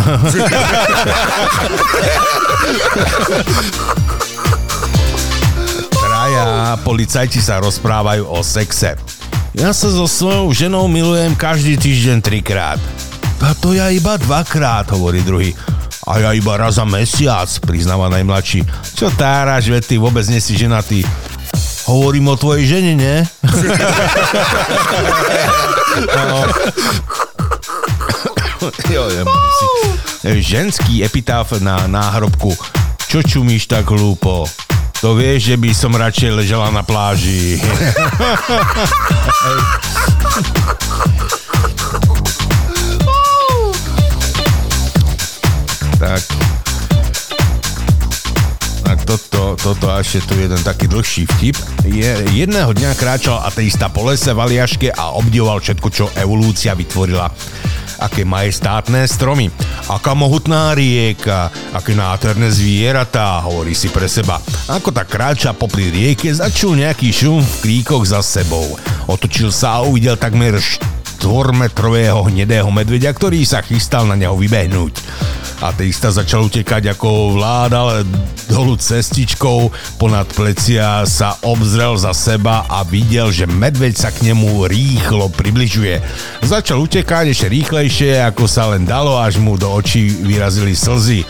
Traja 6.00 6.76
policajti 6.80 7.44
sa 7.44 7.60
rozprávajú 7.60 8.24
o 8.24 8.40
sexe. 8.40 8.96
Ja 9.52 9.76
sa 9.76 9.92
so 9.92 10.08
svojou 10.08 10.48
ženou 10.56 10.88
milujem 10.88 11.36
každý 11.36 11.76
týždeň 11.76 12.24
trikrát. 12.24 12.80
A 13.40 13.52
to 13.56 13.76
ja 13.76 13.92
iba 13.92 14.16
dvakrát, 14.16 14.88
hovorí 14.92 15.20
druhý. 15.24 15.52
A 16.08 16.20
ja 16.24 16.32
iba 16.32 16.56
raz 16.56 16.80
za 16.80 16.88
mesiac, 16.88 17.48
priznáva 17.64 18.08
najmladší. 18.08 18.64
Čo 18.96 19.12
táraš, 19.12 19.68
veď 19.68 19.82
ty 19.84 19.94
vôbec 20.00 20.24
nie 20.28 20.40
si 20.40 20.56
ženatý. 20.56 21.04
Hovorím 21.90 22.30
o 22.30 22.38
tvojej 22.38 22.70
žene, 22.70 22.94
nie? 22.94 23.18
no. 26.06 26.46
jo, 28.94 29.10
ja 29.10 29.26
si. 29.26 29.66
Ženský 30.38 31.02
epitaf 31.02 31.50
na 31.58 31.90
náhrobku. 31.90 32.54
Čo 33.10 33.26
čumíš 33.26 33.66
tak 33.66 33.90
hlúpo? 33.90 34.46
To 35.02 35.18
vieš, 35.18 35.50
že 35.50 35.58
by 35.58 35.70
som 35.74 35.98
radšej 35.98 36.30
ležela 36.30 36.70
na 36.70 36.86
pláži. 36.86 37.58
toto, 49.10 49.58
toto 49.58 49.90
a 49.90 49.98
ešte 49.98 50.22
tu 50.22 50.38
jeden 50.38 50.62
taký 50.62 50.86
dlhší 50.86 51.26
vtip. 51.26 51.58
Je, 51.82 52.10
jedného 52.30 52.70
dňa 52.70 52.94
kráčal 52.94 53.42
ateista 53.42 53.90
po 53.90 54.06
lese 54.06 54.30
v 54.30 54.38
Aliaške 54.38 54.94
a 54.94 55.18
obdivoval 55.18 55.58
všetko, 55.58 55.88
čo 55.90 56.06
evolúcia 56.14 56.78
vytvorila 56.78 57.26
aké 58.00 58.24
majestátne 58.24 59.04
stromy, 59.04 59.50
aká 59.90 60.16
mohutná 60.16 60.72
rieka, 60.72 61.52
aké 61.74 61.92
nádherné 61.92 62.48
zvieratá, 62.48 63.42
hovorí 63.44 63.74
si 63.76 63.90
pre 63.92 64.06
seba. 64.08 64.40
Ako 64.70 64.94
tak 64.94 65.10
kráča 65.10 65.52
popri 65.52 65.90
rieke, 65.90 66.30
začul 66.32 66.78
nejaký 66.78 67.10
šum 67.10 67.42
v 67.42 67.54
kríkoch 67.60 68.06
za 68.06 68.24
sebou. 68.24 68.78
Otočil 69.10 69.52
sa 69.52 69.82
a 69.82 69.84
uvidel 69.84 70.16
takmer 70.16 70.56
štvormetrového 70.56 72.30
hnedého 72.30 72.70
medvedia, 72.72 73.12
ktorý 73.12 73.44
sa 73.44 73.60
chystal 73.60 74.08
na 74.08 74.16
neho 74.16 74.38
vybehnúť. 74.38 74.94
Ateista 75.60 76.08
začal 76.08 76.48
utekať 76.48 76.96
ako 76.96 77.36
vládal 77.36 78.00
dolu 78.48 78.80
cestičkou, 78.80 79.68
ponad 80.00 80.24
plecia 80.32 81.04
sa 81.04 81.36
obzrel 81.44 82.00
za 82.00 82.16
seba 82.16 82.64
a 82.64 82.80
videl, 82.80 83.28
že 83.28 83.44
medveď 83.44 83.92
sa 83.92 84.08
k 84.08 84.32
nemu 84.32 84.64
rýchlo 84.64 85.28
približuje. 85.28 86.00
Začal 86.48 86.80
utekať 86.80 87.36
ešte 87.36 87.52
rýchlejšie, 87.52 88.24
ako 88.24 88.48
sa 88.48 88.72
len 88.72 88.88
dalo, 88.88 89.20
až 89.20 89.36
mu 89.36 89.60
do 89.60 89.68
očí 89.68 90.08
vyrazili 90.24 90.72
slzy. 90.72 91.28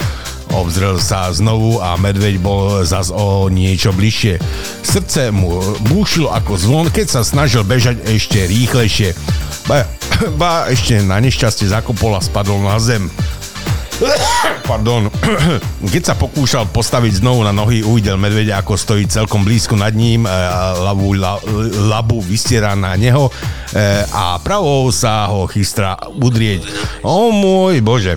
Obzrel 0.54 1.02
sa 1.02 1.30
znovu 1.34 1.82
a 1.82 1.98
medveď 1.98 2.38
bol 2.38 2.86
zas 2.86 3.10
o 3.10 3.50
niečo 3.50 3.90
bližšie. 3.90 4.38
Srdce 4.86 5.34
mu 5.34 5.58
búšilo 5.90 6.30
ako 6.30 6.54
zvon, 6.54 6.86
keď 6.90 7.18
sa 7.18 7.20
snažil 7.26 7.66
bežať 7.66 7.98
ešte 8.06 8.46
rýchlejšie. 8.46 9.10
Ba, 9.66 9.86
ba 10.40 10.70
ešte 10.70 11.02
na 11.02 11.18
nešťastie 11.18 11.66
zakopol 11.70 12.14
a 12.14 12.22
spadol 12.22 12.62
na 12.62 12.78
zem. 12.78 13.10
Pardon. 14.64 15.12
Keď 15.92 16.02
sa 16.02 16.14
pokúšal 16.16 16.72
postaviť 16.72 17.20
znovu 17.20 17.44
na 17.44 17.52
nohy, 17.52 17.84
uvidel 17.84 18.16
medveďa, 18.16 18.64
ako 18.64 18.78
stojí 18.78 19.04
celkom 19.04 19.44
blízko 19.44 19.76
nad 19.76 19.92
ním, 19.92 20.24
e, 20.24 20.30
labu, 20.80 21.12
la, 21.16 21.36
labu 21.90 22.24
vystiera 22.24 22.72
na 22.72 22.96
neho 22.96 23.28
e, 23.28 23.32
a 24.08 24.40
pravou 24.40 24.88
sa 24.88 25.28
ho 25.28 25.44
chystra 25.44 26.00
udrieť. 26.16 26.64
O 27.04 27.28
môj 27.28 27.84
bože. 27.84 28.16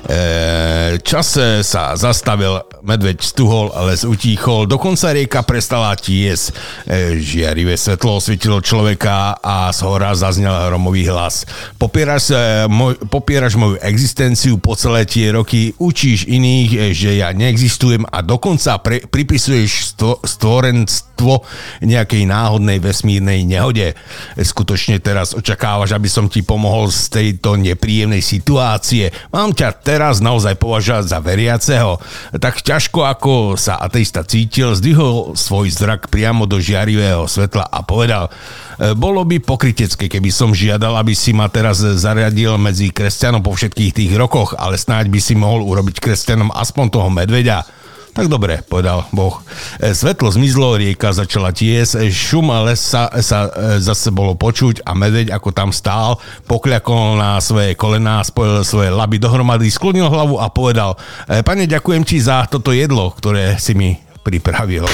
E, 0.00 0.96
čase 1.04 1.60
sa 1.60 1.92
zastavil, 1.92 2.64
medveď 2.80 3.20
stuhol, 3.20 3.68
les 3.92 4.00
utíchol, 4.08 4.64
dokonca 4.64 5.12
rieka 5.12 5.44
prestala 5.44 5.92
tiesť. 5.92 6.56
E, 6.88 7.20
žiarivé 7.20 7.76
svetlo 7.76 8.16
osvietilo 8.16 8.64
človeka 8.64 9.36
a 9.44 9.68
z 9.76 9.84
hora 9.84 10.16
zaznel 10.16 10.72
hromový 10.72 11.04
hlas. 11.04 11.44
Popieraš, 11.76 12.32
e, 12.32 12.64
moj, 12.72 12.96
popieraš 13.12 13.60
moju 13.60 13.76
existenciu 13.84 14.56
po 14.56 14.72
celé 14.72 15.04
tie 15.04 15.36
roky, 15.36 15.76
učíš 15.76 16.24
iných, 16.24 16.96
že 16.96 17.20
ja 17.20 17.36
neexistujem 17.36 18.08
a 18.08 18.24
dokonca 18.24 18.80
pre, 18.80 19.04
pripisuješ 19.04 19.92
stvo, 19.92 20.16
stvorenstvo 20.24 21.44
nejakej 21.84 22.24
náhodnej 22.24 22.80
vesmírnej 22.80 23.44
nehode. 23.44 23.92
Skutočne 24.40 24.96
teraz 25.04 25.36
očakávaš, 25.36 25.92
aby 25.92 26.08
som 26.08 26.32
ti 26.32 26.40
pomohol 26.40 26.88
z 26.88 27.12
tejto 27.12 27.60
nepríjemnej 27.60 28.24
situácie. 28.24 29.12
Mám 29.36 29.52
ťa 29.52 29.89
teraz 29.90 30.22
naozaj 30.22 30.54
považovať 30.54 31.04
za 31.10 31.18
veriaceho. 31.18 31.98
Tak 32.38 32.62
ťažko 32.62 33.10
ako 33.10 33.58
sa 33.58 33.82
ateista 33.82 34.22
cítil, 34.22 34.78
zdvihol 34.78 35.34
svoj 35.34 35.66
zrak 35.74 36.06
priamo 36.06 36.46
do 36.46 36.62
žiarivého 36.62 37.26
svetla 37.26 37.66
a 37.66 37.82
povedal, 37.82 38.30
"E, 38.30 38.94
bolo 38.94 39.26
by 39.26 39.42
pokrytecké, 39.42 40.06
keby 40.06 40.30
som 40.30 40.54
žiadal, 40.54 40.94
aby 40.94 41.10
si 41.18 41.34
ma 41.34 41.50
teraz 41.50 41.82
zariadil 41.82 42.54
medzi 42.54 42.94
kresťanom 42.94 43.42
po 43.42 43.50
všetkých 43.50 43.90
tých 43.90 44.12
rokoch, 44.14 44.54
ale 44.54 44.78
snáď 44.78 45.10
by 45.10 45.18
si 45.18 45.34
mohol 45.34 45.66
urobiť 45.66 45.98
kresťanom 45.98 46.54
aspoň 46.54 46.86
toho 46.94 47.10
medveďa. 47.10 47.79
Tak 48.10 48.26
dobre, 48.26 48.58
povedal 48.66 49.06
Boh. 49.14 49.38
E, 49.78 49.94
Svetlo 49.94 50.34
zmizlo, 50.34 50.74
rieka 50.74 51.14
začala 51.14 51.54
tiesť, 51.54 52.10
šum 52.10 52.50
lesa 52.66 53.06
sa 53.22 53.46
e, 53.46 53.78
zase 53.78 54.10
bolo 54.10 54.34
počuť 54.34 54.82
a 54.82 54.98
medveď, 54.98 55.30
ako 55.30 55.54
tam 55.54 55.70
stál, 55.70 56.18
pokľakol 56.50 57.16
na 57.16 57.38
svoje 57.38 57.78
kolená, 57.78 58.18
spojil 58.26 58.66
svoje 58.66 58.90
laby 58.90 59.22
dohromady, 59.22 59.70
sklonil 59.70 60.10
hlavu 60.10 60.42
a 60.42 60.50
povedal, 60.50 60.98
"E, 61.30 61.46
pane, 61.46 61.70
ďakujem 61.70 62.02
ti 62.02 62.18
za 62.18 62.50
toto 62.50 62.74
jedlo, 62.74 63.14
ktoré 63.14 63.54
si 63.62 63.78
mi 63.78 63.94
pripravil. 64.20 64.84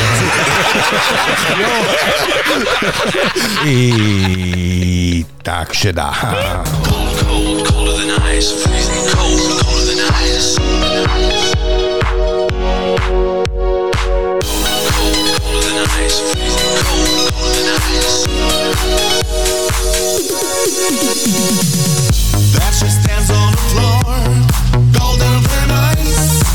I 3.66 5.24
tak 5.42 5.74
šedá. 5.74 6.14
Cold, 6.86 7.66
cold, 7.68 7.96
That 22.52 22.72
she 22.78 22.88
stands 22.88 23.30
on 23.30 23.52
the 23.52 23.58
floor, 23.70 24.02
colder 24.92 25.40
than 25.48 25.70
ice. 25.70 26.45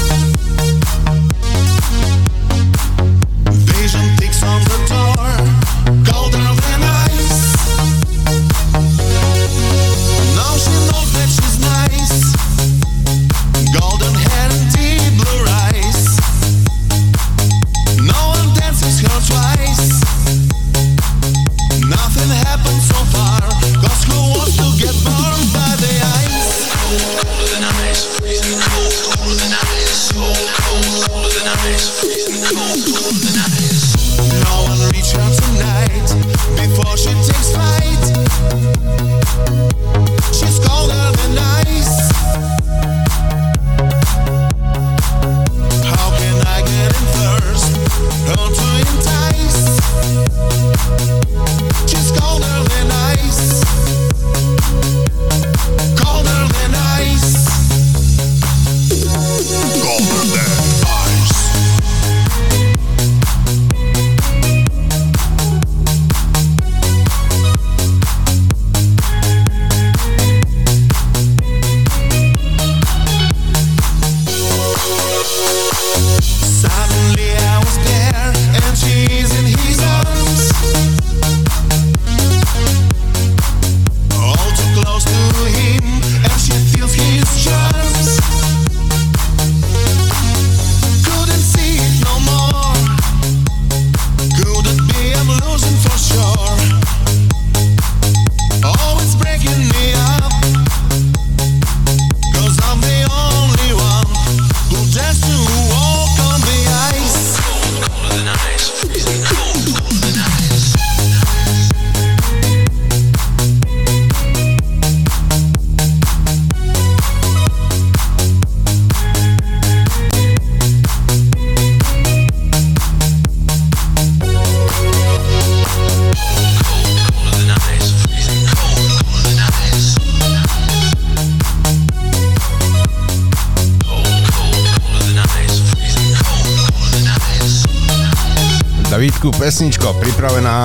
Pesničko 139.61 139.93
pripravená 139.93 140.57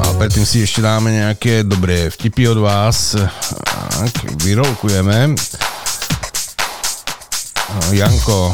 a 0.00 0.04
predtým 0.16 0.48
si 0.48 0.64
ešte 0.64 0.80
dáme 0.80 1.12
nejaké 1.12 1.60
dobré 1.60 2.08
vtipy 2.08 2.48
od 2.48 2.64
vás. 2.64 3.12
Tak, 3.12 4.40
vyrolkujeme. 4.40 5.36
Janko, 7.92 8.48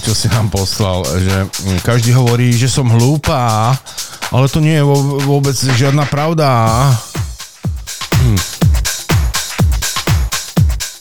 čo 0.00 0.16
si 0.16 0.24
nám 0.32 0.48
poslal, 0.48 1.04
že 1.20 1.36
každý 1.84 2.16
hovorí, 2.16 2.48
že 2.56 2.72
som 2.72 2.88
hlúpa, 2.88 3.76
ale 4.32 4.48
to 4.48 4.56
nie 4.56 4.80
je 4.80 4.88
vôbec 5.28 5.52
žiadna 5.52 6.08
pravda. 6.08 6.88
Hm. 8.24 8.40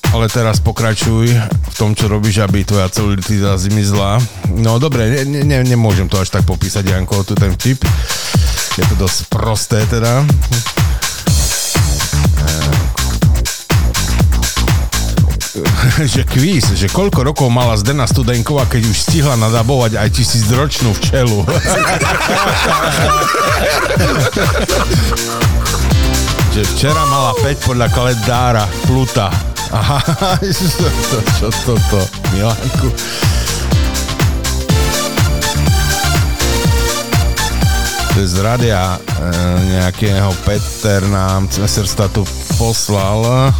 Ale 0.09 0.25
teraz 0.27 0.57
pokračuj 0.59 1.31
v 1.39 1.75
tom, 1.77 1.93
čo 1.93 2.09
robíš, 2.09 2.41
aby 2.41 2.65
tvoja 2.65 2.89
celulitida 2.89 3.53
zmizla. 3.55 4.17
No 4.57 4.81
dobre, 4.81 5.23
ne, 5.23 5.45
ne, 5.45 5.61
nemôžem 5.61 6.09
to 6.09 6.17
až 6.17 6.33
tak 6.33 6.43
popísať, 6.49 6.81
Janko, 6.81 7.21
tu 7.21 7.37
ten 7.37 7.53
vtip. 7.53 7.85
Je 8.77 8.85
to 8.85 8.95
dosť 8.99 9.19
prosté 9.33 9.81
teda. 9.89 10.21
Eh, 15.59 16.07
že 16.13 16.23
kvíz, 16.27 16.65
že 16.75 16.87
koľko 16.91 17.23
rokov 17.33 17.49
mala 17.49 17.77
Zdena 17.79 18.05
Studenková, 18.05 18.65
keď 18.69 18.85
už 18.85 18.97
stihla 18.97 19.35
nadabovať 19.39 19.97
aj 19.97 20.09
tisícročnú 20.13 20.93
včelu. 21.01 21.39
že 26.53 26.61
včera 26.75 27.05
mala 27.07 27.33
5 27.39 27.67
podľa 27.67 27.87
kalendára 27.93 28.67
Pluta. 28.85 29.29
Aha, 29.69 30.01
čo, 31.37 31.47
toto, 31.63 32.01
Milanku? 32.33 32.89
To 32.89 32.91
je 32.93 33.38
z 38.19 38.35
radia 38.39 38.95
e, 38.95 38.99
nejakého 39.71 40.33
Peter 40.43 40.99
nám 41.03 41.47
Cmeserstatu 41.47 42.25
poslal, 42.55 43.51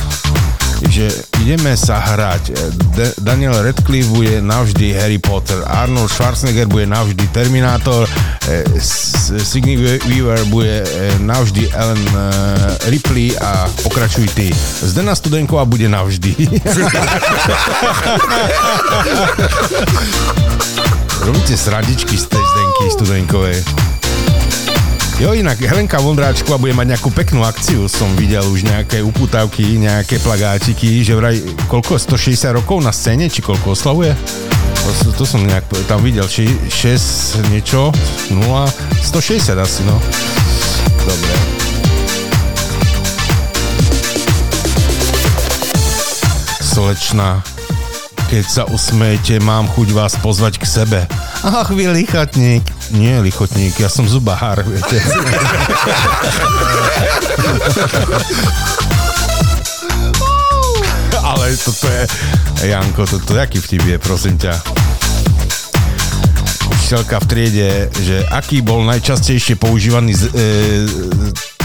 že 0.87 1.11
ideme 1.39 1.75
sa 1.75 1.99
hrať. 1.99 2.43
De- 2.91 3.15
Daniel 3.19 3.51
Radcliffe 3.53 4.07
bude 4.09 4.39
navždy 4.39 4.95
Harry 4.95 5.17
Potter, 5.17 5.59
Arnold 5.63 6.07
Schwarzenegger 6.07 6.65
bude 6.65 6.83
navždy 6.85 7.27
Terminátor, 7.29 8.07
e, 8.43 8.63
S- 8.75 9.31
Sigourney 9.37 9.75
Weaver 10.01 10.39
bude 10.47 10.81
e, 10.81 10.85
navždy 11.19 11.67
Ellen 11.69 12.03
e, 12.07 12.15
Ripley 12.87 13.35
a 13.35 13.67
pokračuj 13.83 14.27
ty. 14.29 14.51
Zdena 14.81 15.15
Studenková 15.15 15.63
bude 15.63 15.85
navždy. 15.85 16.31
Robíte 21.19 21.53
sradičky 21.53 22.15
z 22.15 22.25
tej 22.25 22.39
Zdenky 22.41 22.85
Studenkovej. 22.89 23.57
Jo, 25.19 25.35
inak 25.35 25.59
Helenka 25.59 25.99
Vondráčková 25.99 26.55
bude 26.55 26.71
mať 26.71 26.95
nejakú 26.95 27.11
peknú 27.11 27.43
akciu, 27.43 27.91
som 27.91 28.07
videl 28.15 28.39
už 28.39 28.63
nejaké 28.63 29.03
uputavky, 29.03 29.75
nejaké 29.75 30.15
plagáčiky, 30.23 31.03
že 31.03 31.11
vraj 31.11 31.43
koľko, 31.67 31.99
160 31.99 32.55
rokov 32.55 32.79
na 32.79 32.95
scéne, 32.95 33.27
či 33.27 33.43
koľko 33.43 33.75
oslavuje? 33.75 34.15
To, 35.03 35.11
to 35.11 35.27
som 35.27 35.43
nejak 35.43 35.67
tam 35.91 35.99
videl, 36.07 36.23
či 36.23 36.47
6 36.71 37.51
niečo, 37.51 37.91
0, 38.31 38.39
160 39.03 39.59
asi, 39.59 39.83
no. 39.83 39.99
Dobre. 41.03 41.35
Slečna, 46.63 47.43
keď 48.29 48.45
sa 48.45 48.61
usmejete, 48.69 49.41
mám 49.41 49.65
chuť 49.73 49.89
vás 49.89 50.13
pozvať 50.21 50.61
k 50.61 50.65
sebe. 50.69 51.01
Ach, 51.41 51.65
vy 51.73 51.89
lichotník. 51.89 52.61
Nie, 52.93 53.17
lichotník, 53.25 53.81
ja 53.81 53.89
som 53.89 54.05
zubahár, 54.05 54.61
viete. 54.61 55.01
Ale 61.25 61.57
toto 61.57 61.89
je, 61.89 62.05
Janko, 62.69 63.09
toto 63.09 63.33
jaký 63.33 63.57
vtip 63.57 63.81
je, 63.81 63.97
prosím 63.97 64.37
ťa. 64.37 64.53
Učiteľka 66.69 67.17
v 67.17 67.25
triede, 67.25 67.89
že 68.05 68.29
aký 68.29 68.61
bol 68.61 68.85
najčastejšie 68.85 69.57
používaný 69.57 70.13
z, 70.13 70.29
e, 70.29 70.45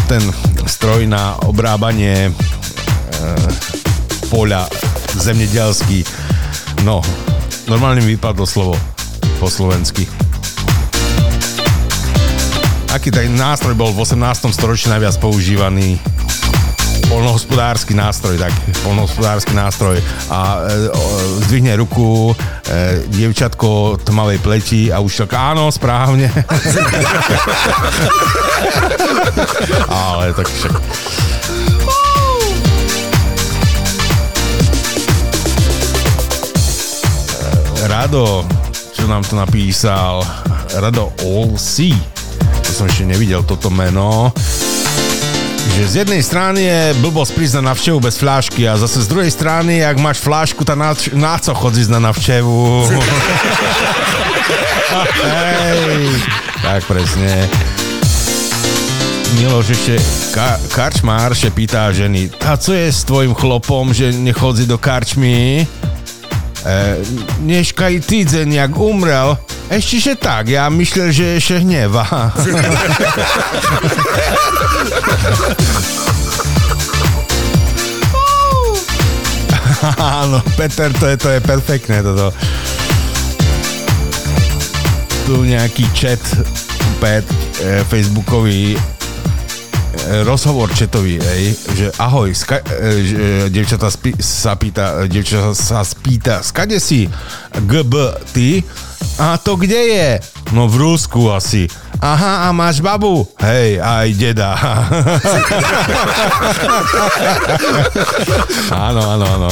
ten 0.09 0.25
stroj 0.65 1.05
na 1.05 1.37
obrábanie 1.45 2.33
e, 2.33 2.33
poľa 4.33 4.65
zemedelský. 5.21 6.05
No, 6.85 7.01
normálne 7.65 8.05
mi 8.05 8.13
vypadlo 8.13 8.45
slovo 8.45 8.77
po 9.41 9.49
slovensky. 9.49 10.05
Aký 12.93 13.09
ten 13.09 13.33
nástroj 13.33 13.73
bol 13.73 13.89
v 13.97 14.05
18. 14.05 14.53
storočí 14.53 14.93
najviac 14.93 15.17
používaný? 15.17 15.97
polnohospodársky 17.05 17.95
nástroj, 17.95 18.41
tak 18.41 18.53
polnohospodársky 18.81 19.53
nástroj 19.53 20.01
a 20.33 20.67
e, 20.67 20.89
zdvihne 21.47 21.77
ruku 21.77 22.33
e, 22.33 22.35
dievčatko 23.13 24.01
tmavej 24.03 24.39
pleti 24.41 24.89
a 24.89 24.99
už 25.05 25.29
tak 25.29 25.37
áno, 25.37 25.69
správne. 25.69 26.33
Ale 29.93 30.33
tak 30.33 30.49
však 30.49 30.75
Rado, 37.85 38.49
čo 38.97 39.05
nám 39.05 39.21
to 39.29 39.37
napísal, 39.37 40.25
Rado 40.73 41.13
All 41.21 41.53
C. 41.61 41.93
To 42.65 42.71
som 42.73 42.89
ešte 42.89 43.05
nevidel 43.05 43.45
toto 43.45 43.69
meno. 43.69 44.33
Že 45.77 45.85
z 45.85 45.95
jednej 46.07 46.23
strany 46.25 46.65
je 46.65 46.81
blbosť 47.05 47.33
prísť 47.37 47.55
na 47.61 47.77
navštevu 47.77 47.99
bez 48.01 48.17
flášky 48.17 48.65
a 48.65 48.81
zase 48.81 49.05
z 49.05 49.11
druhej 49.11 49.29
strany, 49.29 49.85
ak 49.85 50.01
máš 50.01 50.23
flášku, 50.25 50.65
tak 50.65 50.81
na, 50.81 50.97
na 51.13 51.37
co 51.37 51.53
chodíš 51.53 51.93
na 51.93 52.01
navštevu? 52.01 52.89
Hej, 55.29 56.09
tak 56.65 56.89
presne. 56.89 57.51
Miloš 59.35 59.75
ešte 59.75 59.95
ka- 60.33 60.63
karčmár 60.73 61.35
še 61.37 61.51
pýta 61.51 61.91
ženy, 61.93 62.33
a 62.49 62.57
co 62.57 62.71
je 62.73 62.89
s 62.89 63.03
tvojim 63.05 63.35
chlopom, 63.35 63.93
že 63.93 64.15
nechodí 64.15 64.65
do 64.65 64.79
karčmy? 64.79 65.67
E, 66.65 66.97
Nežka 67.45 67.93
i 67.93 68.01
týdzeň, 68.01 68.49
jak 68.57 68.73
umrel, 68.73 69.37
ešte 69.69 70.01
že 70.01 70.17
tak, 70.17 70.49
ja 70.49 70.73
myslel, 70.73 71.13
že 71.13 71.37
ešte 71.37 71.61
hneva. 71.61 72.33
Áno, 80.01 80.41
Peter, 80.57 80.89
to 80.97 81.05
je, 81.13 81.17
to 81.21 81.29
je 81.37 81.41
perfektné 81.45 82.01
toto. 82.01 82.33
Tu 85.29 85.35
nejaký 85.45 85.85
chat, 85.93 86.21
pet, 86.97 87.29
e, 87.61 87.85
facebookový 87.85 88.81
e, 88.81 88.94
rozhovor 90.25 90.73
četový, 90.75 91.19
ej, 91.21 91.57
že 91.75 91.87
ahoj, 91.99 92.35
ska, 92.35 92.61
e, 92.61 93.05
že, 93.05 93.17
devčata 93.51 93.91
spí, 93.91 94.13
sa 94.21 94.57
pýta, 94.57 95.07
devčata 95.09 95.55
sa 95.57 95.81
spýta, 95.85 96.43
skade 96.45 96.81
si 96.81 97.09
GB 97.55 97.95
ty? 98.33 98.65
A 99.19 99.39
to 99.39 99.55
kde 99.57 99.81
je? 99.95 100.09
No 100.53 100.67
v 100.67 100.77
Rusku 100.77 101.31
asi. 101.31 101.69
Aha, 102.03 102.49
a 102.49 102.53
máš 102.53 102.81
babu? 102.83 103.25
Hej, 103.41 103.81
aj 103.81 104.09
deda. 104.19 104.53
áno, 108.91 109.03
áno, 109.15 109.27
áno. 109.39 109.51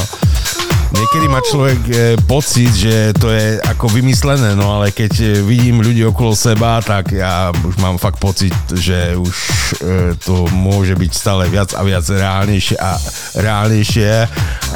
Niekedy 0.93 1.27
má 1.29 1.41
človek 1.41 1.81
e, 1.89 1.95
pocit, 2.29 2.69
že 2.69 3.17
to 3.17 3.33
je 3.33 3.57
ako 3.65 3.89
vymyslené, 3.89 4.53
no 4.53 4.77
ale 4.77 4.93
keď 4.93 5.13
e, 5.21 5.27
vidím 5.41 5.81
ľudí 5.81 6.05
okolo 6.05 6.37
seba, 6.37 6.85
tak 6.85 7.17
ja 7.17 7.49
už 7.49 7.81
mám 7.81 7.97
fakt 7.97 8.21
pocit, 8.21 8.53
že 8.77 9.17
už 9.17 9.37
e, 9.81 10.13
to 10.21 10.45
môže 10.53 10.93
byť 10.93 11.13
stále 11.17 11.49
viac 11.49 11.73
a 11.73 11.81
viac 11.81 12.05
reálnejšie 12.05 12.77
a 12.77 12.93
reálnejšie 13.41 14.11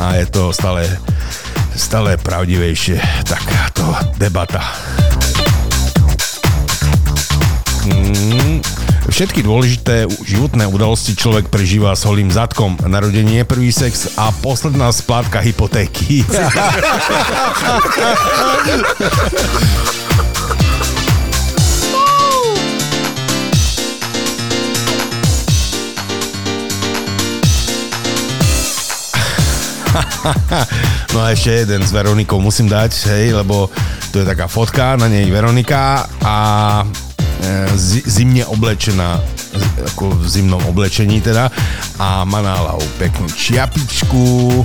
a 0.01 0.05
je 0.17 0.27
to 0.33 0.57
stále, 0.57 0.89
stále 1.77 2.17
pravdivejšie 2.17 2.97
takáto 3.29 3.85
debata. 4.17 4.65
Všetky 9.17 9.49
dôležité 9.49 10.05
životné 10.29 10.69
udalosti 10.69 11.17
človek 11.17 11.49
prežíva 11.49 11.97
s 11.97 12.05
holým 12.05 12.29
zadkom. 12.29 12.77
Narodenie, 12.85 13.49
prvý 13.49 13.73
sex 13.73 14.13
a 14.21 14.29
posledná 14.45 14.93
splátka 14.93 15.41
hypotéky. 15.41 16.21
No 31.17 31.25
a 31.25 31.33
ešte 31.33 31.65
jeden 31.65 31.81
s 31.81 31.95
Veronikou 31.95 32.37
musím 32.43 32.69
dať, 32.69 32.93
hej, 33.09 33.33
lebo 33.33 33.73
to 34.13 34.21
je 34.21 34.27
taká 34.29 34.51
fotka, 34.51 35.01
na 35.01 35.09
nej 35.09 35.25
Veronika 35.33 36.05
a 36.21 36.37
zimne 38.07 38.45
oblečená 38.49 39.21
ako 39.95 40.13
v 40.17 40.25
zimnom 40.29 40.63
oblečení 40.69 41.21
teda 41.21 41.53
a 42.01 42.25
má 42.25 42.41
na 42.41 42.57
hlavu 42.57 42.85
peknú 42.97 43.29
čiapičku 43.29 44.65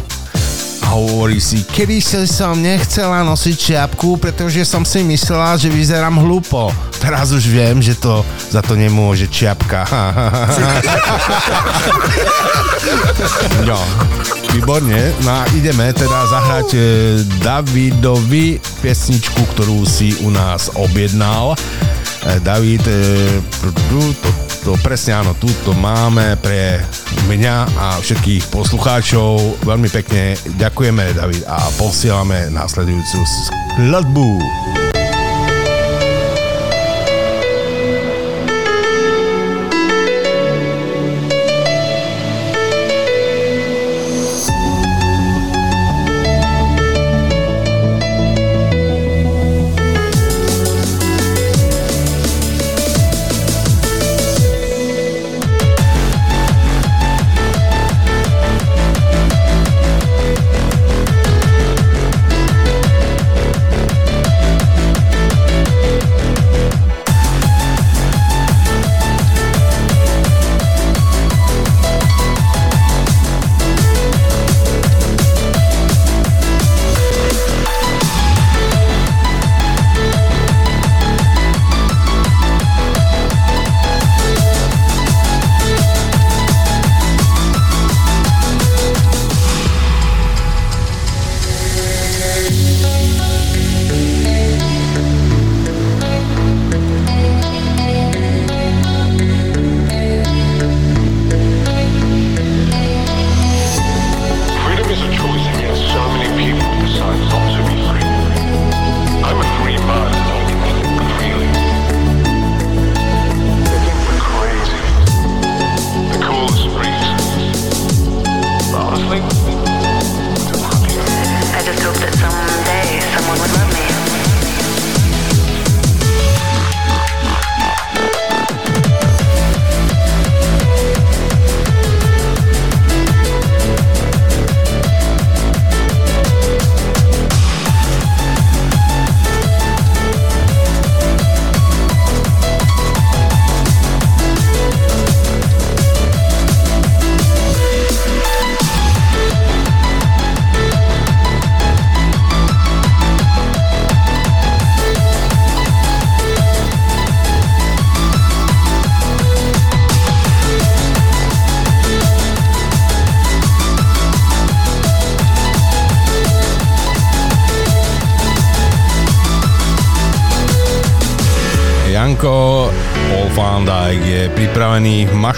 a 0.82 0.98
hovorí 0.98 1.38
si, 1.38 1.62
kedy 1.62 2.02
som 2.26 2.58
nechcela 2.58 3.22
nosiť 3.24 3.56
čiapku, 3.56 4.18
pretože 4.18 4.66
som 4.66 4.82
si 4.82 5.06
myslela, 5.06 5.54
že 5.56 5.70
vyzerám 5.70 6.18
hlúpo. 6.18 6.74
Teraz 6.98 7.32
už 7.34 7.46
viem, 7.50 7.82
že 7.82 7.98
to 7.98 8.26
za 8.50 8.62
to 8.66 8.74
nemôže 8.78 9.30
čiapka. 9.30 9.86
no, 13.70 13.78
výborne. 14.54 15.14
No 15.22 15.32
a 15.42 15.46
ideme 15.54 15.94
teda 15.94 16.30
zahrať 16.30 16.70
e, 16.74 16.80
Davidovi 17.42 18.62
piesničku, 18.82 19.42
ktorú 19.54 19.86
si 19.86 20.14
u 20.26 20.30
nás 20.34 20.70
objednal. 20.78 21.58
E, 22.22 22.40
David, 22.40 22.86
e, 22.86 23.42
tu, 23.90 24.00
to, 24.22 24.30
to 24.62 24.72
presne 24.86 25.26
áno, 25.26 25.34
tu 25.38 25.50
máme 25.74 26.38
pre 26.38 26.82
mňa 27.26 27.56
a 27.78 27.86
všetkých 27.98 28.54
poslucháčov. 28.54 29.66
Veľmi 29.66 29.90
pekne 29.90 30.38
ďakujeme, 30.58 31.18
David, 31.18 31.44
a 31.50 31.58
posielame 31.82 32.54
následujúcu 32.54 33.20
skladbu. 33.26 34.30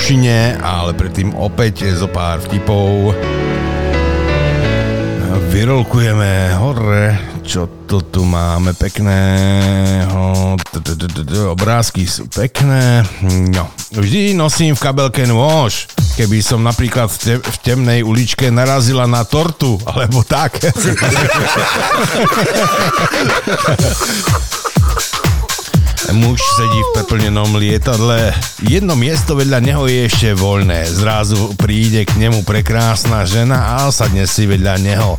Mašine, 0.04 0.60
ale 0.60 0.92
predtým 0.92 1.32
opäť 1.32 1.88
zo 1.96 2.12
pár 2.12 2.44
vtipov. 2.44 3.16
Vyrolkujeme 5.48 6.60
hore, 6.60 7.16
čo 7.40 7.88
to 7.88 8.04
tu 8.12 8.28
máme 8.28 8.76
pekného, 8.76 10.60
obrázky 11.48 12.04
sú 12.04 12.28
pekné, 12.28 13.08
no, 13.56 13.72
vždy 13.96 14.36
nosím 14.36 14.76
v 14.76 14.84
kabelke 14.84 15.24
nôž, 15.24 15.88
keby 16.20 16.44
som 16.44 16.60
napríklad 16.60 17.08
v 17.40 17.58
temnej 17.64 18.04
uličke 18.04 18.52
narazila 18.52 19.08
na 19.08 19.24
tortu, 19.24 19.80
alebo 19.88 20.20
tak. 20.28 20.60
Muž 26.12 26.44
sedí 26.60 26.84
v 26.84 26.94
preplnenom 27.00 27.56
lietadle. 27.56 28.36
Jedno 28.60 29.00
miesto 29.00 29.40
vedľa 29.40 29.64
neho 29.64 29.88
je 29.88 30.12
ešte 30.12 30.36
voľné. 30.36 30.84
Zrazu 30.92 31.56
príde 31.56 32.04
k 32.04 32.20
nemu 32.20 32.44
prekrásna 32.44 33.24
žena 33.24 33.80
a 33.80 33.88
sadne 33.88 34.28
si 34.28 34.44
vedľa 34.44 34.76
neho. 34.84 35.16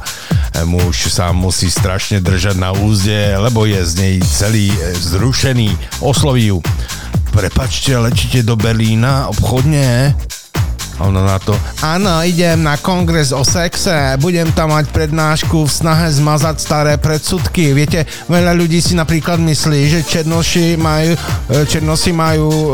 Muž 0.69 1.09
sa 1.09 1.33
musí 1.33 1.73
strašne 1.73 2.21
držať 2.21 2.61
na 2.61 2.77
úzde, 2.77 3.17
lebo 3.41 3.65
je 3.65 3.81
z 3.81 3.93
nej 3.97 4.15
celý 4.21 4.69
e, 4.69 4.93
zrušený. 4.93 6.05
Osloví 6.05 6.53
ju. 6.53 6.61
Prepačte, 7.33 7.97
lečíte 7.97 8.45
do 8.45 8.53
Berlína 8.55 9.33
obchodne? 9.33 10.13
A 10.95 11.11
na 11.11 11.39
to, 11.43 11.51
áno, 11.83 12.23
idem 12.23 12.63
na 12.63 12.79
kongres 12.79 13.35
o 13.35 13.43
sexe, 13.43 14.15
budem 14.23 14.47
tam 14.55 14.71
mať 14.71 14.95
prednášku 14.95 15.67
v 15.67 15.71
snahe 15.71 16.07
zmazať 16.07 16.57
staré 16.63 16.95
predsudky. 17.03 17.75
Viete, 17.75 18.07
veľa 18.31 18.55
ľudí 18.55 18.79
si 18.79 18.95
napríklad 18.95 19.43
myslí, 19.43 19.81
že 19.91 20.01
černoši 20.07 20.79
majú, 20.79 21.19
e, 21.51 21.67
černosi 21.67 22.15
majú 22.15 22.47
e, 22.47 22.71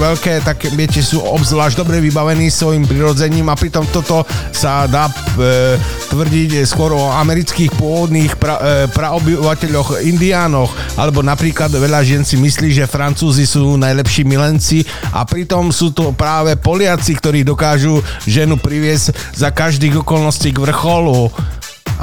veľké, 0.00 0.40
tak 0.40 0.64
viete, 0.72 1.04
sú 1.04 1.20
obzvlášť 1.20 1.84
dobre 1.84 2.00
vybavení 2.00 2.48
svojim 2.48 2.88
prirodzením 2.88 3.52
a 3.52 3.60
pritom 3.60 3.84
toto 3.92 4.24
sa 4.48 4.88
dá 4.88 5.12
e, 5.36 5.76
tvrdiť 6.08 6.64
skôr 6.64 6.96
o 6.96 7.12
amerických 7.12 7.76
pôvodných 7.76 8.40
pra, 8.40 8.56
e, 8.56 8.88
praobyvateľoch, 8.88 10.00
indiánoch, 10.06 10.72
alebo 10.96 11.20
napríklad 11.20 11.68
veľa 11.68 12.00
žien 12.06 12.24
si 12.24 12.40
myslí, 12.40 12.72
že 12.72 12.88
Francúzi 12.88 13.44
sú 13.44 13.76
najlepší 13.76 14.24
milenci 14.24 14.80
a 15.12 15.28
pritom 15.28 15.68
sú 15.74 15.92
to 15.92 16.14
práve 16.16 16.54
Poliaci, 16.56 17.01
ktorí 17.10 17.42
dokážu 17.42 17.98
ženu 18.22 18.54
priviesť 18.54 19.10
za 19.34 19.50
každých 19.50 20.06
okolností 20.06 20.54
k 20.54 20.62
vrcholu. 20.62 21.34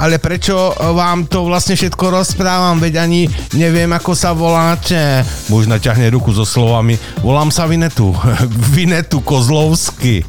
Ale 0.00 0.16
prečo 0.16 0.72
vám 0.96 1.28
to 1.28 1.44
vlastne 1.44 1.76
všetko 1.76 2.20
rozprávam, 2.20 2.80
veď 2.80 3.04
ani 3.04 3.28
neviem, 3.56 3.88
ako 3.92 4.12
sa 4.16 4.32
voláte. 4.36 5.24
Muž 5.52 5.68
naťahne 5.68 6.08
ruku 6.12 6.32
so 6.32 6.44
slovami, 6.48 6.96
volám 7.20 7.48
sa 7.52 7.64
Vinetu. 7.68 8.12
Vinetu 8.76 9.24
Kozlovsky. 9.24 10.24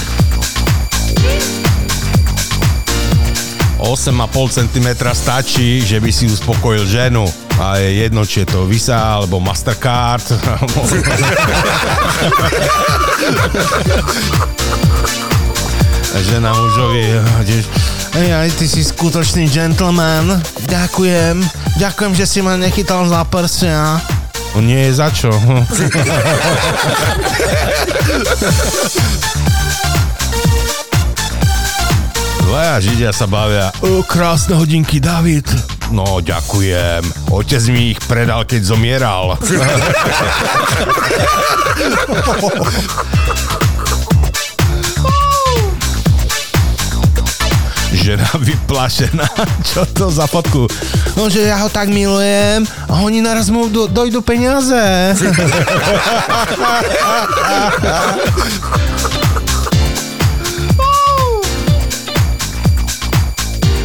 8,5 3.84 4.50
cm 4.50 4.88
stačí, 5.12 5.80
že 5.84 6.00
by 6.00 6.12
si 6.12 6.26
uspokojil 6.26 6.86
ženu. 6.88 7.28
A 7.60 7.76
je 7.76 7.92
jedno, 8.00 8.24
či 8.24 8.40
je 8.42 8.46
to 8.56 8.64
Visa 8.64 9.20
alebo 9.20 9.40
Mastercard. 9.40 10.24
Žena 16.24 16.56
mužovi, 16.56 17.20
Ej, 18.14 18.30
aj 18.30 18.46
ty 18.54 18.70
si 18.70 18.86
skutočný 18.86 19.50
gentleman. 19.50 20.38
Ďakujem. 20.70 21.42
Ďakujem, 21.76 22.14
že 22.14 22.24
si 22.24 22.40
ma 22.40 22.54
nechytal 22.54 23.02
za 23.10 23.26
prsia. 23.26 23.98
No 24.54 24.62
nie 24.62 24.86
je 24.88 24.92
za 24.94 25.10
čo. 25.10 25.28
Dvaja 32.54 32.78
židia 32.86 33.10
sa 33.10 33.26
bavia. 33.26 33.74
O, 33.82 34.06
krásne 34.06 34.54
hodinky, 34.54 35.02
David. 35.02 35.42
No, 35.90 36.22
ďakujem. 36.22 37.02
Otec 37.34 37.66
mi 37.74 37.90
ich 37.90 37.98
predal, 38.06 38.46
keď 38.46 38.62
zomieral. 38.62 39.34
Žena 47.90 48.30
vyplašená. 48.38 49.26
Čo 49.74 49.82
to 49.90 50.14
za 50.14 50.30
fotku? 50.30 50.70
No, 51.18 51.26
že 51.26 51.50
ja 51.50 51.58
ho 51.58 51.66
tak 51.66 51.90
milujem 51.90 52.62
a 52.86 53.02
oni 53.02 53.18
naraz 53.18 53.50
mu 53.50 53.66
do, 53.66 53.90
dojdu 53.90 54.22
peniaze. 54.22 54.78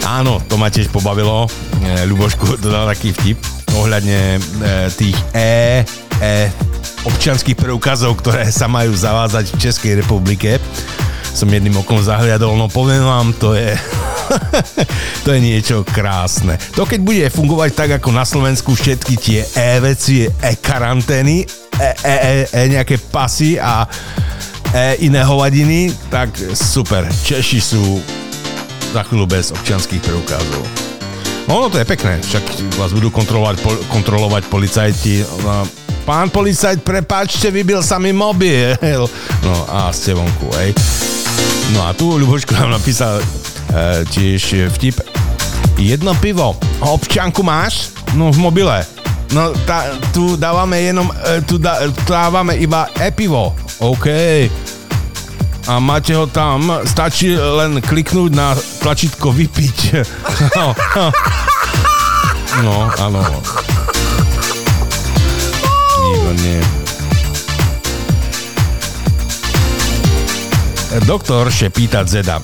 Áno, 0.09 0.41
to 0.49 0.57
ma 0.57 0.73
tiež 0.73 0.89
pobavilo. 0.89 1.45
E, 1.45 1.49
Ľubošku 2.09 2.57
dodal 2.57 2.89
taký 2.89 3.13
vtip 3.13 3.37
ohľadne 3.77 4.19
e, 4.35 4.39
tých 4.97 5.17
E, 5.37 5.85
E 6.17 6.49
občianských 7.05 7.55
preukazov, 7.55 8.19
ktoré 8.19 8.49
sa 8.49 8.67
majú 8.67 8.91
zavázať 8.91 9.53
v 9.53 9.59
Českej 9.61 9.93
republike. 10.03 10.57
Som 11.31 11.53
jedným 11.53 11.79
okom 11.79 12.01
zahliadol, 12.01 12.57
no 12.57 12.67
poviem 12.67 13.05
vám, 13.05 13.31
to 13.37 13.53
je 13.55 13.71
to 15.23 15.31
je 15.31 15.39
niečo 15.39 15.85
krásne. 15.85 16.57
To 16.75 16.83
keď 16.83 16.99
bude 17.05 17.25
fungovať 17.29 17.69
tak 17.77 17.89
ako 18.01 18.09
na 18.11 18.25
Slovensku 18.25 18.73
všetky 18.73 19.13
tie 19.15 19.41
e-veci, 19.77 20.25
e-karantény, 20.27 21.45
e, 21.45 21.47
e, 21.85 22.15
e, 22.49 22.61
nejaké 22.73 22.97
pasy 22.99 23.61
a 23.61 23.85
e, 23.85 25.07
iné 25.07 25.21
hovadiny, 25.23 25.93
tak 26.09 26.33
super. 26.57 27.07
Češi 27.07 27.59
sú 27.61 28.01
za 28.93 29.01
chvíľu 29.05 29.25
bez 29.29 29.53
občianských 29.53 30.01
preukázov. 30.01 30.63
No, 31.49 31.65
no 31.65 31.67
to 31.69 31.81
je 31.81 31.85
pekné, 31.85 32.21
však 32.21 32.45
vás 32.77 32.93
budú 32.93 33.09
kontrolovať, 33.09 33.55
pol, 33.61 33.75
kontrolovať 33.89 34.43
policajti. 34.49 35.25
No, 35.41 35.65
Pán 36.09 36.33
policajt, 36.33 36.81
prepáčte, 36.81 37.53
vybil 37.53 37.85
sa 37.85 38.01
mi 38.01 38.09
mobil. 38.09 38.73
No 39.45 39.53
a 39.69 39.93
ste 39.93 40.17
vonku, 40.17 40.49
hej. 40.57 40.73
No 41.73 41.85
a 41.85 41.93
tu 41.93 42.17
Ľuboško 42.17 42.57
nám 42.57 42.81
napísal 42.81 43.21
e, 43.21 43.25
tiež 44.09 44.73
vtip. 44.73 44.99
Jedno 45.77 46.11
pivo. 46.17 46.57
Občanku 46.81 47.45
máš? 47.45 47.93
No 48.17 48.33
v 48.33 48.41
mobile. 48.41 48.83
No 49.31 49.53
tá, 49.69 49.93
tu 50.09 50.33
dávame 50.33 50.81
jenom, 50.81 51.07
e, 51.07 51.45
tu 51.45 51.61
dá, 51.61 51.85
dávame 52.09 52.57
iba 52.57 52.89
e-pivo. 52.97 53.53
OK. 53.79 54.07
A 55.69 55.77
máte 55.77 56.17
ho 56.17 56.25
tam, 56.25 56.81
stačí 56.81 57.37
len 57.37 57.77
kliknúť 57.77 58.33
na 58.33 58.57
tlačítko 58.81 59.29
vypiť. 59.29 60.01
No, 60.57 60.73
no. 60.97 61.13
no 62.65 62.73
áno. 62.97 63.21
Výborne. 65.93 66.57
Doktor 71.05 71.53
še 71.53 71.69
pýta 71.69 72.01
Zeda. 72.01 72.41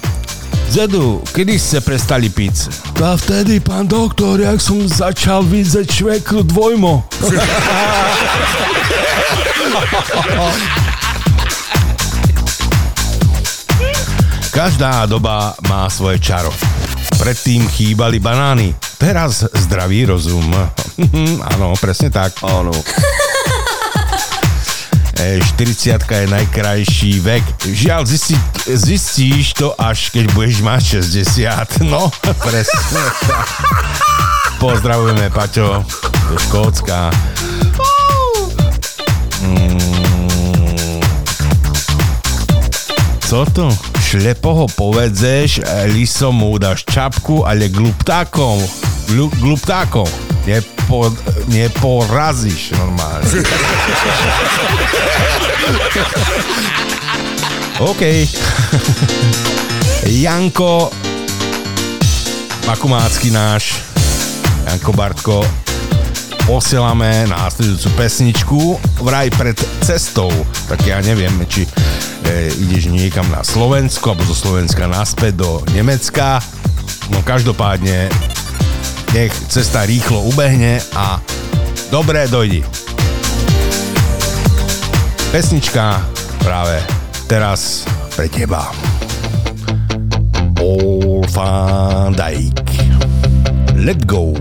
Zedu, 0.69 1.25
kedy 1.33 1.57
ste 1.57 1.81
prestali 1.81 2.29
piť? 2.29 2.69
A 3.01 3.17
vtedy, 3.17 3.57
pán 3.57 3.89
doktor, 3.89 4.37
jak 4.37 4.61
som 4.61 4.85
začal 4.85 5.41
vidieť 5.41 5.89
švekru 5.89 6.45
dvojmo. 6.45 7.01
Každá 14.55 15.03
doba 15.03 15.51
má 15.67 15.83
svoje 15.91 16.15
čaro. 16.23 16.47
Predtým 17.19 17.67
chýbali 17.67 18.23
banány, 18.23 18.71
teraz 18.95 19.43
zdravý 19.51 20.07
rozum. 20.07 20.47
Áno, 21.51 21.75
presne 21.75 22.07
tak. 22.07 22.39
Áno. 22.39 22.71
40 25.15 25.99
je 26.07 26.27
najkrajší 26.31 27.19
vek. 27.19 27.43
Žiaľ, 27.67 28.01
zistí, 28.07 28.35
zistíš 28.67 29.59
to 29.59 29.75
až 29.75 30.11
keď 30.11 30.31
budeš 30.31 30.63
mať 30.63 30.81
60. 31.03 31.83
No, 31.91 32.11
presne 32.39 32.79
tak. 32.87 33.15
Pozdravujeme, 34.59 35.27
Paťo, 35.35 35.83
do 36.31 36.35
Škótska. 36.47 37.11
Mm. 39.43 41.01
Co 43.25 43.39
to? 43.51 43.94
Šlepo 44.05 44.53
ho 44.53 44.69
povedzeš, 44.69 45.65
lisom 45.89 46.37
mu 46.37 46.61
dáš 46.61 46.85
čapku, 46.85 47.41
ale 47.41 47.73
gluptákom, 47.73 48.61
glu, 49.09 49.33
gluptákom. 49.41 50.05
Nepo, 50.45 51.09
neporazíš 51.49 52.77
normálne. 52.77 53.25
OK. 57.89 58.01
Janko 60.23 60.93
Makumácky 62.69 63.33
náš 63.33 63.81
Janko 64.65 64.93
Bartko 64.93 65.64
posielame 66.45 67.25
následujúcu 67.25 67.89
pesničku 67.97 68.61
vraj 69.01 69.33
pred 69.33 69.57
cestou, 69.81 70.29
tak 70.69 70.77
ja 70.85 71.01
neviem, 71.01 71.33
či 71.49 71.65
e, 71.65 71.69
ideš 72.53 72.93
niekam 72.93 73.25
na 73.33 73.41
Slovensko 73.41 74.13
alebo 74.13 74.29
zo 74.29 74.37
Slovenska 74.37 74.85
naspäť 74.85 75.41
do 75.41 75.65
Nemecka. 75.73 76.37
No 77.09 77.25
každopádne 77.25 78.13
nech 79.17 79.33
cesta 79.49 79.89
rýchlo 79.89 80.21
ubehne 80.29 80.77
a 80.93 81.17
dobre 81.89 82.29
dojdi. 82.29 82.61
Pesnička 85.33 85.97
práve 86.45 86.77
teraz 87.25 87.89
pre 88.13 88.29
teba. 88.29 88.69
Paul 90.53 91.25
van 91.33 92.13
Dijk. 92.13 92.69
Let 93.81 94.05
go. 94.05 94.31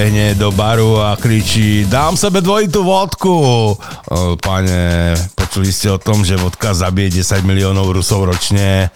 Pribehne 0.00 0.32
do 0.32 0.48
baru 0.48 0.96
a 0.96 1.12
kričí 1.12 1.84
dám 1.84 2.16
sebe 2.16 2.40
dvojitú 2.40 2.80
vodku. 2.80 3.36
Pane, 4.40 5.12
počuli 5.36 5.68
ste 5.68 5.92
o 5.92 6.00
tom, 6.00 6.24
že 6.24 6.40
vodka 6.40 6.72
zabije 6.72 7.20
10 7.20 7.44
miliónov 7.44 7.92
Rusov 7.92 8.32
ročne? 8.32 8.88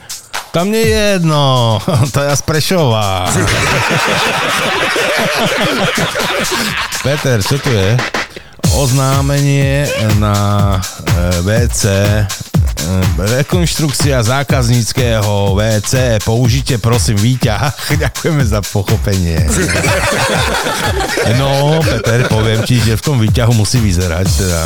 Tam 0.49 0.73
nie 0.73 0.81
je 0.81 1.21
jedno, 1.21 1.77
to 2.17 2.25
je 2.25 2.33
z 2.33 2.43
Prešova. 2.49 3.29
Peter, 7.05 7.37
čo 7.45 7.61
tu 7.61 7.69
je? 7.69 8.01
Oznámenie 8.73 9.85
na 10.17 10.81
e, 10.81 11.45
WC 11.45 11.85
rekonštrukcia 13.19 14.23
zákazníckého 14.23 15.57
WC. 15.57 16.21
Použite 16.25 16.79
prosím 16.79 17.17
výťah. 17.17 17.73
Ďakujeme 18.05 18.45
za 18.45 18.61
pochopenie. 18.63 19.41
No, 21.35 21.81
Peter, 21.83 22.29
poviem 22.29 22.63
ti, 22.63 22.79
že 22.79 23.01
v 23.01 23.03
tom 23.03 23.17
výťahu 23.19 23.57
musí 23.57 23.81
vyzerať 23.81 24.27
teda. 24.29 24.63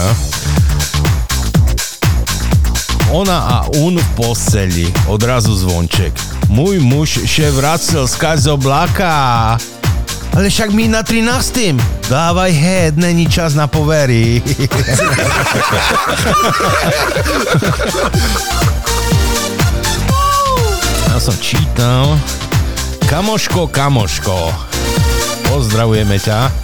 Ona 3.14 3.38
a 3.40 3.58
un 3.80 3.96
v 3.96 4.08
posteli. 4.18 4.90
Odrazu 5.08 5.54
zvonček. 5.56 6.12
Môj 6.52 6.82
muž 6.82 7.24
še 7.24 7.48
vracel 7.54 8.04
skať 8.04 8.36
z 8.44 8.48
oblaka 8.52 9.56
ale 10.38 10.54
však 10.54 10.70
my 10.70 10.86
na 10.86 11.02
13. 11.02 11.74
Dávaj 12.06 12.52
head, 12.54 12.94
není 12.94 13.26
čas 13.26 13.58
na 13.58 13.66
povery. 13.66 14.38
ja 21.10 21.18
som 21.18 21.34
čítal. 21.42 22.14
Kamoško, 23.10 23.66
kamoško, 23.66 24.54
pozdravujeme 25.50 26.22
ťa. 26.22 26.54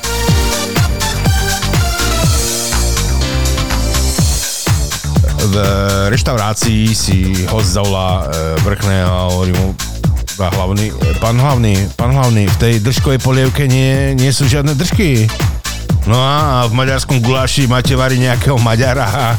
V 5.50 5.54
reštaurácii 6.14 6.94
si 6.94 7.42
host 7.50 7.74
zavolá 7.74 8.22
eh, 8.30 8.54
vrchného 8.62 9.10
a 9.10 9.34
hovorí 9.34 9.50
mu, 9.50 9.74
a 10.38 10.50
hlavný, 10.50 10.90
pán 11.22 11.38
hlavný, 11.38 11.78
pán 11.94 12.10
hlavný, 12.10 12.50
v 12.50 12.56
tej 12.58 12.82
držkovej 12.82 13.22
polievke 13.22 13.70
nie, 13.70 14.18
nie 14.18 14.34
sú 14.34 14.50
žiadne 14.50 14.74
držky. 14.74 15.30
No 16.10 16.18
a 16.18 16.66
v 16.66 16.74
maďarskom 16.74 17.22
guláši 17.22 17.70
máte 17.70 17.94
vari 17.94 18.18
nejakého 18.18 18.58
Maďara. 18.58 19.38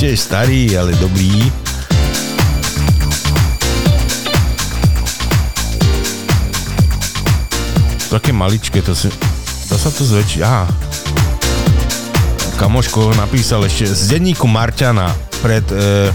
Tiež 0.00 0.18
starý, 0.18 0.74
ale 0.74 0.96
dobrý. 0.96 1.52
Také 8.10 8.32
maličké, 8.32 8.82
to 8.82 8.96
si... 8.96 9.12
To 9.68 9.76
sa 9.80 9.90
to 9.92 10.04
zväčší. 10.04 10.42
Aha. 10.44 10.93
Kamoško 12.54 13.18
napísal 13.18 13.66
ešte 13.66 13.90
z 13.90 14.14
denníku 14.14 14.46
Marťana 14.46 15.10
pred... 15.42 15.66
E... 15.74 16.08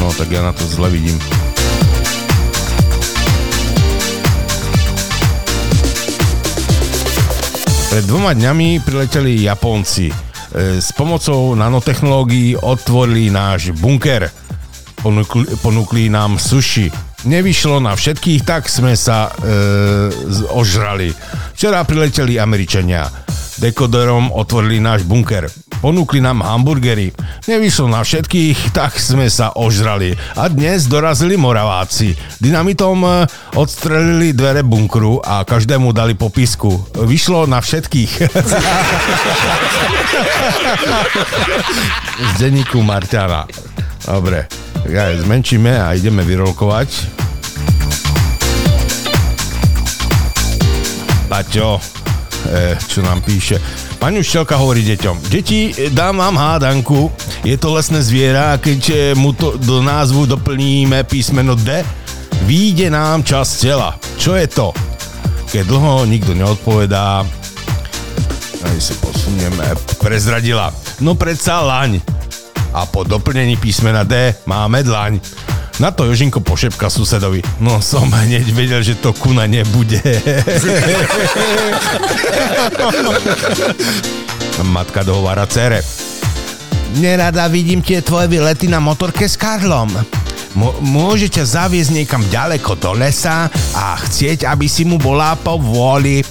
No, 0.00 0.08
tak 0.16 0.32
ja 0.32 0.40
na 0.40 0.56
to 0.56 0.64
zle 0.64 0.88
vidím. 0.88 1.14
Pred 7.92 8.04
dvoma 8.08 8.32
dňami 8.32 8.80
prileteli 8.80 9.44
Japonci. 9.44 10.08
E, 10.08 10.14
S 10.80 10.90
pomocou 10.96 11.52
nanotechnológií 11.52 12.56
otvorili 12.56 13.28
náš 13.28 13.76
bunker. 13.76 14.32
Ponúkli, 15.04 15.46
ponúkli 15.60 16.02
nám 16.08 16.40
sushi. 16.40 16.88
Nevyšlo 17.28 17.78
na 17.78 17.92
všetkých, 17.92 18.40
tak 18.42 18.72
sme 18.72 18.96
sa 18.96 19.28
e, 19.28 19.30
ožrali. 20.48 21.12
Včera 21.52 21.84
prileteli 21.84 22.40
Američania. 22.40 23.27
Dekoderom 23.58 24.30
otvorili 24.30 24.78
náš 24.78 25.02
bunker. 25.02 25.50
Ponúkli 25.82 26.22
nám 26.22 26.46
hamburgery. 26.46 27.10
Nevyšlo 27.46 27.90
na 27.90 28.06
všetkých, 28.06 28.70
tak 28.70 28.94
sme 28.98 29.26
sa 29.26 29.50
ožrali. 29.54 30.14
A 30.38 30.46
dnes 30.46 30.86
dorazili 30.86 31.34
Moraváci. 31.34 32.14
Dynamitom 32.38 33.02
e, 33.02 33.26
odstrelili 33.58 34.30
dvere 34.34 34.62
bunkru 34.62 35.18
a 35.22 35.42
každému 35.42 35.90
dali 35.90 36.14
popisku. 36.14 36.98
Vyšlo 37.02 37.46
na 37.50 37.58
všetkých. 37.58 38.12
Z 42.30 42.38
denníku 42.38 42.78
Marťana. 42.82 43.46
Dobre, 44.06 44.46
aj 44.86 45.26
zmenšíme 45.26 45.82
a 45.82 45.98
ideme 45.98 46.22
vyrolkovať. 46.22 46.90
Paťo, 51.28 51.97
čo 52.88 53.04
nám 53.04 53.20
píše. 53.20 53.60
Pani 53.98 54.22
Uštelka 54.22 54.56
hovorí 54.56 54.86
deťom, 54.86 55.28
deti, 55.28 55.74
e, 55.74 55.90
dám 55.92 56.22
vám 56.22 56.36
hádanku, 56.38 57.12
je 57.44 57.56
to 57.58 57.74
lesné 57.74 58.00
zviera 58.00 58.54
a 58.54 58.60
keď 58.60 58.80
e, 58.88 58.96
mu 59.18 59.34
to 59.34 59.58
do 59.60 59.82
názvu 59.84 60.24
doplníme 60.24 61.04
písmeno 61.04 61.58
D, 61.58 61.84
výjde 62.46 62.88
nám 62.88 63.26
čas 63.26 63.60
tela. 63.60 63.98
Čo 64.16 64.38
je 64.38 64.46
to? 64.48 64.72
Keď 65.48 65.64
dlho 65.64 66.04
nikto 66.04 66.32
neodpovedá, 66.36 67.24
aj 68.58 68.76
si 68.78 68.94
posunieme, 68.98 69.64
prezradila. 70.02 70.74
No 71.00 71.14
predsa 71.14 71.62
laň. 71.62 72.02
A 72.76 72.84
po 72.84 73.00
doplnení 73.00 73.56
písmena 73.56 74.04
D 74.04 74.34
máme 74.44 74.84
dlaň. 74.84 75.16
Na 75.78 75.94
to 75.94 76.10
Jožinko 76.10 76.42
pošepka 76.42 76.90
susedovi. 76.90 77.38
No 77.62 77.78
som 77.78 78.10
hneď 78.10 78.50
vedel, 78.50 78.82
že 78.82 78.98
to 78.98 79.14
kuna 79.14 79.46
nebude. 79.46 80.02
Matka 84.74 85.06
dohovára 85.06 85.46
cere. 85.46 85.86
Nerada 86.98 87.46
vidím 87.46 87.78
tie 87.78 88.02
tvoje 88.02 88.26
vylety 88.26 88.66
na 88.66 88.82
motorke 88.82 89.30
s 89.30 89.38
Karlom. 89.38 89.92
M- 90.58 90.74
môže 90.82 91.30
ťa 91.30 91.44
zaviesť 91.46 91.94
niekam 91.94 92.26
ďaleko 92.26 92.74
do 92.74 92.98
lesa 92.98 93.46
a 93.76 93.94
chcieť, 94.02 94.50
aby 94.50 94.66
si 94.66 94.82
mu 94.82 94.98
bola 94.98 95.38
po 95.38 95.62
vôli. 95.62 96.26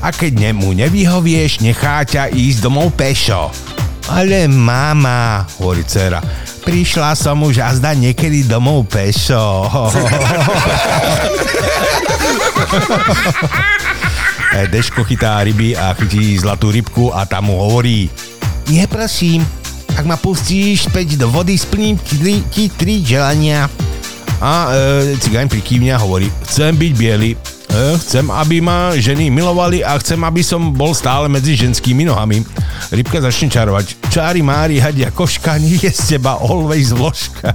A 0.00 0.14
keď 0.14 0.52
nemu 0.52 0.78
nevyhovieš, 0.86 1.58
nechá 1.60 2.06
ťa 2.06 2.30
ísť 2.30 2.62
domov 2.62 2.94
pešo. 2.94 3.50
Ale 4.10 4.46
mama, 4.46 5.44
hovorí 5.58 5.82
dcera, 5.82 6.22
prišla 6.60 7.16
som 7.16 7.40
už 7.42 7.58
azda 7.64 7.94
niekedy 7.96 8.44
domov 8.44 8.84
pešo. 8.88 9.66
E, 14.50 14.66
Deško 14.66 15.06
chytá 15.06 15.38
ryby 15.46 15.78
a 15.78 15.94
chytí 15.94 16.34
zlatú 16.34 16.74
rybku 16.74 17.14
a 17.14 17.22
tam 17.22 17.50
mu 17.50 17.54
hovorí 17.54 18.10
Nie 18.66 18.90
prosím, 18.90 19.46
ak 19.94 20.02
ma 20.02 20.18
pustíš 20.18 20.90
späť 20.90 21.14
do 21.14 21.30
vody, 21.30 21.54
splním 21.54 21.94
ti, 22.02 22.18
tri- 22.18 22.74
tri 22.74 22.94
želania. 22.98 23.70
A 24.42 24.74
e, 24.74 25.14
cigáň 25.22 25.46
prikývňa 25.46 25.94
hovorí, 26.02 26.26
chcem 26.50 26.74
byť 26.74 26.92
biely, 26.98 27.38
chcem, 28.02 28.26
aby 28.30 28.60
ma 28.60 28.92
ženy 28.98 29.30
milovali 29.30 29.84
a 29.86 29.94
chcem, 29.98 30.18
aby 30.24 30.42
som 30.42 30.74
bol 30.74 30.94
stále 30.94 31.30
medzi 31.30 31.54
ženskými 31.54 32.02
nohami. 32.04 32.42
Rybka 32.90 33.22
začne 33.22 33.46
čarovať. 33.50 34.10
Čári 34.10 34.42
mári, 34.42 34.82
hadia 34.82 35.14
koška, 35.14 35.58
nie 35.62 35.78
je 35.78 35.90
z 35.94 36.16
teba 36.16 36.34
always 36.42 36.90
vložka. 36.90 37.54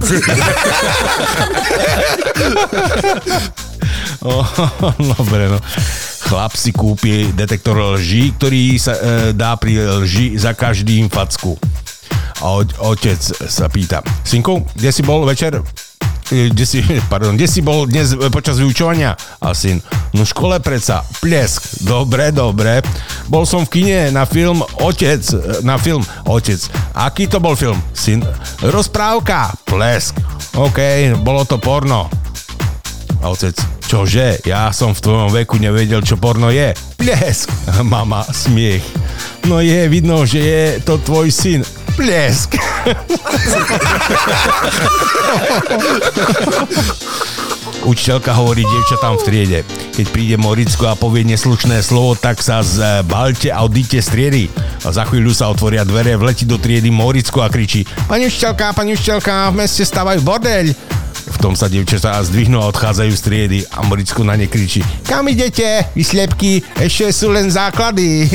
dobre, 5.20 5.52
no. 5.52 5.58
Chlap 6.26 6.58
si 6.58 6.74
kúpi 6.74 7.30
detektor 7.36 7.78
lží, 7.94 8.34
ktorý 8.34 8.80
sa 8.82 8.98
e, 8.98 9.30
dá 9.30 9.54
pri 9.54 9.78
lži 10.02 10.34
za 10.34 10.56
každým 10.56 11.06
facku. 11.06 11.54
A 12.42 12.60
otec 12.82 13.20
sa 13.46 13.70
pýta, 13.70 14.02
synku, 14.26 14.66
kde 14.74 14.90
si 14.92 15.00
bol 15.06 15.24
večer? 15.24 15.62
E, 16.30 16.50
Kde 16.50 16.64
si, 16.66 16.82
pardon, 17.12 17.38
kde 17.38 17.46
si 17.46 17.62
bol 17.62 17.86
dnes 17.86 18.14
e, 18.14 18.30
počas 18.34 18.58
vyučovania? 18.58 19.14
A 19.38 19.54
syn, 19.54 19.78
no 20.10 20.26
škole 20.26 20.58
predsa, 20.58 21.06
plesk, 21.22 21.86
dobre, 21.86 22.34
dobre. 22.34 22.82
Bol 23.30 23.46
som 23.46 23.62
v 23.62 23.78
kine 23.78 24.10
na 24.10 24.26
film 24.26 24.62
Otec, 24.82 25.22
na 25.62 25.78
film 25.78 26.02
Otec. 26.26 26.58
Aký 26.98 27.30
to 27.30 27.38
bol 27.38 27.54
film? 27.54 27.78
Syn, 27.94 28.26
rozprávka, 28.66 29.54
plesk. 29.66 30.18
OK, 30.58 31.12
bolo 31.22 31.46
to 31.46 31.62
porno. 31.62 32.10
A 33.22 33.32
otec, 33.32 33.56
čože, 33.86 34.44
ja 34.44 34.70
som 34.70 34.92
v 34.92 35.02
tvojom 35.02 35.30
veku 35.32 35.56
nevedel, 35.56 36.04
čo 36.04 36.20
porno 36.20 36.52
je. 36.52 36.74
Plesk. 36.98 37.48
Mama, 37.92 38.26
smiech. 38.26 38.82
No 39.46 39.62
je, 39.62 39.86
vidno, 39.86 40.26
že 40.26 40.40
je 40.42 40.64
to 40.82 40.98
tvoj 40.98 41.30
syn. 41.30 41.62
Plesk. 41.96 42.54
Učiteľka 47.86 48.34
hovorí 48.34 48.66
dievčatám 48.66 49.14
v 49.14 49.22
triede. 49.22 49.58
Keď 49.94 50.06
príde 50.10 50.34
Moricko 50.34 50.90
a 50.90 50.98
povie 50.98 51.22
neslušné 51.22 51.78
slovo, 51.86 52.18
tak 52.18 52.42
sa 52.42 52.58
zbalte 52.58 53.54
a 53.54 53.62
odíte 53.62 54.02
z 54.02 54.08
triedy. 54.10 54.44
A 54.82 54.90
za 54.90 55.06
chvíľu 55.06 55.30
sa 55.30 55.46
otvoria 55.46 55.86
dvere, 55.86 56.18
vletí 56.18 56.42
do 56.42 56.58
triedy 56.58 56.90
Moricko 56.90 57.46
a 57.46 57.48
kričí 57.48 57.86
Pani 58.10 58.26
učiteľka, 58.26 58.74
pani 58.74 58.98
učiteľka, 58.98 59.54
v 59.54 59.62
meste 59.62 59.86
stávajú 59.86 60.18
bordeľ. 60.26 60.74
V 61.26 61.38
tom 61.38 61.54
sa 61.54 61.70
dievčatá 61.70 62.18
zdvihnú 62.26 62.58
a 62.58 62.66
odchádzajú 62.74 63.12
z 63.14 63.22
triedy 63.22 63.62
a 63.70 63.86
Moricko 63.86 64.26
na 64.26 64.34
ne 64.34 64.50
kričí 64.50 64.82
Kam 65.06 65.30
idete, 65.30 65.86
vy 65.94 66.02
slepky, 66.02 66.66
ešte 66.74 67.14
sú 67.14 67.30
len 67.30 67.46
základy. 67.54 68.26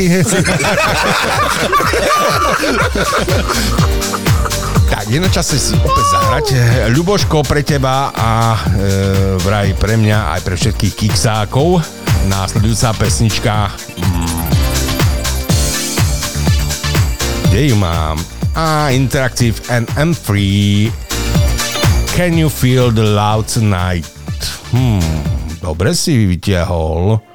Tak, 4.92 5.08
je 5.08 5.24
na 5.24 5.32
čase 5.32 5.56
si 5.56 5.72
opäť 5.80 6.06
zahrať. 6.12 6.46
Ľuboško 6.92 7.48
pre 7.48 7.64
teba 7.64 8.12
a 8.12 8.60
e, 8.76 9.40
vraj 9.40 9.72
pre 9.80 9.96
mňa 9.96 10.36
aj 10.36 10.42
pre 10.44 10.56
všetkých 10.60 10.94
kiksákov. 11.00 11.80
Následujúca 12.28 12.92
pesnička. 13.00 13.72
Kde 17.48 17.72
ju 17.72 17.76
mám? 17.80 18.20
A 18.52 18.92
Interactive 18.92 19.56
and 19.72 19.88
M3. 19.96 20.28
Can 22.12 22.36
you 22.36 22.52
feel 22.52 22.92
the 22.92 23.16
loud 23.16 23.48
tonight? 23.48 24.04
Hmm, 24.76 25.00
dobre 25.64 25.96
si 25.96 26.28
vytiahol. 26.28 27.31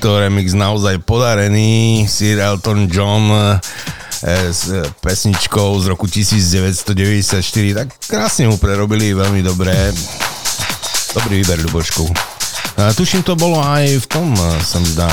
To 0.00 0.18
remix, 0.18 0.54
naozaj 0.56 1.02
podarený. 1.02 2.06
Sir 2.08 2.40
Elton 2.40 2.88
John 2.88 3.28
eh, 3.28 3.58
s 4.48 4.72
eh, 4.72 4.80
pesničkou 5.02 5.76
z 5.82 5.86
roku 5.92 6.08
1994. 6.08 7.40
Tak 7.74 7.88
krásne 8.08 8.48
mu 8.48 8.56
prerobili, 8.56 9.12
veľmi 9.12 9.44
dobré. 9.44 9.92
Dobrý 11.14 11.44
výber, 11.44 11.60
Ľubočku. 11.68 12.06
A 12.80 12.90
tuším, 12.90 13.22
to 13.22 13.38
bolo 13.38 13.62
aj 13.62 13.86
v 14.02 14.06
tom, 14.08 14.32
eh, 14.34 14.62
sa 14.64 14.78
mi 14.80 14.88
zdá, 14.88 15.10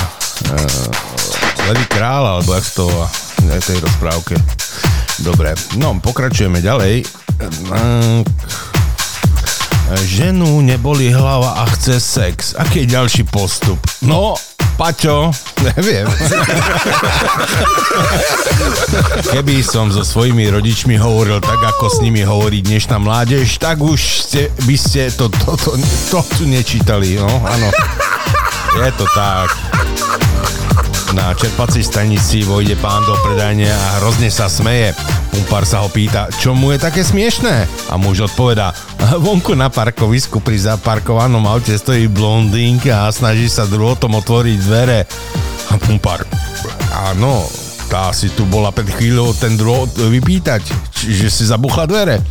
Levý 1.69 1.85
král, 1.85 2.25
alebo 2.25 2.57
jak 2.57 2.67
to 2.73 2.89
v 3.37 3.61
tej 3.61 3.77
rozprávke. 3.81 4.33
Dobre, 5.21 5.53
no, 5.77 5.93
pokračujeme 6.01 6.57
ďalej. 6.57 7.05
Ženu 9.99 10.61
neboli 10.61 11.11
hlava 11.11 11.61
a 11.61 11.63
chce 11.75 11.99
sex. 11.99 12.55
Aký 12.55 12.87
je 12.87 12.95
ďalší 12.95 13.23
postup? 13.27 13.77
No, 14.01 14.33
Paťo, 14.81 15.29
neviem. 15.61 16.09
Keby 19.29 19.61
som 19.61 19.93
so 19.93 20.01
svojimi 20.01 20.49
rodičmi 20.49 20.97
hovoril 20.97 21.37
tak, 21.37 21.61
ako 21.61 21.85
s 21.85 22.01
nimi 22.01 22.25
hovorí 22.25 22.65
dnešná 22.65 22.97
mládež, 22.97 23.61
tak 23.61 23.77
už 23.77 24.25
ste, 24.25 24.49
by 24.65 24.73
ste 24.73 25.13
to, 25.13 25.29
to, 25.29 25.53
to, 25.53 25.77
to 26.09 26.19
tu 26.33 26.49
nečítali, 26.49 27.13
no, 27.13 27.29
áno. 27.29 27.69
Je 28.81 28.89
to 28.97 29.05
tak. 29.13 29.53
Na 31.13 31.37
čerpacej 31.37 31.85
stanici 31.85 32.41
vojde 32.41 32.73
pán 32.81 33.05
do 33.05 33.13
predajne 33.21 33.69
a 33.69 34.01
hrozne 34.01 34.33
sa 34.33 34.49
smeje. 34.49 34.97
Pumpár 35.29 35.61
sa 35.61 35.85
ho 35.85 35.93
pýta, 35.93 36.33
čo 36.41 36.57
mu 36.57 36.73
je 36.73 36.81
také 36.81 37.05
smiešné? 37.05 37.69
A 37.85 38.01
muž 38.01 38.33
odpovedá, 38.33 38.73
vonku 39.01 39.57
na 39.57 39.73
parkovisku 39.73 40.45
pri 40.45 40.61
zaparkovanom 40.61 41.41
aute 41.49 41.73
stojí 41.73 42.05
blondínka 42.05 43.09
a 43.09 43.13
snaží 43.13 43.49
sa 43.49 43.65
druhotom 43.65 44.13
otvoriť 44.21 44.57
dvere. 44.61 45.09
A 45.73 45.81
pumpár, 45.81 46.21
áno, 46.93 47.41
tá 47.89 48.13
si 48.13 48.29
tu 48.31 48.45
bola 48.45 48.69
pred 48.69 48.85
chvíľou 48.93 49.33
ten 49.33 49.57
druhot 49.57 49.97
vypýtať, 49.97 50.61
čiže 50.93 51.27
si 51.33 51.43
zabuchla 51.49 51.89
dvere. 51.89 52.21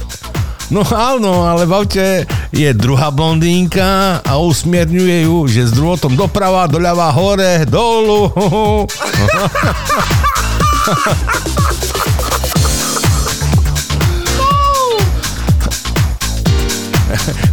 No 0.71 0.87
áno, 0.87 1.51
ale 1.51 1.67
v 1.67 1.75
aute 1.75 2.07
je 2.55 2.71
druhá 2.79 3.11
blondínka 3.11 4.23
a 4.23 4.39
usmierňuje 4.39 5.27
ju, 5.27 5.51
že 5.51 5.67
s 5.67 5.75
druhotom 5.75 6.15
doprava, 6.15 6.71
doľava, 6.71 7.11
hore, 7.11 7.67
dolu. 7.67 8.31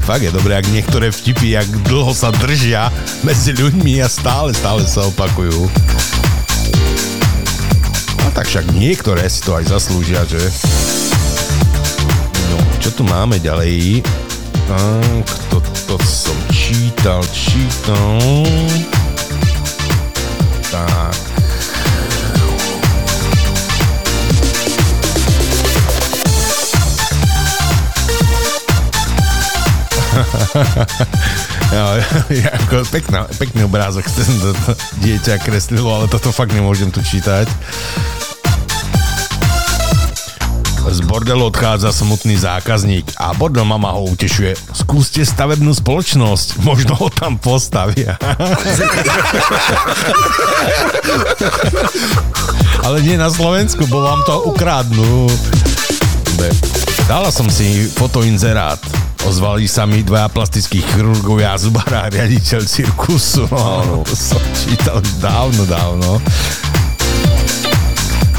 Fakt 0.07 0.23
je 0.23 0.31
dobré, 0.31 0.55
ak 0.55 0.71
niektoré 0.71 1.11
vtipy, 1.11 1.59
jak 1.59 1.67
dlho 1.83 2.15
sa 2.15 2.31
držia 2.31 2.87
medzi 3.27 3.51
ľuďmi 3.51 3.99
a 3.99 4.07
stále, 4.07 4.55
stále 4.55 4.87
sa 4.87 5.03
opakujú. 5.03 5.67
A 8.23 8.31
tak 8.31 8.47
však 8.47 8.71
niektoré 8.71 9.27
si 9.27 9.43
to 9.43 9.59
aj 9.59 9.67
zaslúžia, 9.67 10.23
že? 10.23 10.39
No, 12.39 12.57
čo 12.79 12.95
tu 12.95 13.03
máme 13.03 13.35
ďalej? 13.43 13.99
Tak, 14.71 15.27
toto 15.51 15.99
som 16.07 16.39
čítal, 16.55 17.19
čítal. 17.35 18.47
Ja, 31.71 31.99
ja, 32.43 32.49
ako 32.55 32.87
pekná, 32.87 33.27
pekný 33.35 33.67
obrázok 33.67 34.07
ten 34.17 34.31
dieťa 35.03 35.43
kreslilo, 35.43 35.91
ale 35.91 36.05
toto 36.07 36.31
fakt 36.31 36.55
nemôžem 36.55 36.91
tu 36.91 37.03
čítať. 37.03 37.47
Z 40.87 41.03
bordelu 41.03 41.51
odchádza 41.51 41.91
smutný 41.91 42.39
zákazník 42.39 43.11
a 43.19 43.35
bordel 43.35 43.67
mama 43.67 43.91
ho 43.91 44.07
utešuje. 44.07 44.55
Skúste 44.71 45.19
stavebnú 45.27 45.75
spoločnosť, 45.75 46.63
možno 46.63 46.95
ho 46.95 47.11
tam 47.11 47.35
postavia. 47.35 48.15
Ale 52.87 53.03
nie 53.03 53.19
na 53.19 53.27
Slovensku, 53.27 53.83
bo 53.91 53.99
vám 53.99 54.23
to 54.23 54.47
ukradnú. 54.47 55.27
Dala 57.03 57.35
som 57.35 57.51
si 57.51 57.91
fotoinzerát. 57.91 59.06
Ozvali 59.27 59.67
sa 59.67 59.83
mi 59.83 60.07
dvaja 60.07 60.31
plastických 60.31 60.87
chirurgovia 60.87 61.51
a 61.51 61.59
zubára 61.59 62.07
a 62.07 62.09
riaditeľ 62.09 62.63
cirkusu. 62.63 63.43
No, 63.51 63.99
to 64.07 64.15
som 64.15 64.39
čítal 64.55 65.03
dávno, 65.19 65.67
dávno. 65.67 66.23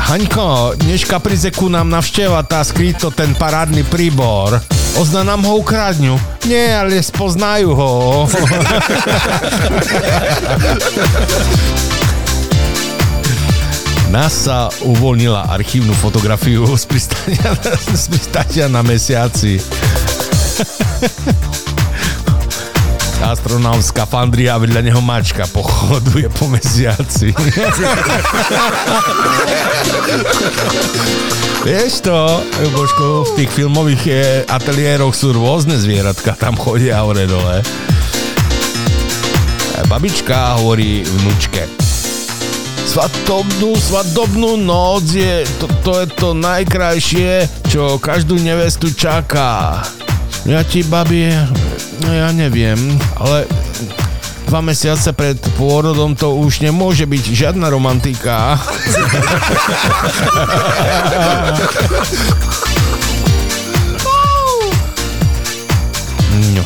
Haňko, 0.01 0.81
dnes 0.81 1.05
kaprize 1.05 1.52
ku 1.52 1.69
nám 1.69 1.93
navšteva 1.93 2.40
tá 2.48 2.65
skryto 2.65 3.12
ten 3.12 3.36
parádny 3.36 3.85
príbor. 3.85 4.65
Ozna 4.97 5.28
nám 5.28 5.44
ho 5.44 5.60
ukradňu. 5.60 6.16
Nie, 6.48 6.81
ale 6.81 7.05
spoznajú 7.05 7.69
ho. 7.77 8.24
NASA 14.09 14.73
uvoľnila 14.89 15.52
archívnu 15.52 15.93
fotografiu 16.01 16.65
z 16.81 16.89
pristania, 16.89 17.52
z 17.93 18.09
pristania 18.09 18.73
na 18.73 18.81
mesiaci. 18.81 19.60
Astronaut 23.18 23.82
z 23.82 23.90
a 23.98 24.56
vedľa 24.56 24.80
neho 24.82 25.02
mačka 25.02 25.43
pochoduje 25.51 26.30
po 26.30 26.47
mesiaci. 26.47 27.35
Vieš 31.66 32.06
to, 32.06 32.40
Božko, 32.70 33.26
v 33.26 33.43
tých 33.43 33.51
filmových 33.51 34.02
eh, 34.06 34.47
ateliéroch 34.47 35.10
sú 35.12 35.35
rôzne 35.35 35.74
zvieratka, 35.74 36.39
tam 36.39 36.55
chodia 36.55 37.02
hore 37.02 37.26
dole. 37.26 37.59
A 39.74 39.82
Babička 39.90 40.62
hovorí 40.62 41.02
vnúčke. 41.02 41.66
Svadobnú, 42.89 43.76
svadobnú 43.76 44.56
noc 44.56 45.12
je, 45.12 45.44
to, 45.60 45.66
to 45.85 45.93
je 46.01 46.06
to 46.16 46.28
najkrajšie, 46.32 47.44
čo 47.68 48.01
každú 48.01 48.40
nevestu 48.40 48.89
čaká. 48.94 49.85
Ja 50.49 50.65
ti, 50.65 50.81
babi, 50.81 51.29
no 52.01 52.09
ja 52.09 52.33
neviem, 52.33 52.81
ale 53.20 53.45
dva 54.49 54.65
mesiace 54.65 55.12
pred 55.12 55.37
pôrodom 55.61 56.16
to 56.16 56.41
už 56.41 56.65
nemôže 56.65 57.05
byť 57.05 57.25
žiadna 57.37 57.69
romantika. 57.69 58.57
No. 66.57 66.65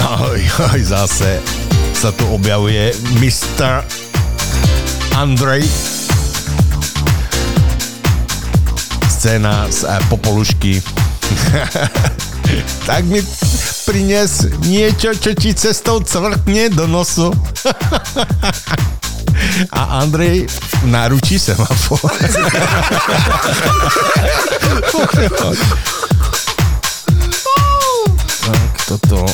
Aj, 0.00 0.42
aj 0.72 0.80
zase 0.80 1.44
sa 1.92 2.08
tu 2.16 2.24
objavuje 2.32 2.96
Mr. 3.20 3.84
Andrej. 5.12 5.68
Scéna 9.12 9.68
z 9.68 9.86
eh, 9.86 10.00
Popolušky. 10.08 10.91
tak 12.88 13.04
mi 13.04 13.22
prines 13.86 14.46
niečo, 14.66 15.14
čo 15.16 15.34
ti 15.34 15.54
cestou 15.54 16.00
cvrkne 16.00 16.68
do 16.72 16.86
nosu. 16.86 17.32
A 19.74 19.98
Andrej 20.04 20.46
naručí 20.86 21.38
semafor. 21.38 21.98
tak 28.42 28.70
toto 28.86 29.26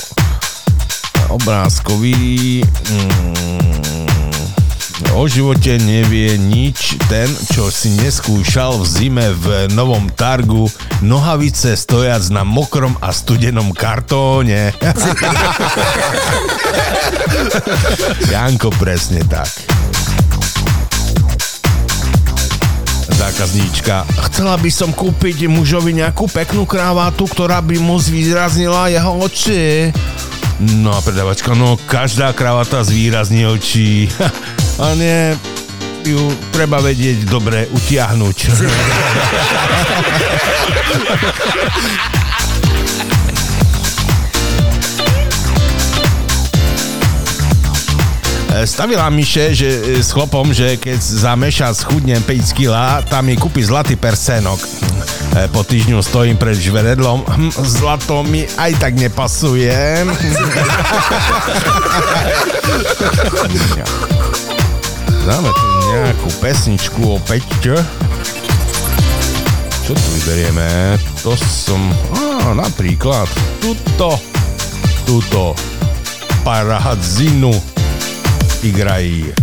obrázkový 1.28 2.64
mm, 2.64 4.17
o 5.14 5.30
živote 5.30 5.78
nevie 5.78 6.34
nič 6.38 6.98
ten, 7.06 7.30
čo 7.54 7.70
si 7.70 7.90
neskúšal 7.98 8.78
v 8.82 8.86
zime 8.86 9.30
v 9.36 9.68
novom 9.74 10.08
targu 10.10 10.70
nohavice 11.04 11.76
stojac 11.78 12.30
na 12.34 12.42
mokrom 12.42 12.98
a 12.98 13.14
studenom 13.14 13.70
kartóne. 13.70 14.74
Janko, 18.32 18.70
presne 18.74 19.22
tak. 19.26 19.48
Zákazníčka, 23.18 24.06
chcela 24.30 24.54
by 24.58 24.70
som 24.70 24.92
kúpiť 24.94 25.50
mužovi 25.50 25.92
nejakú 25.94 26.28
peknú 26.30 26.66
kravátu, 26.66 27.26
ktorá 27.26 27.60
by 27.62 27.78
mu 27.82 27.98
zvýraznila 27.98 28.88
jeho 28.94 29.18
oči. 29.18 29.90
No 30.58 30.90
a 30.90 30.98
predávačka, 30.98 31.54
no 31.54 31.78
každá 31.86 32.34
kravata 32.34 32.82
zvýrazní 32.82 33.46
oči. 33.46 34.06
A 34.78 34.94
nie, 34.94 35.34
ju 36.06 36.30
treba 36.54 36.78
vedieť 36.78 37.26
dobre 37.26 37.66
utiahnuť. 37.66 38.36
Stavila 48.58 49.06
Miše, 49.10 49.54
že 49.54 49.68
e, 49.70 50.02
s 50.02 50.10
chlopom, 50.10 50.50
že 50.50 50.74
keď 50.82 50.98
za 50.98 51.38
mešac 51.38 51.78
chudnem 51.78 52.18
5 52.18 52.58
kg, 52.58 52.98
tam 53.06 53.30
mi 53.30 53.38
kúpi 53.38 53.62
zlatý 53.62 53.94
persenok. 53.94 54.58
E, 54.58 55.46
Po 55.54 55.62
týždňu 55.62 56.02
stojím 56.02 56.34
pred 56.34 56.58
žveredlom, 56.58 57.22
hm, 57.22 57.54
zlato 57.54 58.26
mi 58.26 58.50
aj 58.58 58.74
tak 58.82 58.98
nepasuje. 58.98 59.70
Dáme 65.28 65.52
tu 65.52 65.66
nejakú 65.92 66.28
pesničku 66.40 67.04
o 67.04 67.20
Peťo. 67.20 67.76
Čo 69.84 69.92
tu 69.92 70.08
vyberieme? 70.16 70.96
To 71.20 71.36
som... 71.36 71.92
Á, 72.16 72.56
napríklad 72.56 73.28
tuto. 73.60 74.16
Tuto. 75.04 75.52
Parahadzinu. 76.40 77.52
Igraj. 78.64 79.36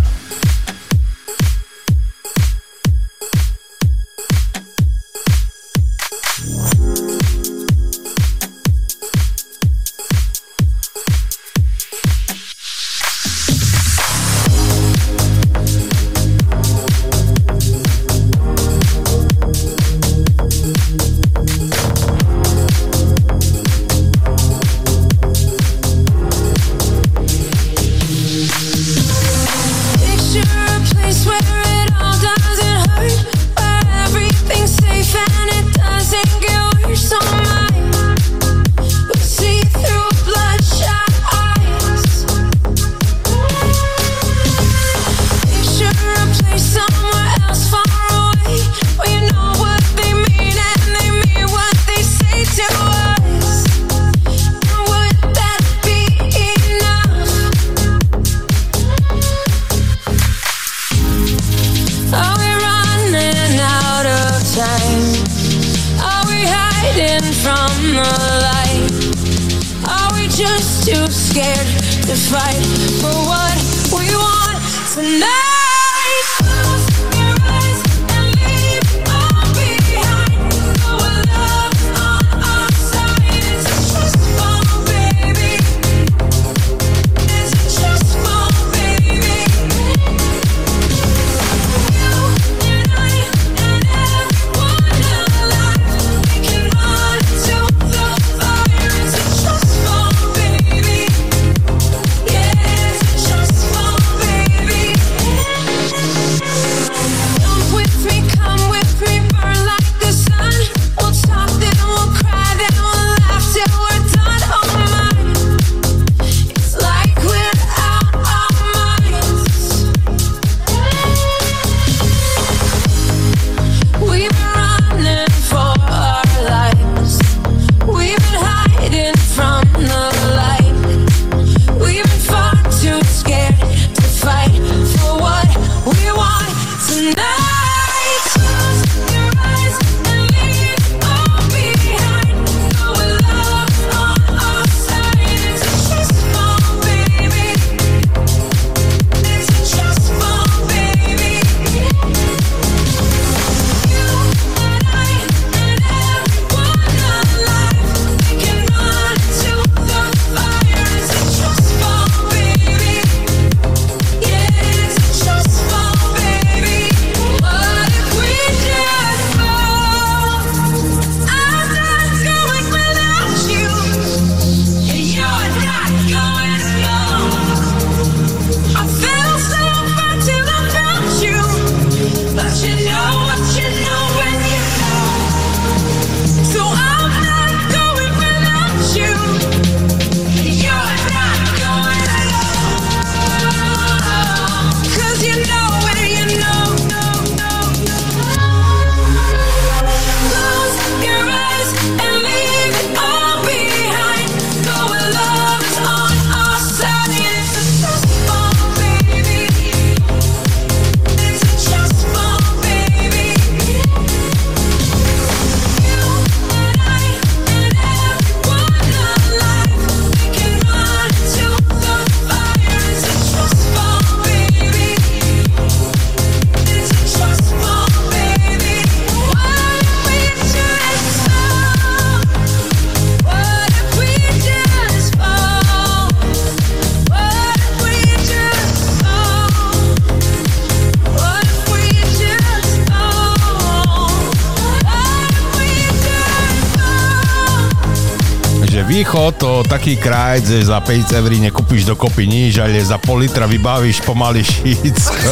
Východ 248.86 249.34
to 249.38 249.64
taký 249.66 249.98
kraj, 249.98 250.46
že 250.46 250.70
za 250.70 250.78
5 250.78 251.18
eur 251.18 251.32
nekúpiš 251.34 251.90
dokopy 251.90 252.30
nič, 252.30 252.62
ale 252.62 252.78
za 252.82 252.98
pol 253.02 253.26
litra 253.26 253.50
vybavíš 253.50 254.06
pomaly 254.06 254.46
Šícko. 254.46 255.16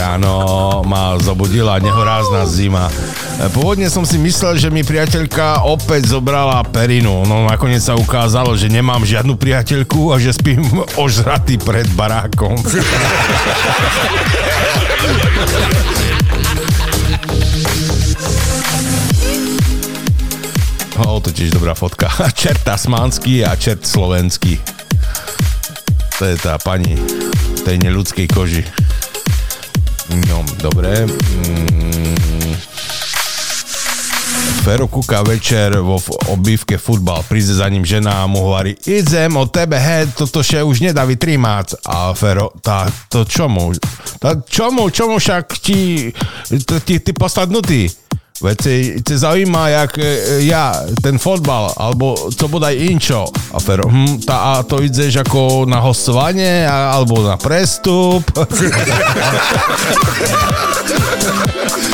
Ráno 0.00 0.36
ma 0.88 1.20
zobudila 1.20 1.76
nehorázna 1.78 2.48
zima. 2.48 2.88
Pôvodne 3.52 3.92
som 3.92 4.08
si 4.08 4.16
myslel, 4.16 4.56
že 4.56 4.72
mi 4.72 4.80
priateľka 4.80 5.68
opäť 5.68 6.16
zobrala 6.16 6.64
perinu, 6.64 7.28
no 7.28 7.44
nakoniec 7.44 7.84
sa 7.84 7.92
ukázalo, 7.98 8.56
že 8.56 8.72
nemám 8.72 9.04
žiadnu 9.04 9.36
priateľku 9.36 10.14
a 10.14 10.16
že 10.16 10.32
spím 10.32 10.64
ožratý 11.04 11.60
pred 11.60 11.84
barákom. 11.92 12.56
O, 20.94 21.18
to 21.18 21.34
tiež 21.34 21.50
dobrá 21.50 21.74
fotka. 21.74 22.06
Čert 22.38 22.62
tasmánsky 22.62 23.42
a 23.42 23.58
čert 23.58 23.82
slovenský. 23.82 24.62
To 26.18 26.22
je 26.22 26.38
tá 26.38 26.54
pani 26.62 26.94
tej 27.66 27.82
neľudskej 27.82 28.26
koži. 28.30 28.62
No, 30.30 30.46
dobre. 30.62 31.10
Mm. 31.10 32.54
Fero 34.64 34.88
kúka 34.88 35.20
večer 35.20 35.76
vo 35.82 36.00
obývke 36.32 36.80
futbal, 36.80 37.20
príde 37.28 37.52
za 37.52 37.68
ním 37.68 37.84
žena 37.84 38.24
a 38.24 38.30
mu 38.30 38.48
hovorí 38.48 38.72
idem 38.88 39.36
od 39.36 39.52
tebe, 39.52 39.76
he, 39.76 40.08
toto 40.16 40.40
še 40.40 40.64
už 40.64 40.80
nedá 40.80 41.04
vytrímať. 41.04 41.84
A 41.84 42.16
Fero, 42.16 42.48
tá, 42.64 42.88
to 43.12 43.28
čomu? 43.28 43.76
Tá, 44.22 44.40
čomu, 44.40 44.88
čomu 44.88 45.20
však 45.20 45.60
ti, 45.60 46.08
ti, 46.86 46.94
ty 46.96 47.10
posadnutý? 47.12 48.03
Si, 48.34 48.98
si 49.08 49.18
zaujíma, 49.18 49.68
jak 49.68 49.98
e, 49.98 50.18
ja, 50.42 50.74
ten 51.02 51.18
fotbal, 51.18 51.70
alebo 51.76 52.30
co 52.34 52.48
bodaj 52.48 52.74
inčo. 52.74 53.30
A 53.54 53.62
Fero, 53.62 53.86
hm, 53.86 54.26
tá, 54.26 54.58
a 54.58 54.62
to 54.66 54.82
ideš 54.82 55.22
ako 55.22 55.70
na 55.70 55.78
hostovanie, 55.78 56.66
alebo 56.66 57.22
na 57.22 57.38
prestup. 57.38 58.26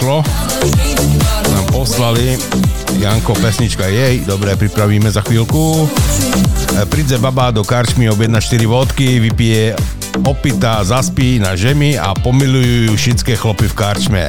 prišlo. 0.00 0.24
Nám 1.52 1.66
poslali 1.76 2.40
Janko, 3.04 3.36
pesnička 3.36 3.84
jej, 3.84 4.24
dobre, 4.24 4.56
pripravíme 4.56 5.12
za 5.12 5.20
chvíľku. 5.20 5.84
E, 5.84 6.88
Príde 6.88 7.20
baba 7.20 7.52
do 7.52 7.60
karčmy, 7.60 8.08
objedna 8.08 8.40
4 8.40 8.64
vodky, 8.64 9.20
vypije 9.20 9.76
opita, 10.24 10.80
zaspí 10.88 11.36
na 11.36 11.52
žemi 11.52 12.00
a 12.00 12.16
pomilujú 12.16 12.88
ju 12.88 12.92
všetké 12.96 13.36
chlopy 13.36 13.68
v 13.68 13.76
karčme. 13.76 14.22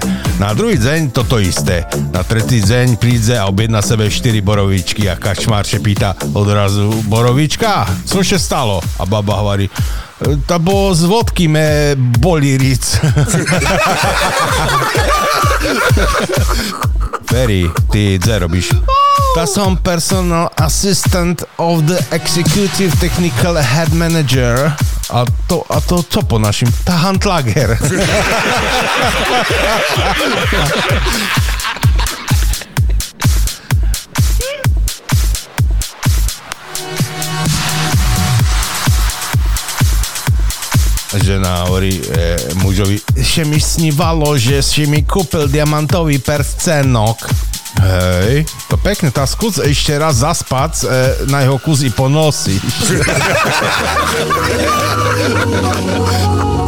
Na 0.44 0.52
druhý 0.52 0.76
deň 0.76 1.16
toto 1.16 1.40
isté. 1.40 1.88
Na 2.12 2.28
tretí 2.28 2.60
deň 2.60 3.00
príde 3.00 3.40
a 3.40 3.48
objedna 3.48 3.80
sebe 3.80 4.12
4 4.12 4.44
borovičky 4.44 5.08
a 5.08 5.16
karčmár 5.16 5.64
pýta 5.80 6.20
odrazu, 6.36 6.92
borovička, 7.08 7.88
co 8.04 8.20
še 8.20 8.36
stalo? 8.36 8.84
A 9.00 9.08
baba 9.08 9.40
hovorí, 9.40 9.72
"E, 9.72 10.11
to 10.22 10.60
bolo 10.60 10.94
z 10.96 11.04
vodky 11.04 11.48
me 11.48 11.96
boli 11.98 12.58
ric. 12.58 13.00
Perry, 17.26 17.70
ty 17.92 18.20
dze 18.20 18.40
robíš. 18.40 18.70
Ta 19.36 19.48
som 19.48 19.78
personal 19.78 20.50
assistant 20.58 21.44
of 21.58 21.88
the 21.88 21.98
executive 22.12 23.00
technical 23.00 23.56
head 23.56 23.94
manager. 23.94 24.74
A 25.10 25.26
to, 25.48 25.64
a 25.70 25.82
to 25.82 26.04
co 26.04 26.22
po 26.22 26.40
našim? 26.40 26.72
Ta 26.86 26.92
Handlager. 26.92 27.78
Žena 41.12 41.68
hovorí 41.68 41.92
e, 41.92 42.38
mužovi, 42.64 42.96
že 43.20 43.44
mi 43.44 43.60
snívalo, 43.60 44.40
že 44.40 44.64
si 44.64 44.88
mi 44.88 45.04
kúpil 45.04 45.52
diamantový 45.52 46.24
perscenok. 46.24 47.20
Hej, 47.82 48.48
to 48.72 48.76
pekne, 48.80 49.12
tá 49.12 49.28
skús 49.28 49.60
ešte 49.60 49.96
raz 50.00 50.24
zaspať, 50.24 50.74
e, 50.84 51.28
na 51.28 51.44
jeho 51.44 51.60
kus 51.60 51.84
i 51.84 51.92
ponosíš. 51.92 52.64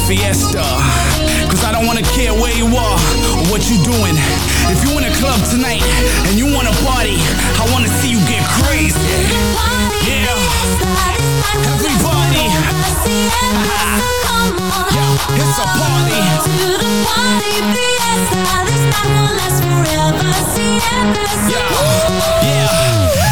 fiesta. 0.07 0.63
Cause 1.51 1.65
I 1.65 1.73
don't 1.73 1.87
wanna 1.87 2.03
care 2.03 2.33
where 2.33 2.55
you 2.55 2.67
are 2.67 2.99
or 3.37 3.45
what 3.51 3.69
you 3.71 3.77
doing. 3.85 4.17
If 4.73 4.83
you 4.85 4.97
in 4.99 5.05
a 5.05 5.15
club 5.21 5.39
tonight 5.51 5.83
and 6.27 6.39
you 6.39 6.47
wanna 6.55 6.73
party, 6.83 7.17
I 7.61 7.65
wanna 7.73 7.89
see 8.01 8.11
you 8.11 8.21
get 8.27 8.43
crazy. 8.63 8.99
Yeah. 10.07 10.37
Everybody. 11.55 12.47
Yeah, 14.93 15.41
it's 15.41 15.59
a 15.59 15.65
party. 15.65 16.21
Yeah. 21.49 21.69
Yeah. 22.43 23.32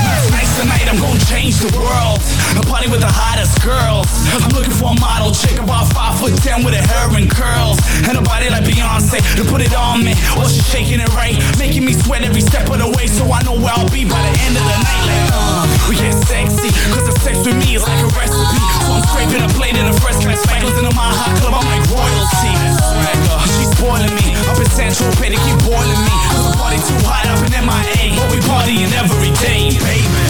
Tonight's 0.60 0.84
the 0.84 0.84
night 0.84 0.92
I'm 0.92 1.00
gonna 1.00 1.24
change 1.24 1.56
the 1.56 1.72
world. 1.72 2.20
A 2.52 2.62
party 2.68 2.84
with 2.92 3.00
the 3.00 3.08
hottest 3.08 3.56
girls. 3.64 4.04
I'm 4.44 4.52
looking 4.52 4.76
for 4.76 4.92
a 4.92 4.98
model 5.00 5.32
chick 5.32 5.56
about 5.56 5.88
five 5.96 6.20
foot 6.20 6.36
ten 6.44 6.60
with 6.60 6.76
her 6.76 6.84
hair 6.84 7.08
and 7.16 7.32
curls. 7.32 7.80
And 8.04 8.20
a 8.20 8.22
body 8.22 8.52
like 8.52 8.68
Beyonce 8.68 9.24
to 9.40 9.42
put 9.48 9.64
it 9.64 9.72
on 9.72 10.04
me. 10.04 10.12
While 10.36 10.52
she's 10.52 10.66
shaking 10.68 11.00
it 11.00 11.08
right, 11.16 11.32
making 11.56 11.84
me 11.88 11.96
sweat 11.96 12.28
every 12.28 12.44
step 12.44 12.68
of 12.68 12.76
the 12.76 12.88
way. 12.92 13.08
So 13.08 13.24
I 13.32 13.40
know 13.48 13.56
where 13.56 13.72
I'll 13.72 13.88
be 13.88 14.04
by 14.04 14.20
the 14.20 14.32
end 14.44 14.60
of 14.60 14.64
the 14.68 14.78
night. 14.84 15.04
Like, 15.08 15.28
uh, 15.32 15.64
we 15.88 15.96
get 15.96 16.12
sexy, 16.28 16.68
cause 16.92 17.08
the 17.08 17.14
sex 17.24 17.40
with 17.40 17.56
me 17.56 17.80
is 17.80 17.84
like 17.88 18.04
a 18.04 18.10
recipe. 18.12 18.60
So 18.84 19.00
I'm 19.00 19.04
scraping 19.08 19.40
a 19.40 19.48
plate 19.56 19.80
in 19.80 19.88
a 19.88 19.96
first 20.04 20.20
class 20.20 20.44
spangles 20.44 20.76
into 20.76 20.92
my 20.92 21.08
hot 21.08 21.40
club. 21.40 21.56
I'm 21.56 21.64
like 21.72 21.84
royalty. 21.88 22.52
She's 23.56 23.72
spoiling 23.80 24.12
me. 24.12 24.36
Up 24.44 24.60
in 24.60 24.68
Central 24.68 25.08
Pay 25.16 25.32
to 25.32 25.40
keep 25.40 25.56
boiling 25.64 26.02
me. 26.04 26.14
Cause 26.36 26.44
the 26.44 26.52
party 26.60 26.76
too 26.84 27.00
hot 27.08 27.24
up 27.32 27.40
in 27.48 27.52
MIA. 27.64 28.12
But 28.12 28.28
we 28.28 28.38
partying 28.44 28.92
every 29.00 29.32
day, 29.40 29.72
baby. 29.80 30.29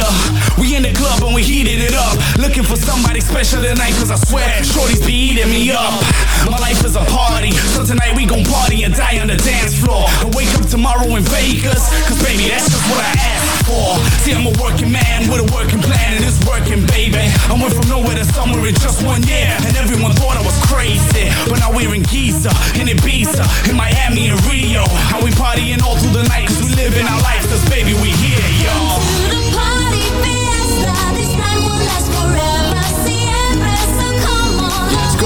fire. 0.00 0.58
We 0.60 0.76
in 0.76 0.82
the 0.82 0.92
club 0.92 1.22
and 1.22 1.34
we 1.34 1.42
heated 1.42 1.80
it 1.80 1.94
up. 1.94 2.16
Looking 2.38 2.62
for 2.62 2.76
somebody 2.76 3.20
special 3.20 3.62
tonight, 3.62 3.92
cause 3.98 4.10
I 4.10 4.16
swear, 4.16 4.48
shorties 4.62 5.04
be 5.04 5.12
eating 5.12 5.50
me 5.50 5.70
up. 5.72 6.00
My 6.48 6.58
life 6.58 6.84
is 6.84 6.96
a 6.96 7.04
party, 7.04 7.52
so 7.74 7.84
tonight 7.84 8.16
we 8.16 8.26
gon' 8.26 8.44
party 8.44 8.84
and 8.84 8.94
die 8.94 9.18
on 9.20 9.28
the 9.28 9.36
dance 9.36 9.74
floor. 9.74 10.06
And 10.22 10.34
wake 10.34 10.52
up 10.54 10.66
tomorrow 10.66 11.08
in 11.16 11.22
Vegas, 11.24 11.82
cause 12.06 12.20
baby, 12.22 12.48
that's 12.48 12.70
just 12.70 12.84
what 12.88 13.02
I 13.02 13.12
asked 13.16 13.66
for. 13.66 13.98
See, 14.22 14.32
I'm 14.32 14.46
a 14.46 14.54
working 14.62 14.92
man 14.92 15.28
with 15.30 15.42
a 15.42 15.48
working 15.54 15.80
plan, 15.80 16.16
and 16.16 16.24
it's 16.24 16.38
working, 16.46 16.86
baby. 16.86 17.22
I 17.50 17.54
went 17.54 17.74
from 17.74 17.88
nowhere 17.88 18.16
to 18.16 18.24
somewhere 18.24 18.66
in 18.66 18.74
just 18.76 19.02
one 19.02 19.22
year, 19.24 19.50
and 19.66 19.76
everyone 19.76 20.12
thought 20.14 20.36
I 20.36 20.44
was 20.44 20.56
crazy. 20.70 21.30
But 21.48 21.58
now 21.58 21.74
we're 21.74 21.94
in 21.94 22.02
Giza, 22.02 22.52
in 22.78 22.86
Ibiza, 22.86 23.44
in 23.70 23.76
Miami, 23.76 24.30
and 24.30 24.38
Rio. 24.46 24.84
How 25.10 25.22
we 25.22 25.30
partying 25.34 25.82
all 25.82 25.96
through 25.98 26.22
the 26.22 26.26
night, 26.28 26.46
cause 26.48 26.62
we 26.62 26.70
living 26.74 27.06
our 27.06 27.20
life, 27.22 27.42
cause 27.50 27.64
baby, 27.68 27.94
we 27.98 28.10
here, 28.22 28.46
y'all. 28.62 29.51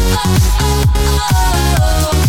oh, 0.00 0.38
oh, 0.60 0.84
oh, 0.94 1.20
oh. 1.20 2.22
oh. 2.22 2.27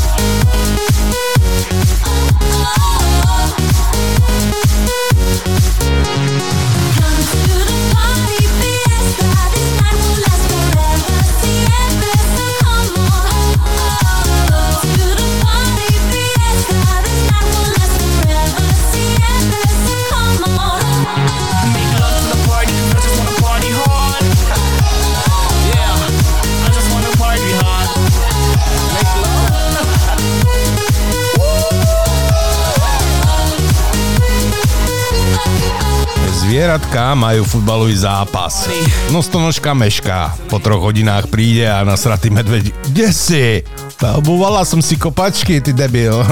Zvieratka 36.59 37.15
majú 37.15 37.47
futbalový 37.47 37.95
zápas. 37.95 38.67
No 39.15 39.23
stonožka 39.23 39.71
mešká. 39.71 40.35
Po 40.51 40.59
troch 40.59 40.83
hodinách 40.83 41.31
príde 41.31 41.63
a 41.63 41.87
nasratý 41.87 42.27
medveď. 42.27 42.75
Kde 42.91 43.07
si? 43.15 43.63
Obuvala 44.03 44.67
som 44.67 44.83
si 44.83 44.99
kopačky, 44.99 45.63
ty 45.63 45.71
debil. 45.71 46.19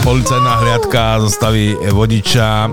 Policajná 0.00 0.56
hliadka 0.56 1.20
zastaví 1.28 1.76
vodiča. 1.92 2.72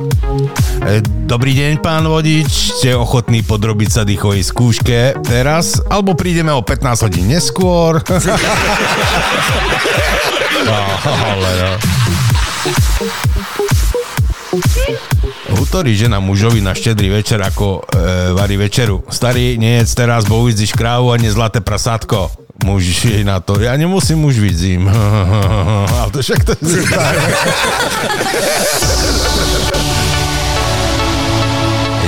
E, 0.87 1.03
Dobrý 1.27 1.59
deň, 1.59 1.83
pán 1.83 2.07
vodič. 2.07 2.79
Ste 2.79 2.95
ochotní 2.95 3.43
podrobiť 3.43 3.89
sa 3.91 4.07
dýchovej 4.07 4.47
skúške 4.47 5.19
teraz? 5.27 5.83
Alebo 5.91 6.15
prídeme 6.15 6.55
o 6.55 6.63
15 6.63 7.03
hodín 7.03 7.27
neskôr? 7.27 7.99
ale 10.71 11.49
no. 11.59 11.71
Hutorí 15.55 15.95
žena 15.95 16.19
mužovi 16.19 16.59
na 16.59 16.75
štedrý 16.75 17.09
večer, 17.23 17.39
ako 17.39 17.87
e, 17.87 18.35
varí 18.35 18.59
večeru. 18.59 19.03
Starý, 19.07 19.55
nejedz 19.55 19.95
teraz, 19.95 20.27
bo 20.27 20.43
krávu 20.75 21.15
a 21.15 21.17
zlaté 21.31 21.63
prasátko. 21.63 22.31
Muž 22.61 22.83
jej 23.09 23.25
na 23.25 23.41
to, 23.41 23.57
ja 23.57 23.73
nemusím, 23.73 24.21
už 24.21 24.37
vidím. 24.37 24.85
Ale 25.97 26.11
to 26.13 26.21
však 26.21 26.45
to 26.45 26.53
je 26.61 26.83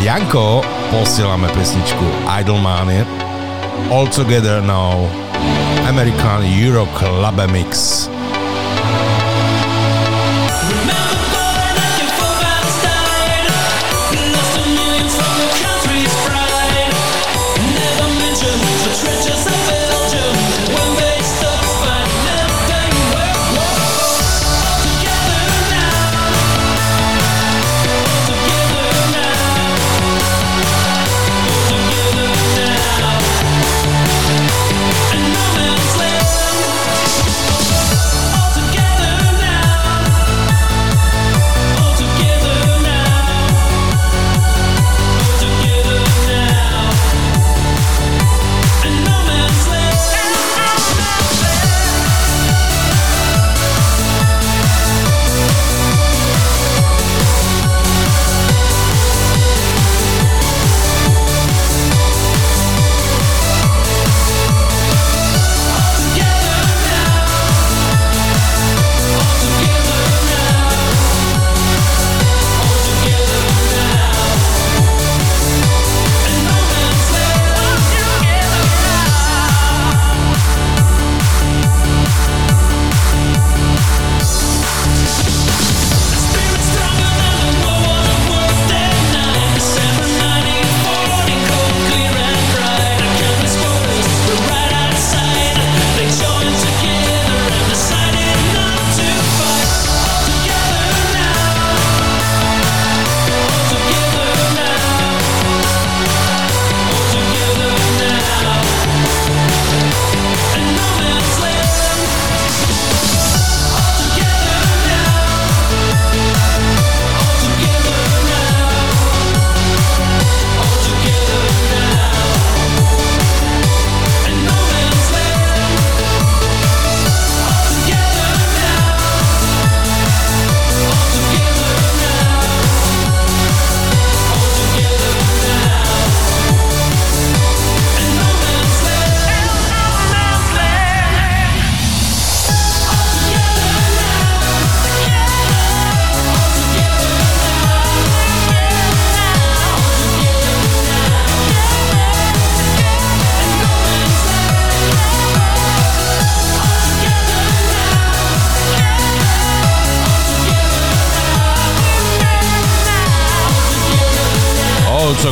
Janko, 0.04 0.62
posielame 0.92 1.48
pesničku 1.56 2.06
Idlemania. 2.28 3.08
All 3.90 4.06
Together 4.12 4.62
Now. 4.62 5.10
American 5.88 6.44
Euro 6.44 6.86
Club 6.94 7.40
Mix. 7.50 8.06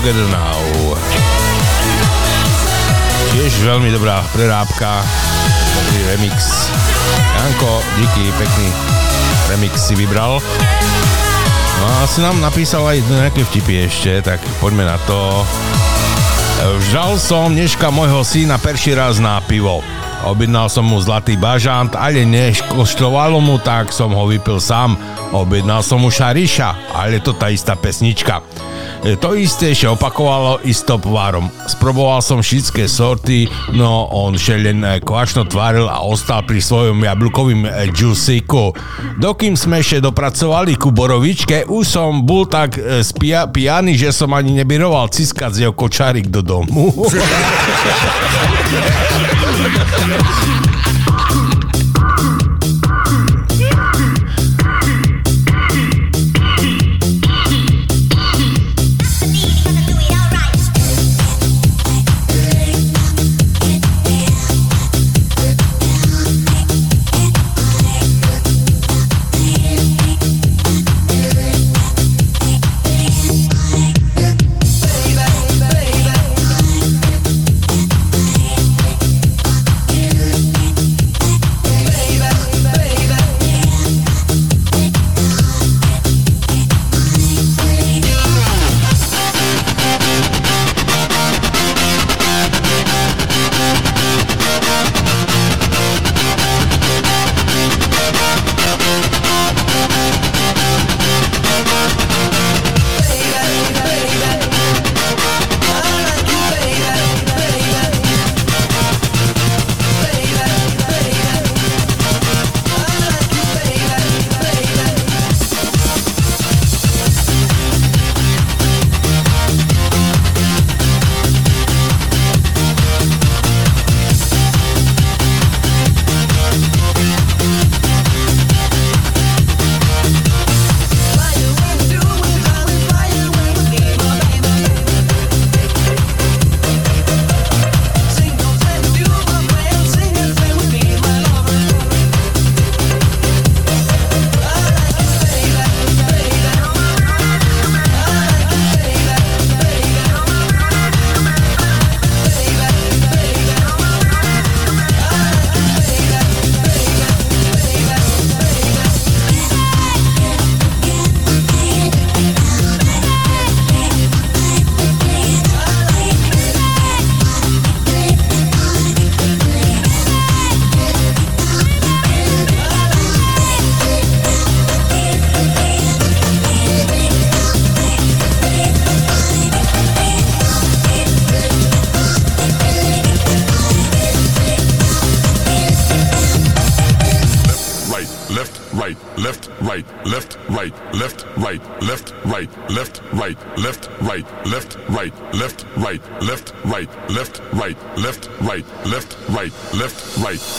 Together 0.02 0.34
Now. 0.34 0.58
Tiež 3.38 3.54
veľmi 3.62 3.94
dobrá 3.94 4.26
prerábka, 4.34 5.06
dobrý 5.78 6.00
remix. 6.10 6.66
Janko, 7.38 7.86
díky, 8.02 8.34
pekný 8.34 8.68
remix 9.54 9.78
si 9.78 9.94
vybral. 9.94 10.42
No 11.78 11.86
a 11.86 12.10
si 12.10 12.18
nám 12.26 12.42
napísal 12.42 12.82
aj 12.82 12.98
nejaké 13.14 13.46
vtipy 13.46 13.86
ešte, 13.86 14.26
tak 14.26 14.42
poďme 14.58 14.90
na 14.90 14.98
to. 15.06 15.46
Vžal 16.82 17.22
som 17.22 17.54
dneška 17.54 17.94
môjho 17.94 18.26
syna 18.26 18.58
perší 18.58 18.98
raz 18.98 19.22
na 19.22 19.38
pivo. 19.46 19.86
Objednal 20.26 20.66
som 20.66 20.90
mu 20.90 20.98
zlatý 20.98 21.38
bažant, 21.38 21.94
ale 21.94 22.26
než 22.26 22.66
koštovalo 22.74 23.38
mu, 23.38 23.62
tak 23.62 23.94
som 23.94 24.18
ho 24.18 24.26
vypil 24.26 24.58
sám. 24.58 24.98
Objednal 25.30 25.86
som 25.86 26.02
mu 26.02 26.10
šariša, 26.10 26.90
ale 26.90 27.22
to 27.22 27.38
tá 27.38 27.54
istá 27.54 27.78
pesnička. 27.78 28.42
E, 29.02 29.18
To 29.18 29.34
isté 29.34 29.74
ešte 29.74 29.90
opakovalo 29.90 30.62
i 30.62 30.70
s 30.70 30.86
topvárom. 30.86 31.50
Sproboval 31.66 32.22
som 32.22 32.46
všetké 32.46 32.86
sorty, 32.86 33.50
no 33.74 34.06
on 34.14 34.38
še 34.38 34.62
len 34.62 34.86
e, 34.86 35.02
kvačno 35.02 35.50
tváril 35.50 35.90
a 35.90 36.06
ostal 36.06 36.46
pri 36.46 36.62
svojom 36.62 37.02
jablkovým 37.02 37.66
e, 37.66 37.90
džusíku. 37.90 38.78
Dokým 39.18 39.58
sme 39.58 39.82
ešte 39.82 40.06
dopracovali 40.06 40.78
ku 40.78 40.94
borovičke, 40.94 41.66
už 41.66 41.86
som 41.90 42.22
bol 42.30 42.46
tak 42.46 42.78
spia, 43.02 43.50
pijaný, 43.50 43.98
že 43.98 44.14
som 44.14 44.30
ani 44.38 44.54
nebiroval 44.62 45.10
ciskať 45.10 45.50
z 45.58 45.60
jeho 45.66 45.74
kočárik 45.74 46.30
do 46.30 46.46
domu. 46.46 46.94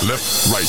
left, 0.05 0.51
right, 0.53 0.61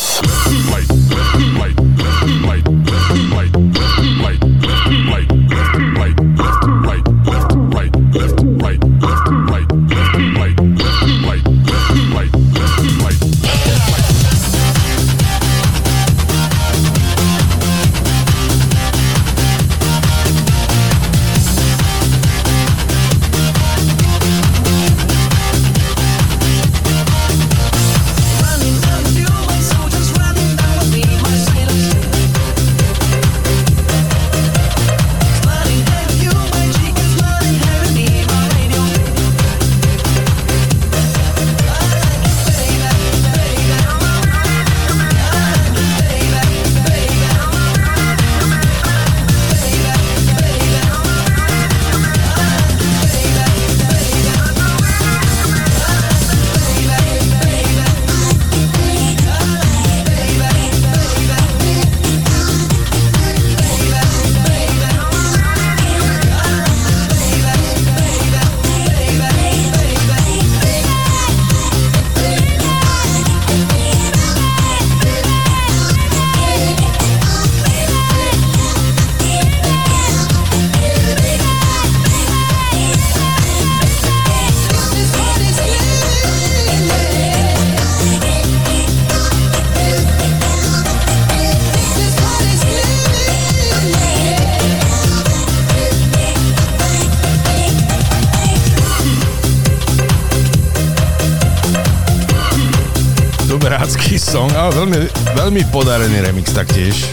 veľmi 105.63 105.71
podarený 105.71 106.19
remix 106.19 106.51
taktiež. 106.51 107.07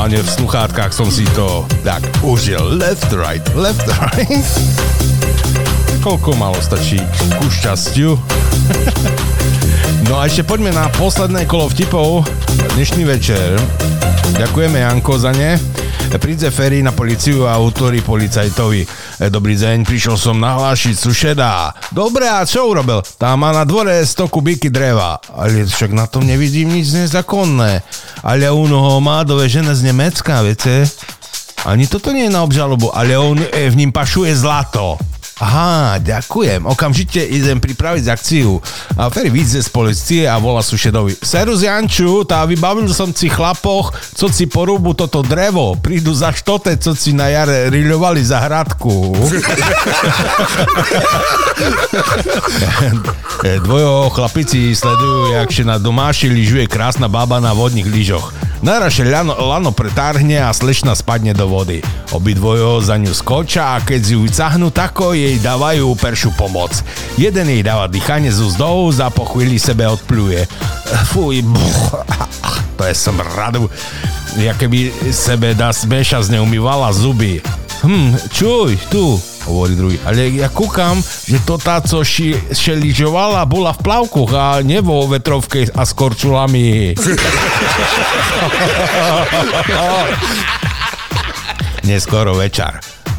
A 0.00 0.08
ne 0.08 0.16
v 0.16 0.24
sluchátkach 0.24 0.96
som 0.96 1.12
si 1.12 1.28
to 1.36 1.68
tak 1.84 2.00
užil. 2.24 2.80
Left, 2.80 3.12
right, 3.12 3.44
left, 3.52 3.84
right. 4.00 4.48
Koľko 6.00 6.32
malo 6.40 6.56
stačí 6.64 6.96
ku 7.36 7.46
šťastiu. 7.52 8.16
No 10.02 10.18
a 10.18 10.26
ešte 10.26 10.42
poďme 10.44 10.74
na 10.74 10.90
posledné 10.98 11.46
kolo 11.46 11.70
vtipov. 11.70 12.26
Dnešný 12.74 13.06
večer. 13.06 13.54
Ďakujeme 14.34 14.82
Janko 14.82 15.14
za 15.16 15.30
ne. 15.32 15.56
Príde 16.12 16.52
Ferry 16.52 16.84
na 16.84 16.92
policiu 16.92 17.48
a 17.48 17.56
utvorí 17.56 18.04
policajtovi. 18.04 18.84
E, 18.84 19.32
Dobrý 19.32 19.56
deň, 19.56 19.88
prišiel 19.88 20.20
som 20.20 20.36
nahlášiť 20.36 20.92
sušeda. 20.92 21.72
Dobre, 21.88 22.28
a 22.28 22.44
čo 22.44 22.68
urobil? 22.68 23.00
Tam 23.16 23.40
má 23.40 23.52
na 23.52 23.64
dvore 23.64 23.96
100 24.04 24.28
kubíky 24.28 24.68
dreva. 24.68 25.16
Ale 25.32 25.64
však 25.64 25.92
na 25.96 26.04
tom 26.04 26.28
nevidím 26.28 26.68
nič 26.68 26.92
nezakonné. 26.92 27.80
Ale 28.20 28.44
on 28.52 28.68
ho 28.68 29.00
má 29.00 29.24
dovežené 29.24 29.72
z 29.72 29.88
Nemecka, 29.88 30.44
viete? 30.44 30.84
Ani 31.64 31.86
toto 31.86 32.12
nie 32.12 32.26
je 32.28 32.34
na 32.34 32.42
obžalobu, 32.42 32.90
ale 32.90 33.14
on 33.16 33.38
e, 33.38 33.70
v 33.70 33.78
ním 33.78 33.94
pašuje 33.94 34.34
zlato. 34.36 34.98
Aha, 35.42 35.98
ďakujem. 35.98 36.70
Okamžite 36.70 37.18
idem 37.18 37.58
pripraviť 37.58 38.06
akciu. 38.14 38.62
A 38.94 39.10
Ferry 39.10 39.26
vyjde 39.26 39.58
z 39.58 39.70
policie 39.74 40.22
a 40.22 40.38
volá 40.38 40.62
sušedovi. 40.62 41.18
Serus 41.18 41.66
Janču, 41.66 42.22
tá 42.22 42.46
vybavil 42.46 42.86
som 42.94 43.10
si 43.10 43.26
chlapoch, 43.26 43.90
co 44.14 44.30
si 44.30 44.46
porúbu 44.46 44.94
toto 44.94 45.18
drevo. 45.26 45.74
Prídu 45.74 46.14
za 46.14 46.30
štote, 46.30 46.78
co 46.78 46.94
si 46.94 47.10
na 47.10 47.26
jare 47.26 47.74
riľovali 47.74 48.22
za 48.22 48.38
hradku. 48.38 49.18
Dvojo 53.66 54.14
chlapici 54.14 54.70
sledujú, 54.78 55.34
jak 55.42 55.50
še 55.50 55.66
na 55.66 55.82
domáši 55.82 56.30
lyžuje 56.30 56.70
krásna 56.70 57.10
baba 57.10 57.42
na 57.42 57.50
vodných 57.50 57.90
lyžoch. 57.90 58.30
Naraše 58.62 59.02
lano, 59.02 59.34
lano 59.34 59.74
pretáhne 59.74 60.38
a 60.38 60.54
slečna 60.54 60.94
spadne 60.94 61.34
do 61.34 61.50
vody. 61.50 61.82
Obidvojo 62.12 62.84
za 62.84 63.00
ňu 63.00 63.08
skočia 63.16 63.72
a 63.72 63.80
keď 63.80 64.00
si 64.04 64.12
ju 64.12 64.28
vycahnú, 64.28 64.68
tako 64.68 65.16
jej 65.16 65.40
dávajú 65.40 65.96
peršu 65.96 66.36
pomoc. 66.36 66.68
Jeden 67.16 67.48
jej 67.48 67.64
dáva 67.64 67.88
dýchanie 67.88 68.28
z 68.28 68.52
úzdou, 68.52 68.92
za 68.92 69.08
po 69.08 69.24
chvíli 69.24 69.56
sebe 69.56 69.88
odpluje. 69.88 70.44
Fuj, 71.08 71.40
buch, 71.40 72.04
to 72.76 72.84
je 72.84 72.92
smradu. 72.92 73.64
Ja 74.36 74.52
keby 74.52 74.92
sebe 75.08 75.56
dá 75.56 75.72
smeša 75.72 76.28
z 76.28 76.36
neumývala 76.36 76.92
zuby. 76.92 77.40
Hm, 77.80 78.12
čuj, 78.28 78.76
tu, 78.92 79.16
hovorí 79.48 79.72
druhý. 79.72 79.96
Ale 80.04 80.36
ja 80.36 80.52
kúkam, 80.52 81.00
že 81.24 81.40
to 81.48 81.56
tá, 81.56 81.80
co 81.80 82.04
ši, 82.04 82.52
šeližovala, 82.52 83.48
bola 83.48 83.72
v 83.72 83.88
plavkoch 83.88 84.36
a 84.36 84.60
nie 84.60 84.84
vo 84.84 85.08
vetrovke 85.08 85.64
a 85.72 85.80
s 85.80 85.96
korčulami. 85.96 86.92
Neskoro 91.82 92.34
večer. 92.34 92.78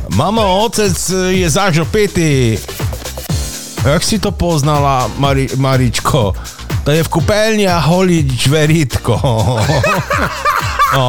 Mamo, 0.09 0.63
otec 0.63 0.95
je 1.31 1.49
zažopitý. 1.49 2.57
Jak 3.83 4.03
si 4.03 4.19
to 4.19 4.31
poznala, 4.31 5.11
Mari, 5.19 5.49
Maričko? 5.55 6.31
To 6.83 6.89
je 6.91 7.03
v 7.03 7.11
kúpeľni 7.11 7.67
a 7.67 7.79
holí 7.79 8.27
čveritko. 8.27 9.15
no. 10.95 11.07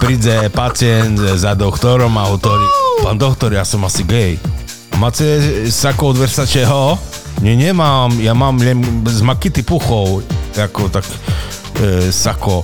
Príde 0.00 0.48
pacient 0.48 1.18
za 1.18 1.52
doktorom 1.52 2.16
a 2.16 2.28
hovorí, 2.32 2.66
pán 3.04 3.20
doktor, 3.20 3.52
ja 3.52 3.64
som 3.64 3.84
asi 3.84 4.04
gej. 4.04 4.40
Máte 4.96 5.40
sako 5.68 6.14
od 6.14 6.20
Versaceho? 6.24 6.96
Nie, 7.42 7.56
nemám, 7.56 8.22
ja 8.22 8.36
mám 8.36 8.60
len 8.60 8.80
z 9.08 9.20
Makity 9.24 9.66
puchov, 9.66 10.22
ako 10.54 10.92
tak 10.92 11.04
e, 11.82 12.12
sako. 12.12 12.62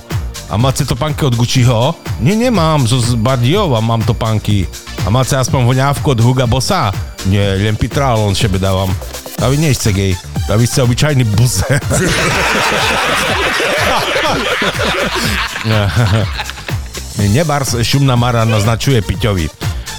A 0.49 0.57
máte 0.57 0.81
to 0.81 0.97
panky 0.97 1.25
od 1.25 1.37
Gucciho? 1.37 1.93
Nie, 2.19 2.33
nemám, 2.33 2.81
zo 2.89 2.97
Bardiova 3.21 3.77
mám 3.85 4.01
to 4.01 4.17
panky. 4.17 4.65
A 5.05 5.13
máte 5.13 5.37
aspoň 5.37 5.61
voňávku 5.61 6.09
od 6.09 6.19
Huga 6.25 6.49
Bossa? 6.49 6.89
Nie, 7.29 7.53
len 7.61 7.77
Pitralon 7.77 8.33
šebe 8.33 8.57
dávam. 8.57 8.89
A 9.39 9.45
vy 9.45 9.55
nie 9.61 9.69
ste 9.77 9.93
gej. 9.93 10.17
A 10.49 10.57
vy 10.57 10.65
ste 10.65 10.81
obyčajný 10.81 11.21
buze. 11.37 11.69
Nebars 17.29 17.77
šumná 17.85 18.17
mara 18.17 18.41
naznačuje 18.41 19.05
Piťovi. 19.05 19.45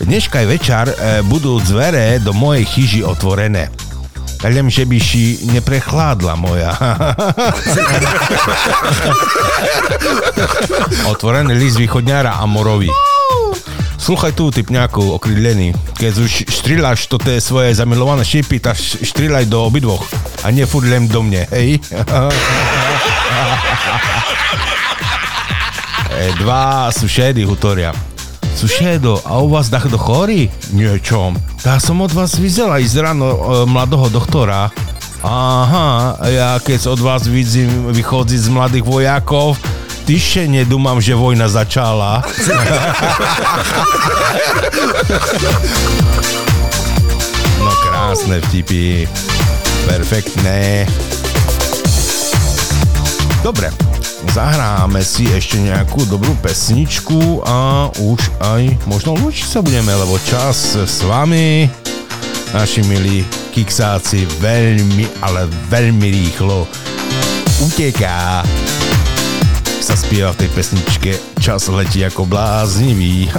Dneška 0.02 0.42
je 0.42 0.46
večer, 0.48 0.84
e, 0.90 1.20
budú 1.28 1.60
dvere 1.60 2.18
do 2.18 2.32
mojej 2.32 2.64
chyži 2.64 3.00
otvorené. 3.04 3.68
Len, 4.40 4.72
že 4.72 4.88
by 4.88 4.96
si 4.96 5.44
neprechladla 5.52 6.32
moja. 6.32 6.72
Otvorený 11.12 11.52
list 11.60 11.76
východňára 11.76 12.40
Amorovi. 12.40 12.88
Sluchaj 14.00 14.32
tu, 14.32 14.48
typňáku, 14.48 15.12
okrydlený. 15.20 15.76
Keď 16.00 16.12
už 16.24 16.32
štriláš 16.48 17.04
to 17.04 17.20
tie 17.20 17.36
svoje 17.36 17.76
zamilované 17.76 18.24
šípy, 18.24 18.56
tak 18.56 18.80
štrilaj 18.80 19.44
do 19.44 19.60
obidvoch. 19.68 20.08
A 20.40 20.48
nie 20.48 20.64
furt 20.64 20.88
len 20.88 21.04
do 21.04 21.20
mne, 21.20 21.44
hej? 21.52 21.76
E, 26.10 26.34
Dva 26.36 26.90
sušedy 26.92 27.46
hutoria. 27.48 27.94
Sušedo, 28.56 29.22
a 29.24 29.38
u 29.40 29.48
vás 29.48 29.68
takto 29.68 29.98
chorí? 29.98 30.50
Niečom. 30.74 31.36
Tak 31.60 31.82
som 31.82 32.00
od 32.00 32.12
vás 32.12 32.36
vyzela 32.36 32.80
ísť 32.80 32.96
ráno 33.02 33.28
e, 33.28 33.38
mladého 33.68 34.08
doktora. 34.08 34.72
Aha, 35.20 36.16
ja 36.28 36.56
keď 36.60 36.96
od 36.96 37.00
vás 37.04 37.28
vidím 37.28 37.92
vychodziť 37.92 38.40
z 38.40 38.48
mladých 38.48 38.84
vojakov, 38.88 39.60
Tyše 40.10 40.50
nedúmam, 40.50 40.98
že 40.98 41.14
vojna 41.14 41.46
začala. 41.46 42.24
No 47.60 47.68
krásne 47.84 48.40
vtipy. 48.48 49.04
Perfektné. 49.84 50.88
Dobre, 53.44 53.68
zahráme 54.28 55.00
si 55.00 55.24
ešte 55.32 55.56
nejakú 55.56 56.04
dobrú 56.04 56.36
pesničku 56.44 57.40
a 57.44 57.88
už 57.96 58.20
aj 58.44 58.62
možno 58.84 59.16
lúčiť 59.16 59.46
sa 59.48 59.60
budeme, 59.64 59.90
lebo 59.96 60.20
čas 60.20 60.76
s 60.76 61.00
vami, 61.00 61.64
naši 62.52 62.84
milí 62.84 63.24
kiksáci, 63.56 64.28
veľmi, 64.38 65.24
ale 65.24 65.48
veľmi 65.72 66.08
rýchlo 66.12 66.68
uteká. 67.64 68.44
Sa 69.80 69.96
spieva 69.96 70.36
v 70.36 70.44
tej 70.44 70.50
pesničke 70.52 71.10
Čas 71.40 71.72
letí 71.72 72.04
ako 72.04 72.28
bláznivý. 72.28 73.32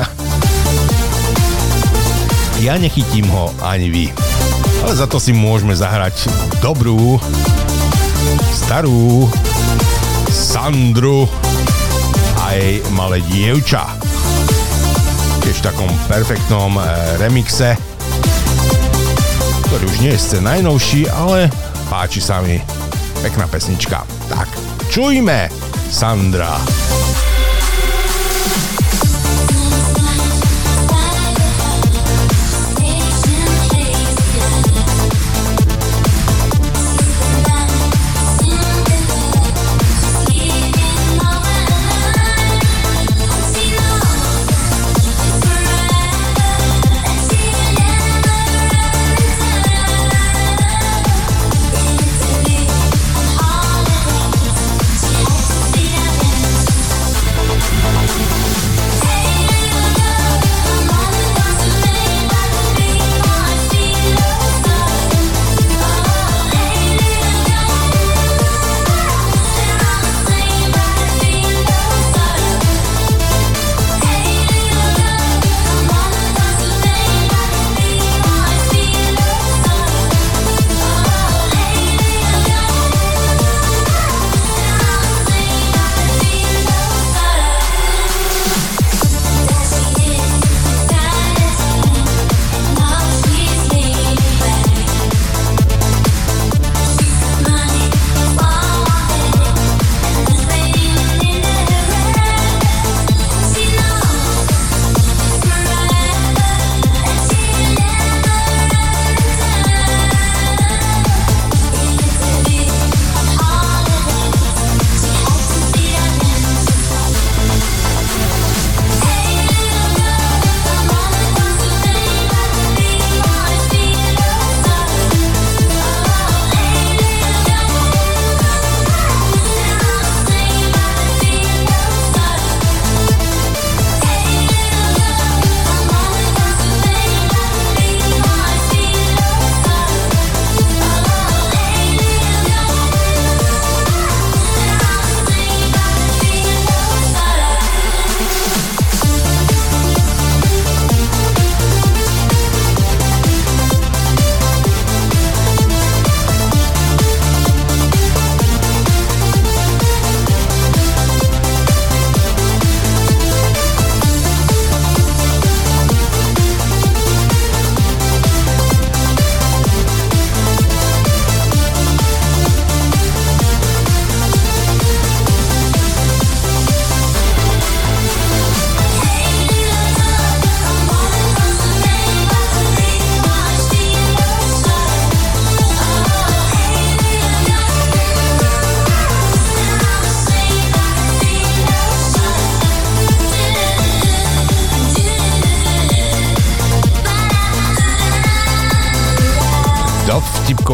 Ja 2.66 2.82
nechytím 2.82 3.30
ho 3.30 3.54
ani 3.62 3.94
vy. 3.94 4.06
Ale 4.82 4.98
za 4.98 5.06
to 5.06 5.22
si 5.22 5.38
môžeme 5.38 5.78
zahrať 5.78 6.30
dobrú, 6.58 7.22
starú 8.58 9.30
Sandru 10.62 11.26
a 12.38 12.54
jej 12.54 12.86
malé 12.94 13.18
dievča. 13.34 13.98
Tiež 15.42 15.58
v 15.58 15.66
takom 15.66 15.90
perfektnom 16.06 16.78
e, 16.78 16.86
remixe, 17.18 17.74
ktorý 19.66 19.84
už 19.90 19.98
nie 20.06 20.14
je 20.14 20.38
najnovší, 20.38 21.10
ale 21.10 21.50
páči 21.90 22.22
sa 22.22 22.46
mi. 22.46 22.62
Pekná 23.26 23.50
pesnička. 23.50 24.06
Tak, 24.30 24.54
čujme 24.94 25.50
Sandra. 25.90 26.54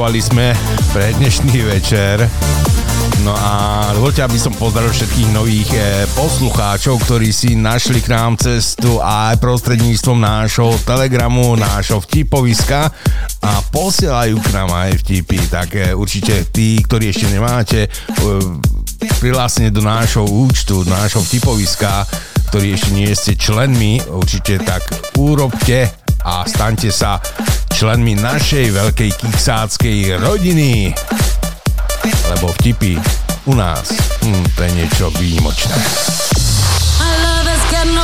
Dovtipkovali 0.08 0.24
sme 0.24 0.56
pre 0.96 1.12
dnešný 1.20 1.68
večer. 1.68 2.24
No 3.28 3.36
a 3.36 3.84
dovolte, 3.92 4.24
aby 4.24 4.40
som 4.40 4.56
pozdravil 4.56 4.96
všetkých 4.96 5.36
nových 5.36 5.68
e, 5.76 6.08
poslucháčov, 6.16 7.04
ktorí 7.04 7.36
si 7.36 7.60
našli 7.60 8.00
k 8.00 8.16
nám 8.16 8.40
cestu 8.40 9.04
aj 9.04 9.36
prostredníctvom 9.44 10.16
nášho 10.16 10.80
telegramu, 10.88 11.60
nášho 11.60 12.00
vtipoviska 12.00 12.88
a 13.44 13.52
posielajú 13.68 14.40
k 14.40 14.50
nám 14.56 14.72
aj 14.72 15.04
vtipy. 15.04 15.44
Tak 15.52 15.76
e, 15.76 15.92
určite 15.92 16.48
tí, 16.56 16.80
ktorí 16.88 17.12
ešte 17.12 17.28
nemáte 17.28 17.80
e, 17.84 17.90
prihlásenie 19.20 19.76
do 19.76 19.84
nášho 19.84 20.24
účtu, 20.24 20.88
do 20.88 20.92
nášho 20.96 21.20
vtipoviska, 21.20 22.08
ktorí 22.48 22.80
ešte 22.80 22.96
nie 22.96 23.12
ste 23.12 23.36
členmi, 23.36 24.00
určite 24.08 24.64
tak 24.64 24.88
urobte 25.20 25.92
a 26.24 26.48
staňte 26.48 26.96
sa 26.96 27.20
členmi 27.78 28.18
našej 28.18 28.74
veľkej 28.74 29.12
kiksáckej 29.22 30.18
rodiny. 30.18 30.98
Lebo 32.34 32.50
vtipy 32.58 32.98
u 33.46 33.54
nás, 33.54 33.94
hm, 34.26 34.46
to 34.58 34.60
je 34.66 34.72
niečo 34.82 35.06
výnimočné. 35.14 35.78
No 37.88 38.04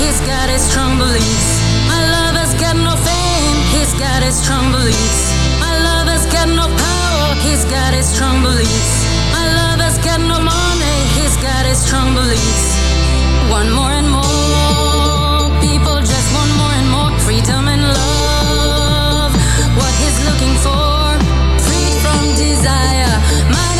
he's 0.00 0.18
got 0.22 0.48
his 0.48 0.62
strong 0.62 0.96
beliefs. 0.96 1.48
My 1.90 2.00
love 2.08 2.38
has 2.38 2.54
got 2.54 2.78
no 2.78 2.94
fame, 3.02 3.58
he's 3.74 3.92
got 3.98 4.22
his 4.22 4.38
strong 4.38 4.70
beliefs. 4.70 5.22
My 5.60 5.74
love 5.82 6.08
has 6.08 6.24
got 6.30 6.48
no 6.48 6.70
power, 6.70 7.28
he's 7.42 7.66
got 7.66 7.92
his 7.92 8.06
strong 8.06 8.40
beliefs. 8.40 8.94
My 9.34 9.44
love 9.58 9.82
has 9.82 9.98
got 10.00 10.22
no 10.22 10.38
got 11.44 11.66
his 11.66 11.78
strong. 11.78 12.14
One 13.50 13.70
more 13.70 13.92
and 13.92 14.08
more, 14.10 14.43
looking 20.44 20.56
for, 20.62 21.18
from 22.02 22.34
desire. 22.36 23.20
Mind 23.50 23.73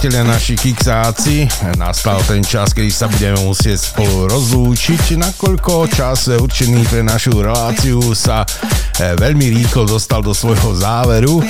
priatelia 0.00 0.32
naši 0.32 0.56
kiksáci, 0.56 1.44
nastal 1.76 2.24
ten 2.24 2.40
čas, 2.40 2.72
kedy 2.72 2.88
sa 2.88 3.04
budeme 3.04 3.36
musieť 3.44 3.92
spolu 3.92 4.32
rozlúčiť, 4.32 5.20
nakoľko 5.20 5.92
čas 5.92 6.24
určený 6.32 6.88
pre 6.88 7.04
našu 7.04 7.36
reláciu 7.36 8.00
sa 8.16 8.40
eh, 8.48 9.12
veľmi 9.20 9.60
rýchlo 9.60 9.84
dostal 9.84 10.24
do 10.24 10.32
svojho 10.32 10.72
záveru. 10.72 11.44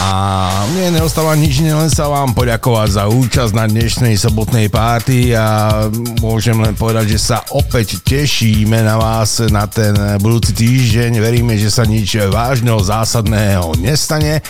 A 0.00 0.64
mne 0.72 0.96
neostáva 0.96 1.36
nič, 1.36 1.60
len 1.60 1.92
sa 1.92 2.08
vám 2.08 2.32
poďakovať 2.32 2.88
za 2.88 3.04
účasť 3.10 3.52
na 3.52 3.68
dnešnej 3.68 4.16
sobotnej 4.16 4.72
párty 4.72 5.36
a 5.36 5.90
môžem 6.24 6.56
len 6.56 6.72
povedať, 6.72 7.18
že 7.18 7.20
sa 7.20 7.44
opäť 7.52 8.00
tešíme 8.00 8.80
na 8.80 8.96
vás 8.96 9.44
na 9.52 9.68
ten 9.68 9.92
budúci 10.24 10.56
týždeň. 10.56 11.20
Veríme, 11.20 11.58
že 11.60 11.68
sa 11.68 11.84
nič 11.84 12.16
vážneho, 12.32 12.80
zásadného 12.80 13.76
nestane, 13.76 14.40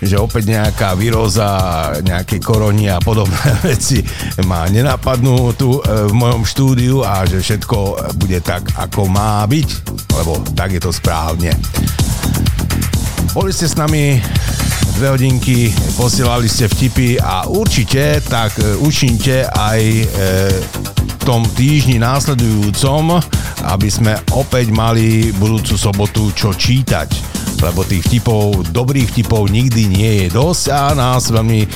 že 0.00 0.16
opäť 0.16 0.48
nejaká 0.56 0.96
výroza, 0.96 1.48
nejaké 2.00 2.40
koroni 2.40 2.88
a 2.88 2.96
podobné 2.98 3.52
veci 3.68 4.00
ma 4.48 4.64
nenapadnú 4.66 5.52
tu 5.56 5.76
e, 5.76 6.08
v 6.08 6.12
mojom 6.16 6.42
štúdiu 6.48 7.04
a 7.04 7.28
že 7.28 7.44
všetko 7.44 7.78
bude 8.16 8.40
tak, 8.40 8.64
ako 8.80 9.06
má 9.12 9.44
byť, 9.44 9.68
lebo 10.16 10.40
tak 10.56 10.72
je 10.76 10.80
to 10.80 10.90
správne. 10.92 11.52
Boli 13.30 13.54
ste 13.54 13.70
s 13.70 13.78
nami 13.78 14.18
dve 14.98 15.14
hodinky, 15.14 15.70
posielali 15.94 16.50
ste 16.50 16.66
vtipy 16.66 17.20
a 17.20 17.46
určite 17.46 18.24
tak 18.24 18.56
e, 18.58 18.76
učinte 18.80 19.44
aj 19.48 19.80
e, 19.80 20.04
tom 21.22 21.44
týždni 21.44 22.00
následujúcom, 22.00 23.20
aby 23.68 23.88
sme 23.92 24.16
opäť 24.32 24.72
mali 24.72 25.30
budúcu 25.36 25.76
sobotu 25.76 26.32
čo 26.32 26.56
čítať 26.56 27.29
lebo 27.60 27.84
tých 27.84 28.04
vtipov, 28.08 28.72
dobrých 28.72 29.12
vtipov 29.12 29.52
nikdy 29.52 29.92
nie 29.92 30.12
je 30.24 30.26
dosť 30.32 30.64
a 30.72 30.82
nás 30.96 31.28
veľmi 31.28 31.60
e, 31.64 31.68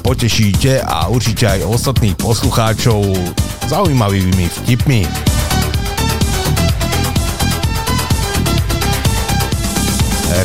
potešíte 0.00 0.80
a 0.80 1.12
určite 1.12 1.44
aj 1.44 1.68
ostatných 1.68 2.16
poslucháčov 2.16 3.04
zaujímavými 3.68 4.48
vtipmi. 4.48 5.04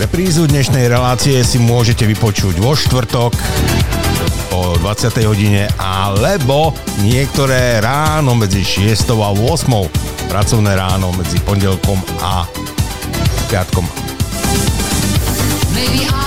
Reprízu 0.02 0.48
dnešnej 0.48 0.88
relácie 0.88 1.40
si 1.44 1.60
môžete 1.60 2.08
vypočuť 2.08 2.58
vo 2.64 2.74
štvrtok 2.74 3.34
o 4.52 4.76
20. 4.80 5.30
hodine 5.30 5.68
alebo 5.80 6.76
niektoré 7.04 7.80
ráno 7.80 8.36
medzi 8.36 8.64
6 8.64 9.14
a 9.20 9.30
8. 9.32 10.32
Pracovné 10.32 10.74
ráno 10.80 11.12
medzi 11.16 11.40
pondelkom 11.44 12.00
a 12.24 12.48
piatkom. 13.52 14.01
Maybe 15.82 16.06
I 16.06 16.21